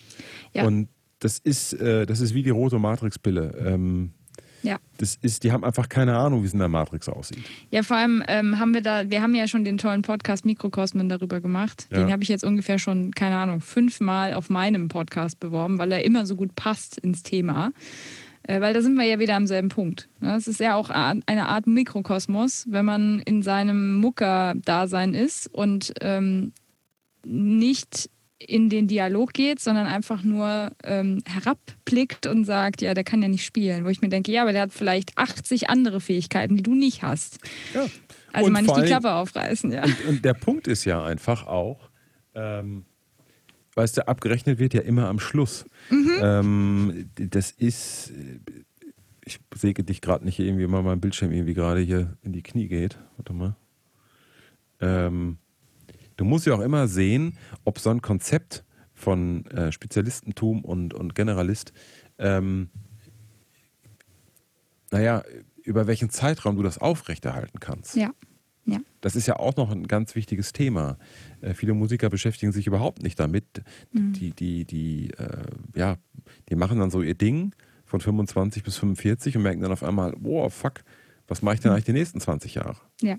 Ja. 0.55 0.65
Und 0.67 0.89
das 1.21 1.39
ist, 1.39 1.73
äh, 1.75 2.07
das 2.07 2.21
ist 2.21 2.35
wie 2.35 2.43
die 2.43 2.51
rote 2.51 2.79
Matrix-Pille. 2.79 3.55
Ähm, 3.67 4.13
Ja. 4.63 4.79
das 4.99 5.17
ist, 5.23 5.45
die 5.45 5.53
haben 5.53 5.65
einfach 5.65 5.89
keine 5.89 6.17
Ahnung, 6.17 6.43
wie 6.43 6.47
es 6.47 6.53
in 6.53 6.59
der 6.59 6.69
Matrix 6.69 7.09
aussieht. 7.09 7.45
Ja, 7.71 7.83
vor 7.83 7.97
allem 7.97 8.23
ähm, 8.27 8.59
haben 8.59 8.75
wir 8.75 8.81
da, 8.83 9.09
wir 9.09 9.23
haben 9.23 9.35
ja 9.35 9.47
schon 9.47 9.65
den 9.65 9.79
tollen 9.79 10.03
Podcast 10.03 10.45
Mikrokosmen 10.45 11.09
darüber 11.09 11.41
gemacht. 11.41 11.87
Ja. 11.91 11.99
Den 11.99 12.13
habe 12.13 12.23
ich 12.25 12.29
jetzt 12.29 12.45
ungefähr 12.45 12.79
schon, 12.79 13.13
keine 13.13 13.37
Ahnung, 13.37 13.61
fünfmal 13.61 14.35
auf 14.35 14.51
meinem 14.51 14.89
Podcast 14.89 15.39
beworben, 15.39 15.79
weil 15.79 15.93
er 15.93 16.05
immer 16.05 16.27
so 16.27 16.35
gut 16.35 16.55
passt 16.57 16.99
ins 16.99 17.23
Thema. 17.23 17.71
Äh, 18.43 18.61
weil 18.61 18.75
da 18.75 18.81
sind 18.83 18.95
wir 18.97 19.05
ja 19.05 19.19
wieder 19.19 19.37
am 19.37 19.47
selben 19.47 19.69
Punkt. 19.69 20.09
Ne? 20.21 20.35
Es 20.37 20.49
ist 20.49 20.59
ja 20.59 20.75
auch 20.75 20.91
eine 20.91 21.49
Art 21.49 21.67
Mikrokosmos, 21.67 22.67
wenn 22.69 22.85
man 22.85 23.21
in 23.21 23.43
seinem 23.43 23.97
Mucker-Dasein 24.01 25.15
ist 25.15 25.47
und 25.55 25.93
ähm, 26.01 26.53
nicht 27.25 28.09
in 28.39 28.69
den 28.69 28.87
Dialog 28.87 29.33
geht, 29.33 29.59
sondern 29.61 29.87
einfach 29.87 30.23
nur 30.23 30.71
ähm, 30.85 31.23
herabblickt 31.27 32.27
und 32.27 32.45
sagt, 32.45 32.81
ja, 32.83 32.95
der 32.95 33.05
kann 33.05 33.21
ja 33.21 33.29
nicht 33.29 33.45
spielen. 33.45 33.85
Wo 33.85 33.89
ich 33.89 34.01
mir 34.01 34.09
denke, 34.09 34.31
ja, 34.31 34.43
aber 34.43 34.53
der 34.53 34.63
hat 34.63 34.73
vielleicht 34.73 35.17
80 35.19 35.71
andere 35.71 36.01
Fähigkeiten, 36.01 36.57
die 36.57 36.63
du 36.63 36.75
nicht 36.75 37.03
hast. 37.03 37.39
Ja. 37.75 37.87
Also 38.33 38.47
Und 38.47 38.53
mal 38.53 38.63
nicht 38.63 38.77
die 38.77 38.83
Klappe 38.83 39.13
aufreißen, 39.13 39.73
ja. 39.73 39.85
Und, 39.85 40.05
und 40.07 40.25
der 40.25 40.35
Punkt 40.35 40.69
ist 40.69 40.85
ja 40.85 41.05
einfach 41.05 41.47
auch, 41.47 41.91
ähm, 42.35 42.85
weißt 43.75 43.97
du, 43.97 44.09
abgerechnet 44.09 44.59
wird 44.59 44.75
ja 44.75 44.83
immer 44.83 45.09
am 45.09 45.19
Schluss. 45.19 45.65
Ähm, 46.21 47.11
das 47.15 47.53
ist, 47.53 48.11
äh, 48.11 48.41
ich 49.25 49.39
säge 49.55 49.85
dich 49.85 50.01
gerade 50.01 50.25
nicht 50.25 50.39
irgendwie 50.39 50.67
mal 50.67 50.83
mein 50.83 51.01
Bildschirm 51.01 51.33
irgendwie 51.33 51.55
gerade 51.55 51.81
hier 51.81 52.17
in 52.23 52.33
die 52.33 52.43
Knie 52.43 52.67
geht. 52.67 52.99
Warte 53.17 53.33
mal. 53.33 53.57
Ähm, 54.81 55.39
du 56.19 56.25
musst 56.25 56.45
ja 56.45 56.55
auch 56.55 56.61
immer 56.61 56.87
sehen, 56.87 57.39
ob 57.65 57.79
so 57.79 57.89
ein 57.89 58.03
Konzept 58.03 58.65
von 58.93 59.47
äh, 59.47 59.73
Spezialistentum 59.73 60.65
und, 60.65 60.93
und 60.93 61.15
Generalist, 61.15 61.73
ähm, 62.19 62.69
naja, 64.91 65.23
über 65.63 65.87
welchen 65.87 66.11
Zeitraum 66.11 66.57
du 66.57 66.63
das 66.63 66.79
aufrechterhalten 66.79 67.61
kannst. 67.61 67.95
Ja, 67.97 68.11
ja. 68.65 68.79
Das 69.01 69.17
ist 69.17 69.27
ja 69.27 69.37
auch 69.37 69.57
noch 69.57 69.71
ein 69.71 69.87
ganz 69.87 70.15
wichtiges 70.15 70.53
Thema. 70.53 70.99
Äh, 71.41 71.55
viele 71.55 71.75
Musiker 71.75 72.11
beschäftigen 72.11 72.53
sich 72.53 72.67
überhaupt 72.67 73.03
nicht 73.03 73.19
damit. 73.19 73.63
Die, 73.93 74.33
die, 74.33 74.65
die, 74.65 75.11
äh, 75.13 75.47
ja, 75.75 75.97
die 76.49 76.57
machen 76.57 76.79
dann 76.79 76.91
so 76.91 77.01
ihr 77.01 77.15
Ding 77.15 77.55
von 77.85 78.01
25 78.01 78.63
bis 78.63 78.77
45 78.77 79.37
und 79.37 79.43
merken 79.43 79.63
dann 79.63 79.73
auf 79.73 79.83
einmal, 79.83 80.13
boah, 80.19 80.51
fuck, 80.51 80.83
was 81.27 81.43
mache 81.43 81.55
ich 81.55 81.61
denn 81.61 81.73
eigentlich 81.73 81.85
die 81.85 81.93
nächsten 81.93 82.21
20 82.21 82.55
Jahre? 82.55 82.77
Ja. 83.01 83.17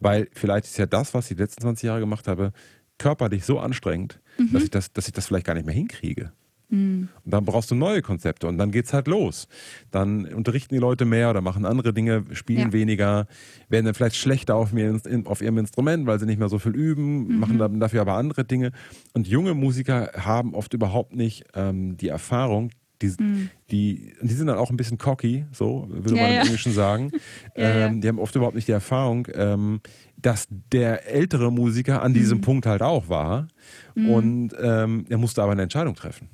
Weil 0.00 0.28
vielleicht 0.32 0.64
ist 0.66 0.78
ja 0.78 0.86
das, 0.86 1.14
was 1.14 1.30
ich 1.30 1.36
die 1.36 1.42
letzten 1.42 1.62
20 1.62 1.86
Jahre 1.86 2.00
gemacht 2.00 2.28
habe, 2.28 2.52
körperlich 2.98 3.44
so 3.44 3.58
anstrengend, 3.58 4.20
dass, 4.52 4.62
ich 4.64 4.70
das, 4.70 4.92
dass 4.92 5.06
ich 5.06 5.12
das 5.12 5.26
vielleicht 5.26 5.46
gar 5.46 5.54
nicht 5.54 5.66
mehr 5.66 5.74
hinkriege. 5.74 6.32
Und 6.70 7.10
dann 7.26 7.44
brauchst 7.44 7.70
du 7.70 7.74
neue 7.74 8.00
Konzepte 8.00 8.46
und 8.46 8.56
dann 8.56 8.70
geht's 8.70 8.94
halt 8.94 9.06
los. 9.06 9.46
Dann 9.90 10.24
unterrichten 10.24 10.74
die 10.74 10.80
Leute 10.80 11.04
mehr 11.04 11.28
oder 11.28 11.42
machen 11.42 11.66
andere 11.66 11.92
Dinge, 11.92 12.24
spielen 12.32 12.68
Ja. 12.68 12.72
weniger, 12.72 13.26
werden 13.68 13.84
dann 13.84 13.94
vielleicht 13.94 14.16
schlechter 14.16 14.54
auf, 14.56 14.72
mir, 14.72 14.98
auf 15.26 15.42
ihrem 15.42 15.58
Instrument, 15.58 16.06
weil 16.06 16.18
sie 16.18 16.24
nicht 16.24 16.38
mehr 16.38 16.48
so 16.48 16.58
viel 16.58 16.74
üben, 16.74 17.38
machen 17.40 17.58
dann 17.58 17.78
dafür 17.78 18.00
aber 18.00 18.14
andere 18.14 18.44
Dinge. 18.46 18.72
Und 19.12 19.28
junge 19.28 19.52
Musiker 19.52 20.12
haben 20.16 20.54
oft 20.54 20.72
überhaupt 20.72 21.14
nicht 21.14 21.44
ähm, 21.54 21.98
die 21.98 22.08
Erfahrung, 22.08 22.70
die, 23.02 23.48
die, 23.70 24.14
und 24.20 24.30
die 24.30 24.34
sind 24.34 24.46
dann 24.46 24.56
auch 24.58 24.70
ein 24.70 24.76
bisschen 24.76 24.98
cocky, 24.98 25.44
so 25.52 25.86
würde 25.90 26.16
Ja, 26.16 26.22
man 26.22 26.30
ja. 26.32 26.40
im 26.40 26.46
Englischen 26.46 26.72
sagen. 26.72 27.10
Ja, 27.56 27.86
ähm, 27.86 28.00
Die 28.00 28.08
haben 28.08 28.18
oft 28.18 28.34
überhaupt 28.34 28.54
nicht 28.54 28.68
die 28.68 28.72
Erfahrung, 28.72 29.28
ähm, 29.34 29.80
dass 30.16 30.46
der 30.72 31.06
ältere 31.08 31.50
Musiker 31.52 32.02
an 32.02 32.14
diesem 32.14 32.38
Mhm. 32.38 32.42
Punkt 32.42 32.66
halt 32.66 32.82
auch 32.82 33.08
war. 33.08 33.48
Und 33.94 34.52
ähm, 34.60 35.04
er 35.08 35.18
musste 35.18 35.42
aber 35.42 35.52
eine 35.52 35.62
Entscheidung 35.62 35.94
treffen. 35.94 36.28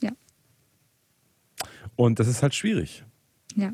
Ja. 0.00 0.10
Und 1.96 2.18
das 2.18 2.26
ist 2.28 2.42
halt 2.42 2.54
schwierig. 2.54 3.04
Ja. 3.54 3.72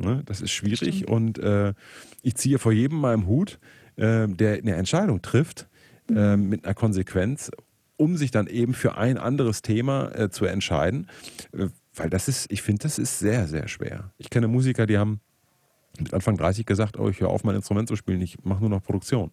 Ne? 0.00 0.22
Das 0.26 0.40
ist 0.40 0.50
schwierig 0.50 0.96
Stimmt. 0.96 1.10
und 1.10 1.38
äh, 1.38 1.74
ich 2.22 2.34
ziehe 2.36 2.58
vor 2.58 2.72
jedem 2.72 2.98
meinem 2.98 3.26
Hut, 3.26 3.58
äh, 3.96 4.26
der 4.26 4.54
eine 4.58 4.74
Entscheidung 4.74 5.22
trifft 5.22 5.68
äh, 6.10 6.36
mit 6.36 6.64
einer 6.64 6.74
Konsequenz, 6.74 7.50
um 7.96 8.16
sich 8.16 8.30
dann 8.32 8.48
eben 8.48 8.74
für 8.74 8.96
ein 8.96 9.16
anderes 9.18 9.62
Thema 9.62 10.10
äh, 10.18 10.30
zu 10.30 10.46
entscheiden. 10.46 11.06
Äh, 11.52 11.68
weil 11.94 12.08
das 12.10 12.28
ist, 12.28 12.50
ich 12.50 12.62
finde, 12.62 12.82
das 12.84 12.98
ist 12.98 13.18
sehr, 13.18 13.46
sehr 13.48 13.68
schwer. 13.68 14.12
Ich 14.18 14.30
kenne 14.30 14.48
Musiker, 14.48 14.86
die 14.86 14.98
haben 14.98 15.20
mit 15.98 16.14
Anfang 16.14 16.36
30 16.36 16.64
gesagt, 16.64 16.98
oh, 16.98 17.08
ich 17.08 17.20
höre 17.20 17.28
auf, 17.28 17.44
mein 17.44 17.54
Instrument 17.56 17.88
zu 17.88 17.96
spielen, 17.96 18.20
ich 18.22 18.42
mache 18.44 18.60
nur 18.60 18.70
noch 18.70 18.82
Produktion. 18.82 19.30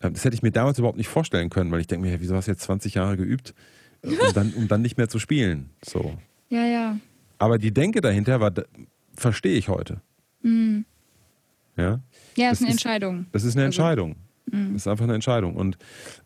Äh, 0.00 0.10
Das 0.10 0.24
hätte 0.24 0.34
ich 0.34 0.42
mir 0.42 0.50
damals 0.52 0.78
überhaupt 0.78 0.98
nicht 0.98 1.08
vorstellen 1.08 1.48
können, 1.50 1.70
weil 1.70 1.80
ich 1.80 1.86
denke 1.86 2.06
mir, 2.06 2.12
ja, 2.12 2.20
wieso 2.20 2.36
hast 2.36 2.46
du 2.48 2.50
jetzt 2.52 2.62
20 2.62 2.94
Jahre 2.94 3.16
geübt, 3.16 3.54
äh, 4.02 4.08
um, 4.08 4.32
dann, 4.34 4.52
um 4.54 4.68
dann 4.68 4.82
nicht 4.82 4.96
mehr 4.98 5.08
zu 5.08 5.18
spielen? 5.18 5.70
So. 5.84 6.18
Ja, 6.50 6.64
ja. 6.66 6.98
Aber 7.38 7.58
die 7.58 7.72
Denke 7.72 8.00
dahinter 8.00 8.40
war, 8.40 8.52
verstehe 9.14 9.56
ich 9.56 9.68
heute. 9.68 10.00
Mhm. 10.42 10.84
Ja, 11.76 12.00
Ja, 12.36 12.50
Das 12.50 12.58
ist 12.58 12.62
eine 12.62 12.68
ist- 12.68 12.74
Entscheidung. 12.74 13.26
das 13.32 13.44
ist 13.44 13.56
eine 13.56 13.64
Also, 13.66 13.80
Entscheidung. 13.82 14.16
Das 14.48 14.82
ist 14.82 14.86
einfach 14.86 15.04
eine 15.04 15.14
Entscheidung. 15.14 15.56
Und, 15.56 15.76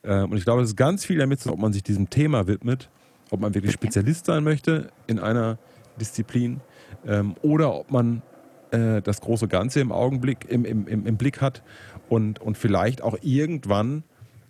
äh, 0.02 0.22
und 0.22 0.36
ich 0.36 0.44
glaube, 0.44 0.62
es 0.62 0.70
ist 0.70 0.76
ganz 0.76 1.04
viel 1.06 1.16
damit, 1.18 1.40
zu 1.40 1.44
tun, 1.48 1.54
ob 1.54 1.60
man 1.60 1.72
sich 1.72 1.82
diesem 1.82 2.10
Thema 2.10 2.46
widmet, 2.46 2.90
ob 3.30 3.40
man 3.40 3.54
wirklich 3.54 3.72
Spezialist 3.72 4.26
sein 4.26 4.44
möchte 4.44 4.90
in 5.06 5.18
einer 5.18 5.58
Disziplin 6.00 6.60
ähm, 7.06 7.34
oder 7.42 7.74
ob 7.74 7.90
man 7.90 8.22
äh, 8.70 9.02
das 9.02 9.20
große 9.20 9.48
Ganze 9.48 9.80
im 9.80 9.92
Augenblick, 9.92 10.46
im, 10.48 10.64
im, 10.64 10.86
im, 10.86 11.06
im 11.06 11.16
Blick 11.16 11.40
hat 11.40 11.62
und, 12.08 12.40
und 12.40 12.56
vielleicht 12.58 13.02
auch 13.02 13.16
irgendwann 13.22 14.04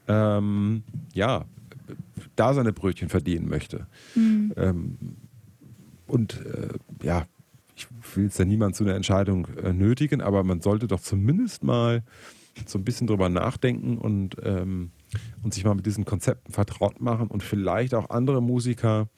ähm, 0.08 0.82
ja, 1.12 1.44
da 2.36 2.54
seine 2.54 2.72
Brötchen 2.72 3.08
verdienen 3.08 3.48
möchte. 3.48 3.86
Mhm. 4.14 4.52
Ähm, 4.56 4.98
und 6.06 6.44
äh, 6.44 6.68
ja, 7.02 7.26
ich 7.76 7.86
will 8.14 8.24
jetzt 8.24 8.38
ja 8.38 8.44
niemand 8.44 8.76
zu 8.76 8.84
einer 8.84 8.94
Entscheidung 8.94 9.46
äh, 9.62 9.72
nötigen, 9.72 10.20
aber 10.20 10.42
man 10.42 10.60
sollte 10.60 10.86
doch 10.86 11.00
zumindest 11.00 11.62
mal 11.64 12.02
so 12.66 12.78
ein 12.78 12.84
bisschen 12.84 13.06
drüber 13.06 13.28
nachdenken 13.28 13.96
und, 13.96 14.36
ähm, 14.42 14.90
und 15.42 15.54
sich 15.54 15.64
mal 15.64 15.74
mit 15.74 15.86
diesen 15.86 16.04
Konzepten 16.04 16.52
vertraut 16.52 17.00
machen 17.00 17.28
und 17.28 17.42
vielleicht 17.42 17.94
auch 17.94 18.10
andere 18.10 18.40
Musiker 18.42 19.08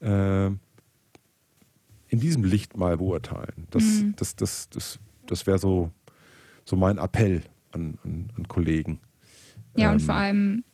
äh, 0.00 0.46
in 0.46 2.20
diesem 2.20 2.44
Licht 2.44 2.76
mal 2.76 2.96
beurteilen. 2.96 3.66
Das, 3.70 3.82
Mhm. 3.84 4.14
das, 4.16 4.36
das, 4.36 4.68
das, 4.70 4.98
das 5.26 5.46
wäre 5.46 5.58
so, 5.58 5.90
so 6.64 6.76
mein 6.76 6.98
Appell 6.98 7.42
an, 7.72 7.98
an, 8.04 8.30
an 8.36 8.48
Kollegen. 8.48 9.00
Ja, 9.76 9.90
und 9.90 10.00
Ähm, 10.00 10.06
vor 10.06 10.14
allem 10.14 10.64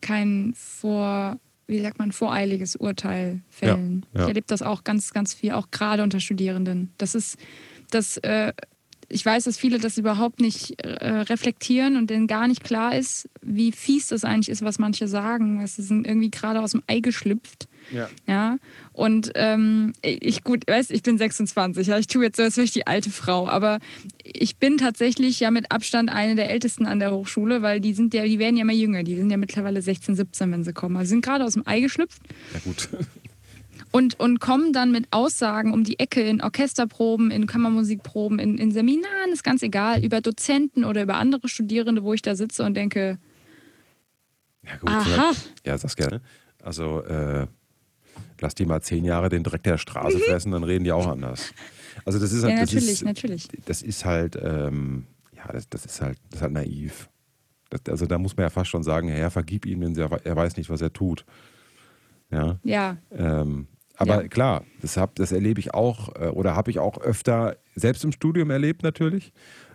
kein 0.00 0.52
vor, 0.54 1.38
wie 1.66 1.80
sagt 1.80 1.98
man, 1.98 2.12
voreiliges 2.12 2.76
Urteil 2.76 3.40
fällen. 3.48 4.06
Ja, 4.12 4.18
ja. 4.18 4.22
Ich 4.24 4.28
erlebe 4.28 4.46
das 4.46 4.62
auch 4.62 4.84
ganz, 4.84 5.12
ganz 5.12 5.34
viel, 5.34 5.52
auch 5.52 5.70
gerade 5.70 6.02
unter 6.02 6.20
Studierenden. 6.20 6.92
Das 6.98 7.14
ist, 7.14 7.38
das, 7.90 8.18
äh, 8.18 8.52
ich 9.08 9.24
weiß, 9.24 9.44
dass 9.44 9.58
viele 9.58 9.78
das 9.78 9.98
überhaupt 9.98 10.40
nicht 10.40 10.80
äh, 10.82 11.08
reflektieren 11.08 11.96
und 11.96 12.10
denen 12.10 12.26
gar 12.26 12.48
nicht 12.48 12.64
klar 12.64 12.96
ist, 12.96 13.28
wie 13.42 13.72
fies 13.72 14.08
das 14.08 14.24
eigentlich 14.24 14.48
ist, 14.48 14.62
was 14.62 14.78
manche 14.78 15.08
sagen. 15.08 15.60
Es 15.60 15.76
sind 15.76 16.06
irgendwie 16.06 16.30
gerade 16.30 16.60
aus 16.60 16.72
dem 16.72 16.82
Ei 16.86 17.00
geschlüpft. 17.00 17.68
Ja. 17.92 18.08
Ja, 18.26 18.56
und 18.92 19.32
ähm, 19.34 19.92
ich, 20.02 20.42
gut, 20.42 20.66
weißt, 20.66 20.90
ich 20.90 21.02
bin 21.02 21.18
26, 21.18 21.86
ja, 21.86 21.98
ich 21.98 22.06
tue 22.06 22.24
jetzt 22.24 22.36
so, 22.36 22.42
als 22.42 22.56
wäre 22.56 22.64
ich 22.64 22.72
die 22.72 22.86
alte 22.86 23.10
Frau, 23.10 23.46
aber 23.46 23.78
ich 24.22 24.56
bin 24.56 24.78
tatsächlich 24.78 25.40
ja 25.40 25.50
mit 25.50 25.70
Abstand 25.70 26.10
eine 26.10 26.34
der 26.34 26.50
ältesten 26.50 26.86
an 26.86 26.98
der 26.98 27.12
Hochschule, 27.12 27.60
weil 27.60 27.80
die 27.80 27.92
sind 27.92 28.14
ja, 28.14 28.24
die 28.24 28.38
werden 28.38 28.56
ja 28.56 28.62
immer 28.62 28.72
jünger, 28.72 29.02
die 29.02 29.16
sind 29.16 29.30
ja 29.30 29.36
mittlerweile 29.36 29.82
16, 29.82 30.16
17, 30.16 30.50
wenn 30.50 30.64
sie 30.64 30.72
kommen. 30.72 30.96
Also 30.96 31.08
sie 31.08 31.10
sind 31.10 31.24
gerade 31.24 31.44
aus 31.44 31.52
dem 31.54 31.66
Ei 31.66 31.80
geschlüpft 31.80 32.22
Ja, 32.54 32.60
gut. 32.64 32.88
Und, 33.94 34.18
und 34.18 34.40
kommen 34.40 34.72
dann 34.72 34.90
mit 34.90 35.06
Aussagen 35.12 35.72
um 35.72 35.84
die 35.84 36.00
Ecke 36.00 36.20
in 36.20 36.42
Orchesterproben, 36.42 37.30
in 37.30 37.46
Kammermusikproben, 37.46 38.40
in, 38.40 38.58
in 38.58 38.72
Seminaren, 38.72 39.30
ist 39.32 39.44
ganz 39.44 39.62
egal, 39.62 40.04
über 40.04 40.20
Dozenten 40.20 40.84
oder 40.84 41.00
über 41.04 41.14
andere 41.14 41.46
Studierende, 41.46 42.02
wo 42.02 42.12
ich 42.12 42.20
da 42.20 42.34
sitze 42.34 42.64
und 42.64 42.74
denke, 42.74 43.18
Ja, 44.64 44.76
gut. 44.78 44.90
aha, 44.90 45.30
Ja, 45.64 45.78
sag's 45.78 45.94
gerne. 45.94 46.20
Also, 46.60 47.04
äh, 47.04 47.46
lass 48.40 48.56
die 48.56 48.66
mal 48.66 48.80
zehn 48.82 49.04
Jahre 49.04 49.28
den 49.28 49.44
Dreck 49.44 49.62
der 49.62 49.78
Straße 49.78 50.18
fressen, 50.18 50.50
dann 50.50 50.64
reden 50.64 50.82
die 50.82 50.90
auch 50.90 51.06
anders. 51.06 51.52
Also, 52.04 52.18
das 52.18 52.32
ist 52.32 52.42
halt, 52.42 52.52
ja, 52.54 52.60
das 52.62 52.72
natürlich, 52.72 52.92
ist, 52.94 53.04
natürlich. 53.04 53.48
das 53.64 53.80
ist 53.80 54.04
halt, 54.04 54.36
ähm, 54.42 55.06
ja, 55.36 55.46
das, 55.52 55.68
das 55.68 55.86
ist 55.86 56.00
halt, 56.00 56.18
das 56.30 56.38
ist 56.38 56.42
halt 56.42 56.52
naiv. 56.52 57.08
Das, 57.70 57.80
also 57.88 58.06
da 58.06 58.18
muss 58.18 58.36
man 58.36 58.42
ja 58.42 58.50
fast 58.50 58.70
schon 58.70 58.82
sagen, 58.82 59.06
Herr, 59.06 59.30
vergib 59.30 59.66
ihm, 59.66 59.82
denn 59.82 59.96
er 59.96 60.36
weiß 60.36 60.56
nicht, 60.56 60.68
was 60.68 60.80
er 60.80 60.92
tut. 60.92 61.24
Ja. 62.32 62.58
Ja. 62.64 62.96
Ähm, 63.12 63.68
aber 63.96 64.22
Ja. 64.22 64.28
klar, 64.28 64.64
das, 64.80 64.96
hab, 64.96 65.14
das 65.16 65.32
erlebe 65.32 65.60
ich 65.60 65.74
auch 65.74 66.14
äh, 66.16 66.28
oder 66.28 66.54
habe 66.56 66.70
ich 66.70 66.78
auch 66.78 66.98
öfter 67.00 67.56
selbst 67.74 68.04
im 68.04 68.12
Studium 68.12 68.50
erlebt 68.50 68.82
natürlich. 68.82 69.32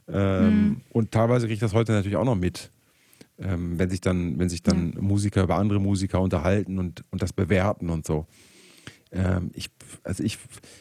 Ähm, 0.07 0.67
Mhm. 0.69 0.81
Und 0.89 1.11
teilweise 1.11 1.45
kriege 1.45 1.53
ich 1.53 1.59
das 1.59 1.73
heute 1.73 1.91
natürlich 1.91 2.17
auch 2.17 2.25
noch 2.25 2.35
mit, 2.35 2.71
ähm, 3.37 3.77
wenn 3.77 3.89
sich 3.89 4.01
dann, 4.01 4.39
wenn 4.39 4.49
sich 4.49 4.63
dann 4.63 4.95
Musiker 4.99 5.43
über 5.43 5.55
andere 5.57 5.79
Musiker 5.79 6.19
unterhalten 6.19 6.79
und, 6.79 7.03
und 7.11 7.21
das 7.21 7.31
bewerten 7.33 7.89
und 7.89 8.05
so. 8.07 8.25
Ähm, 9.11 9.51
ich, 9.53 9.69
also 10.03 10.23
ich, 10.23 10.37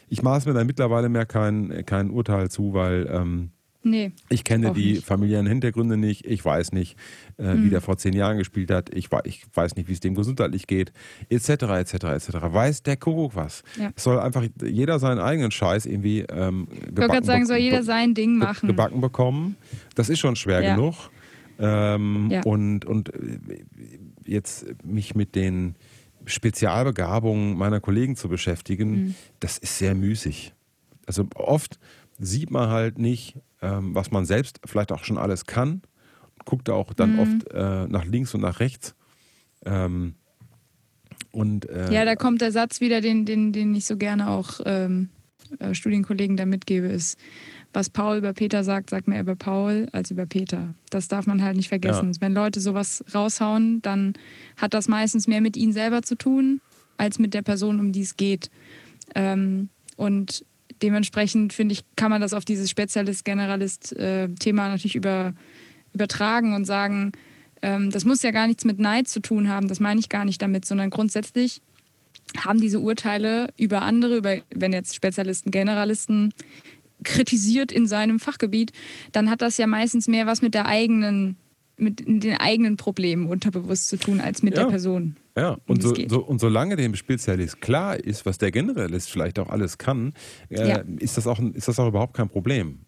ich 0.07 0.21
maß 0.21 0.45
mir 0.45 0.53
da 0.53 0.63
mittlerweile 0.63 1.09
mehr 1.09 1.25
kein, 1.25 1.83
kein 1.85 2.11
Urteil 2.11 2.49
zu, 2.49 2.73
weil 2.73 3.07
ähm, 3.11 3.51
Nee. 3.81 4.11
ich 4.29 4.43
kenne 4.43 4.73
die 4.73 4.93
nicht. 4.93 5.05
familiären 5.05 5.47
Hintergründe 5.47 5.95
nicht. 5.95 6.25
Ich 6.25 6.43
weiß 6.43 6.73
nicht, 6.73 6.97
äh, 7.37 7.53
Mhm. 7.53 7.63
wie 7.63 7.69
der 7.69 7.79
vor 7.81 7.97
zehn 7.97 8.13
Jahren 8.13 8.37
gespielt 8.37 8.71
hat. 8.71 8.93
Ich, 8.93 9.07
ich 9.23 9.43
weiß 9.53 9.75
nicht, 9.77 9.87
wie 9.87 9.93
es 9.93 10.01
dem 10.01 10.15
gesundheitlich 10.15 10.67
geht, 10.67 10.91
etc., 11.29 11.49
etc., 11.79 11.93
etc. 12.03 12.29
Weiß 12.41 12.83
der 12.83 12.97
Kuckuck 12.97 13.35
was? 13.37 13.63
Ja. 13.79 13.91
Es 13.95 14.03
soll 14.03 14.19
einfach 14.19 14.45
jeder 14.61 14.99
seinen 14.99 15.19
eigenen 15.19 15.51
Scheiß 15.51 15.85
irgendwie 15.85 16.25
ähm, 16.29 16.67
Ich 16.71 16.81
wollte 16.97 17.07
gerade 17.13 17.25
sagen, 17.25 17.45
soll 17.45 17.57
jeder 17.57 17.83
sein 17.83 18.13
Ding 18.13 18.35
machen. 18.37 18.67
gebacken 18.67 18.99
bekommen. 18.99 19.55
Das 19.95 20.09
ist 20.09 20.19
schon 20.19 20.35
schwer 20.35 20.61
Ja. 20.61 20.75
genug. 20.75 20.95
Ähm, 21.57 22.29
Ja. 22.31 22.41
Und, 22.43 22.83
und 22.85 23.13
äh, 23.13 23.39
jetzt 24.25 24.65
mich 24.83 25.15
mit 25.15 25.35
den 25.35 25.75
Spezialbegabungen 26.25 27.57
meiner 27.57 27.79
Kollegen 27.79 28.15
zu 28.15 28.27
beschäftigen, 28.29 28.91
Mhm. 28.91 29.15
das 29.39 29.57
ist 29.57 29.77
sehr 29.77 29.95
müßig. 29.95 30.53
Also 31.05 31.27
oft 31.35 31.79
sieht 32.17 32.51
man 32.51 32.69
halt 32.69 32.97
nicht, 32.97 33.35
ähm, 33.61 33.93
was 33.95 34.11
man 34.11 34.25
selbst 34.25 34.59
vielleicht 34.65 34.91
auch 34.91 35.03
schon 35.03 35.17
alles 35.17 35.45
kann. 35.45 35.81
Guckt 36.45 36.69
auch 36.69 36.93
dann 36.93 37.13
Mhm. 37.13 37.19
oft 37.19 37.51
äh, 37.51 37.87
nach 37.87 38.05
links 38.05 38.33
und 38.33 38.41
nach 38.41 38.59
rechts. 38.59 38.95
Ähm, 39.65 40.15
und 41.31 41.69
äh, 41.69 41.93
Ja, 41.93 42.05
da 42.05 42.15
kommt 42.15 42.41
der 42.41 42.51
Satz 42.51 42.81
wieder, 42.81 43.01
den, 43.01 43.25
den, 43.25 43.51
den 43.51 43.75
ich 43.75 43.85
so 43.85 43.97
gerne 43.97 44.29
auch 44.29 44.61
ähm, 44.65 45.09
äh, 45.59 45.73
Studienkollegen 45.73 46.37
da 46.37 46.45
mitgebe, 46.45 46.87
ist, 46.87 47.19
was 47.73 47.89
Paul 47.89 48.17
über 48.17 48.33
Peter 48.33 48.63
sagt, 48.63 48.89
sagt 48.89 49.07
mehr 49.07 49.21
über 49.21 49.35
Paul 49.35 49.87
als 49.91 50.09
über 50.09 50.25
Peter. 50.25 50.73
Das 50.89 51.07
darf 51.07 51.27
man 51.27 51.43
halt 51.43 51.55
nicht 51.55 51.69
vergessen. 51.69 52.15
Wenn 52.19 52.33
Leute 52.33 52.61
sowas 52.61 53.03
raushauen, 53.13 53.81
dann 53.83 54.13
hat 54.57 54.73
das 54.73 54.87
meistens 54.87 55.27
mehr 55.27 55.41
mit 55.41 55.55
ihnen 55.55 55.73
selber 55.73 56.01
zu 56.01 56.15
tun, 56.15 56.61
als 56.97 57.19
mit 57.19 57.33
der 57.33 57.43
Person, 57.43 57.79
um 57.79 57.91
die 57.91 58.01
es 58.01 58.17
geht. 58.17 58.49
Ähm, 59.13 59.69
und 59.97 60.45
dementsprechend, 60.81 61.53
finde 61.53 61.73
ich, 61.73 61.83
kann 61.95 62.11
man 62.11 62.21
das 62.21 62.33
auf 62.33 62.45
dieses 62.45 62.69
Spezialist-Generalist-Thema 62.69 64.69
natürlich 64.69 64.95
über, 64.95 65.33
übertragen 65.93 66.53
und 66.53 66.65
sagen, 66.65 67.11
ähm, 67.61 67.91
das 67.91 68.05
muss 68.05 68.21
ja 68.21 68.31
gar 68.31 68.47
nichts 68.47 68.65
mit 68.65 68.79
Neid 68.79 69.07
zu 69.07 69.21
tun 69.21 69.49
haben, 69.49 69.67
das 69.67 69.79
meine 69.79 69.99
ich 69.99 70.09
gar 70.09 70.25
nicht 70.25 70.41
damit, 70.41 70.65
sondern 70.65 70.89
grundsätzlich 70.89 71.61
haben 72.37 72.61
diese 72.61 72.79
Urteile 72.79 73.49
über 73.57 73.81
andere, 73.81 74.17
über, 74.17 74.37
wenn 74.53 74.71
jetzt 74.71 74.95
Spezialisten, 74.95 75.51
Generalisten 75.51 76.33
kritisiert 77.03 77.71
in 77.71 77.87
seinem 77.87 78.19
Fachgebiet, 78.19 78.71
dann 79.11 79.29
hat 79.29 79.41
das 79.41 79.57
ja 79.57 79.67
meistens 79.67 80.07
mehr 80.07 80.27
was 80.27 80.41
mit 80.41 80.53
der 80.53 80.65
eigenen, 80.65 81.37
mit 81.81 82.03
den 82.07 82.37
eigenen 82.37 82.77
Problemen 82.77 83.27
unterbewusst 83.27 83.87
zu 83.87 83.97
tun, 83.97 84.19
als 84.21 84.43
mit 84.43 84.55
Ja. 84.55 84.63
der 84.63 84.69
Person. 84.71 85.15
Ja, 85.37 85.57
und, 85.67 85.81
so, 85.81 85.95
so, 86.07 86.19
und 86.23 86.39
solange 86.39 86.75
dem 86.75 86.95
Spezialist 86.95 87.61
klar 87.61 87.97
ist, 87.97 88.25
was 88.25 88.37
der 88.37 88.51
Generalist 88.51 89.09
vielleicht 89.09 89.39
auch 89.39 89.49
alles 89.49 89.77
kann, 89.77 90.13
äh, 90.49 90.67
Ja. 90.67 90.83
ist, 90.99 91.17
das 91.17 91.27
auch, 91.27 91.39
ist 91.39 91.67
das 91.67 91.79
auch 91.79 91.87
überhaupt 91.87 92.13
kein 92.13 92.29
Problem. 92.29 92.79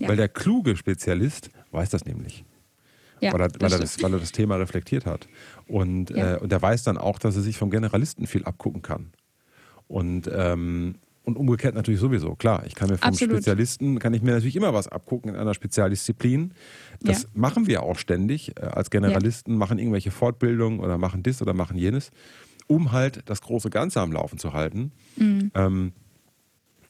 Ja. 0.00 0.08
Weil 0.08 0.16
der 0.16 0.28
kluge 0.28 0.76
Spezialist 0.76 1.50
weiß 1.72 1.90
das 1.90 2.04
nämlich. 2.04 2.44
Ja, 3.20 3.32
weil, 3.32 3.42
er, 3.42 3.50
weil, 3.60 3.72
er 3.72 3.78
das, 3.78 4.02
weil 4.02 4.12
er 4.12 4.18
das 4.18 4.32
Thema 4.32 4.56
reflektiert 4.56 5.06
hat. 5.06 5.28
Und, 5.68 6.10
äh, 6.10 6.38
und 6.40 6.52
er 6.52 6.60
weiß 6.60 6.82
dann 6.84 6.98
auch, 6.98 7.18
dass 7.18 7.36
er 7.36 7.42
sich 7.42 7.56
vom 7.56 7.70
Generalisten 7.70 8.26
viel 8.26 8.44
abgucken 8.44 8.82
kann. 8.82 9.12
Und, 9.86 10.28
ähm, 10.34 10.96
und 11.24 11.36
umgekehrt 11.36 11.74
natürlich 11.74 12.00
sowieso. 12.00 12.34
Klar, 12.36 12.64
ich 12.66 12.74
kann 12.74 12.90
mir 12.90 12.98
vom 12.98 13.08
Absolut. 13.08 13.36
Spezialisten, 13.36 13.98
kann 13.98 14.12
ich 14.14 14.22
mir 14.22 14.32
natürlich 14.32 14.56
immer 14.56 14.74
was 14.74 14.88
abgucken 14.88 15.30
in 15.30 15.36
einer 15.36 15.54
Spezialdisziplin. 15.54 16.52
Das 17.00 17.22
Ja. 17.22 17.28
machen 17.34 17.66
wir 17.66 17.82
auch 17.82 17.98
ständig 17.98 18.56
äh, 18.58 18.64
als 18.66 18.90
Generalisten, 18.90 19.56
machen 19.56 19.78
irgendwelche 19.78 20.10
Fortbildungen 20.10 20.80
oder 20.80 20.98
machen 20.98 21.22
dies 21.22 21.40
oder 21.42 21.54
machen 21.54 21.76
jenes, 21.78 22.10
um 22.66 22.92
halt 22.92 23.22
das 23.26 23.40
große 23.40 23.70
Ganze 23.70 24.00
am 24.00 24.12
Laufen 24.12 24.38
zu 24.38 24.52
halten. 24.52 24.92
Mhm. 25.16 25.50
Ähm, 25.54 25.92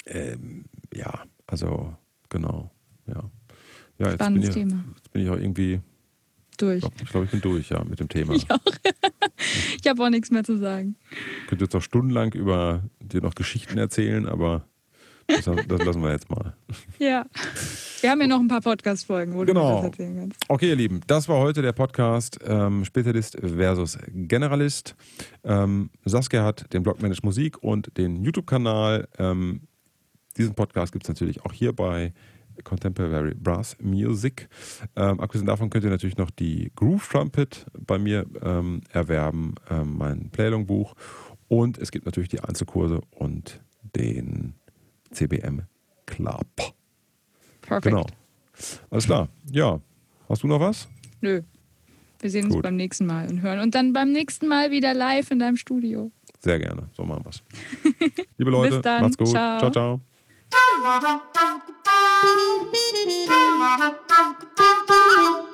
ähm, 0.07 0.65
ja, 0.93 1.23
also 1.47 1.95
genau. 2.29 2.71
Ja, 3.07 3.15
ja 3.15 3.21
jetzt, 3.21 4.09
bin 4.09 4.15
Spannendes 4.15 4.49
ich, 4.51 4.55
Thema. 4.55 4.85
jetzt 4.97 5.13
bin 5.13 5.23
ich 5.23 5.31
auch 5.31 5.37
irgendwie 5.37 5.81
Durch. 6.59 6.85
ich 7.03 7.09
glaube, 7.11 7.25
ich, 7.27 7.31
bin 7.31 7.41
durch, 7.41 7.71
ja, 7.71 7.83
mit 7.85 8.01
dem 8.01 8.09
Thema. 8.09 8.35
Ich 8.35 8.51
auch. 8.51 8.59
ich 9.83 9.89
habe 9.89 10.03
auch 10.03 10.11
nichts 10.11 10.31
mehr 10.31 10.45
zu 10.45 10.59
sagen. 10.59 10.97
Ich 11.43 11.49
könnte 11.49 11.65
jetzt 11.65 11.75
noch 11.75 11.83
stundenlang 11.83 12.33
über 12.33 12.83
dir 13.01 13.21
noch 13.21 13.35
Geschichten 13.35 13.79
erzählen, 13.79 14.27
aber 14.27 14.65
das, 15.27 15.45
das 15.45 15.85
lassen 15.85 16.03
wir 16.03 16.11
jetzt 16.13 16.29
mal. 16.31 16.55
Ja. 16.99 17.25
Wir 18.03 18.11
haben 18.11 18.21
ja 18.21 18.27
noch 18.27 18.41
ein 18.41 18.49
paar 18.49 18.61
Podcast-Folgen, 18.61 19.35
wo 19.35 19.45
Genau. 19.45 19.69
du 19.71 19.77
das 19.77 19.85
erzählen 19.87 20.17
kannst. 20.21 20.41
Okay, 20.49 20.69
ihr 20.69 20.77
Lieben, 20.77 21.01
das 21.07 21.29
war 21.29 21.39
heute 21.39 21.63
der 21.63 21.73
Podcast 21.73 22.39
ähm, 22.47 22.85
Spezialist 22.85 23.39
versus 23.41 23.99
Generalist. 24.09 24.95
Ähm, 25.43 25.91
Saskia 26.05 26.45
hat 26.45 26.73
den 26.75 26.83
Blog 26.83 27.01
Manage 27.01 27.21
Musik 27.23 27.63
und 27.63 27.97
den 27.97 28.23
YouTube-Kanal. 28.23 29.09
Ähm, 29.19 29.63
diesen 30.37 30.55
Podcast 30.55 30.93
gibt 30.93 31.05
es 31.05 31.09
natürlich 31.09 31.43
auch 31.45 31.53
hier 31.53 31.73
bei 31.73 32.13
Contemporary 32.63 33.35
Brass 33.35 33.77
Music. 33.81 34.49
Ähm, 34.97 35.21
abgesehen 35.21 35.47
davon 35.47 35.71
könnt 35.71 35.85
ihr 35.85 35.91
natürlich 35.91 36.17
noch 36.17 36.31
die 36.31 36.71
Groove 36.77 37.09
Trumpet 37.09 37.67
bei 37.79 37.99
mir 37.99 38.27
ähm, 38.43 38.83
erwerben, 38.93 39.55
ähm, 39.71 39.97
mein 39.97 40.31
Playlong-Buch. 40.31 40.95
Und 41.49 41.79
es 41.79 41.91
gibt 41.91 42.07
natürlich 42.07 42.29
die 42.29 42.41
Einzelkurse 42.41 43.01
und 43.11 43.61
den 43.97 44.55
CBM 45.11 45.63
Club. 46.07 46.47
Perfekt. 47.61 47.85
Genau. 47.85 48.07
Alles 48.91 49.07
klar. 49.07 49.29
Ja. 49.51 49.81
Hast 50.29 50.43
du 50.43 50.47
noch 50.47 50.61
was? 50.61 50.89
Nö. 51.21 51.43
Wir 52.21 52.31
sehen 52.31 52.47
uns 52.47 52.55
Gut. 52.55 52.63
beim 52.63 52.77
nächsten 52.77 53.07
Mal 53.07 53.29
und 53.29 53.43
hören. 53.43 53.61
Und 53.61 53.75
dann 53.75 53.93
beim 53.93 54.11
nächsten 54.11 54.49
Mal 54.49 54.71
wieder 54.71 54.95
live 54.95 55.31
in 55.31 55.39
deinem 55.39 55.57
Studio. 55.57 56.11
Sehr 56.41 56.59
gerne. 56.59 56.89
So 56.93 57.05
machen 57.05 57.25
wir's. 57.25 57.43
Liebe 58.39 58.51
Leute, 58.51 58.77
Bis 58.77 58.83
dann. 58.83 59.03
macht's 59.03 59.19
gut. 59.19 59.29
Ciao. 59.29 59.59
ciao. 59.59 59.71
ciao. 59.71 60.01
Thank 64.17 64.89
you. 64.91 65.54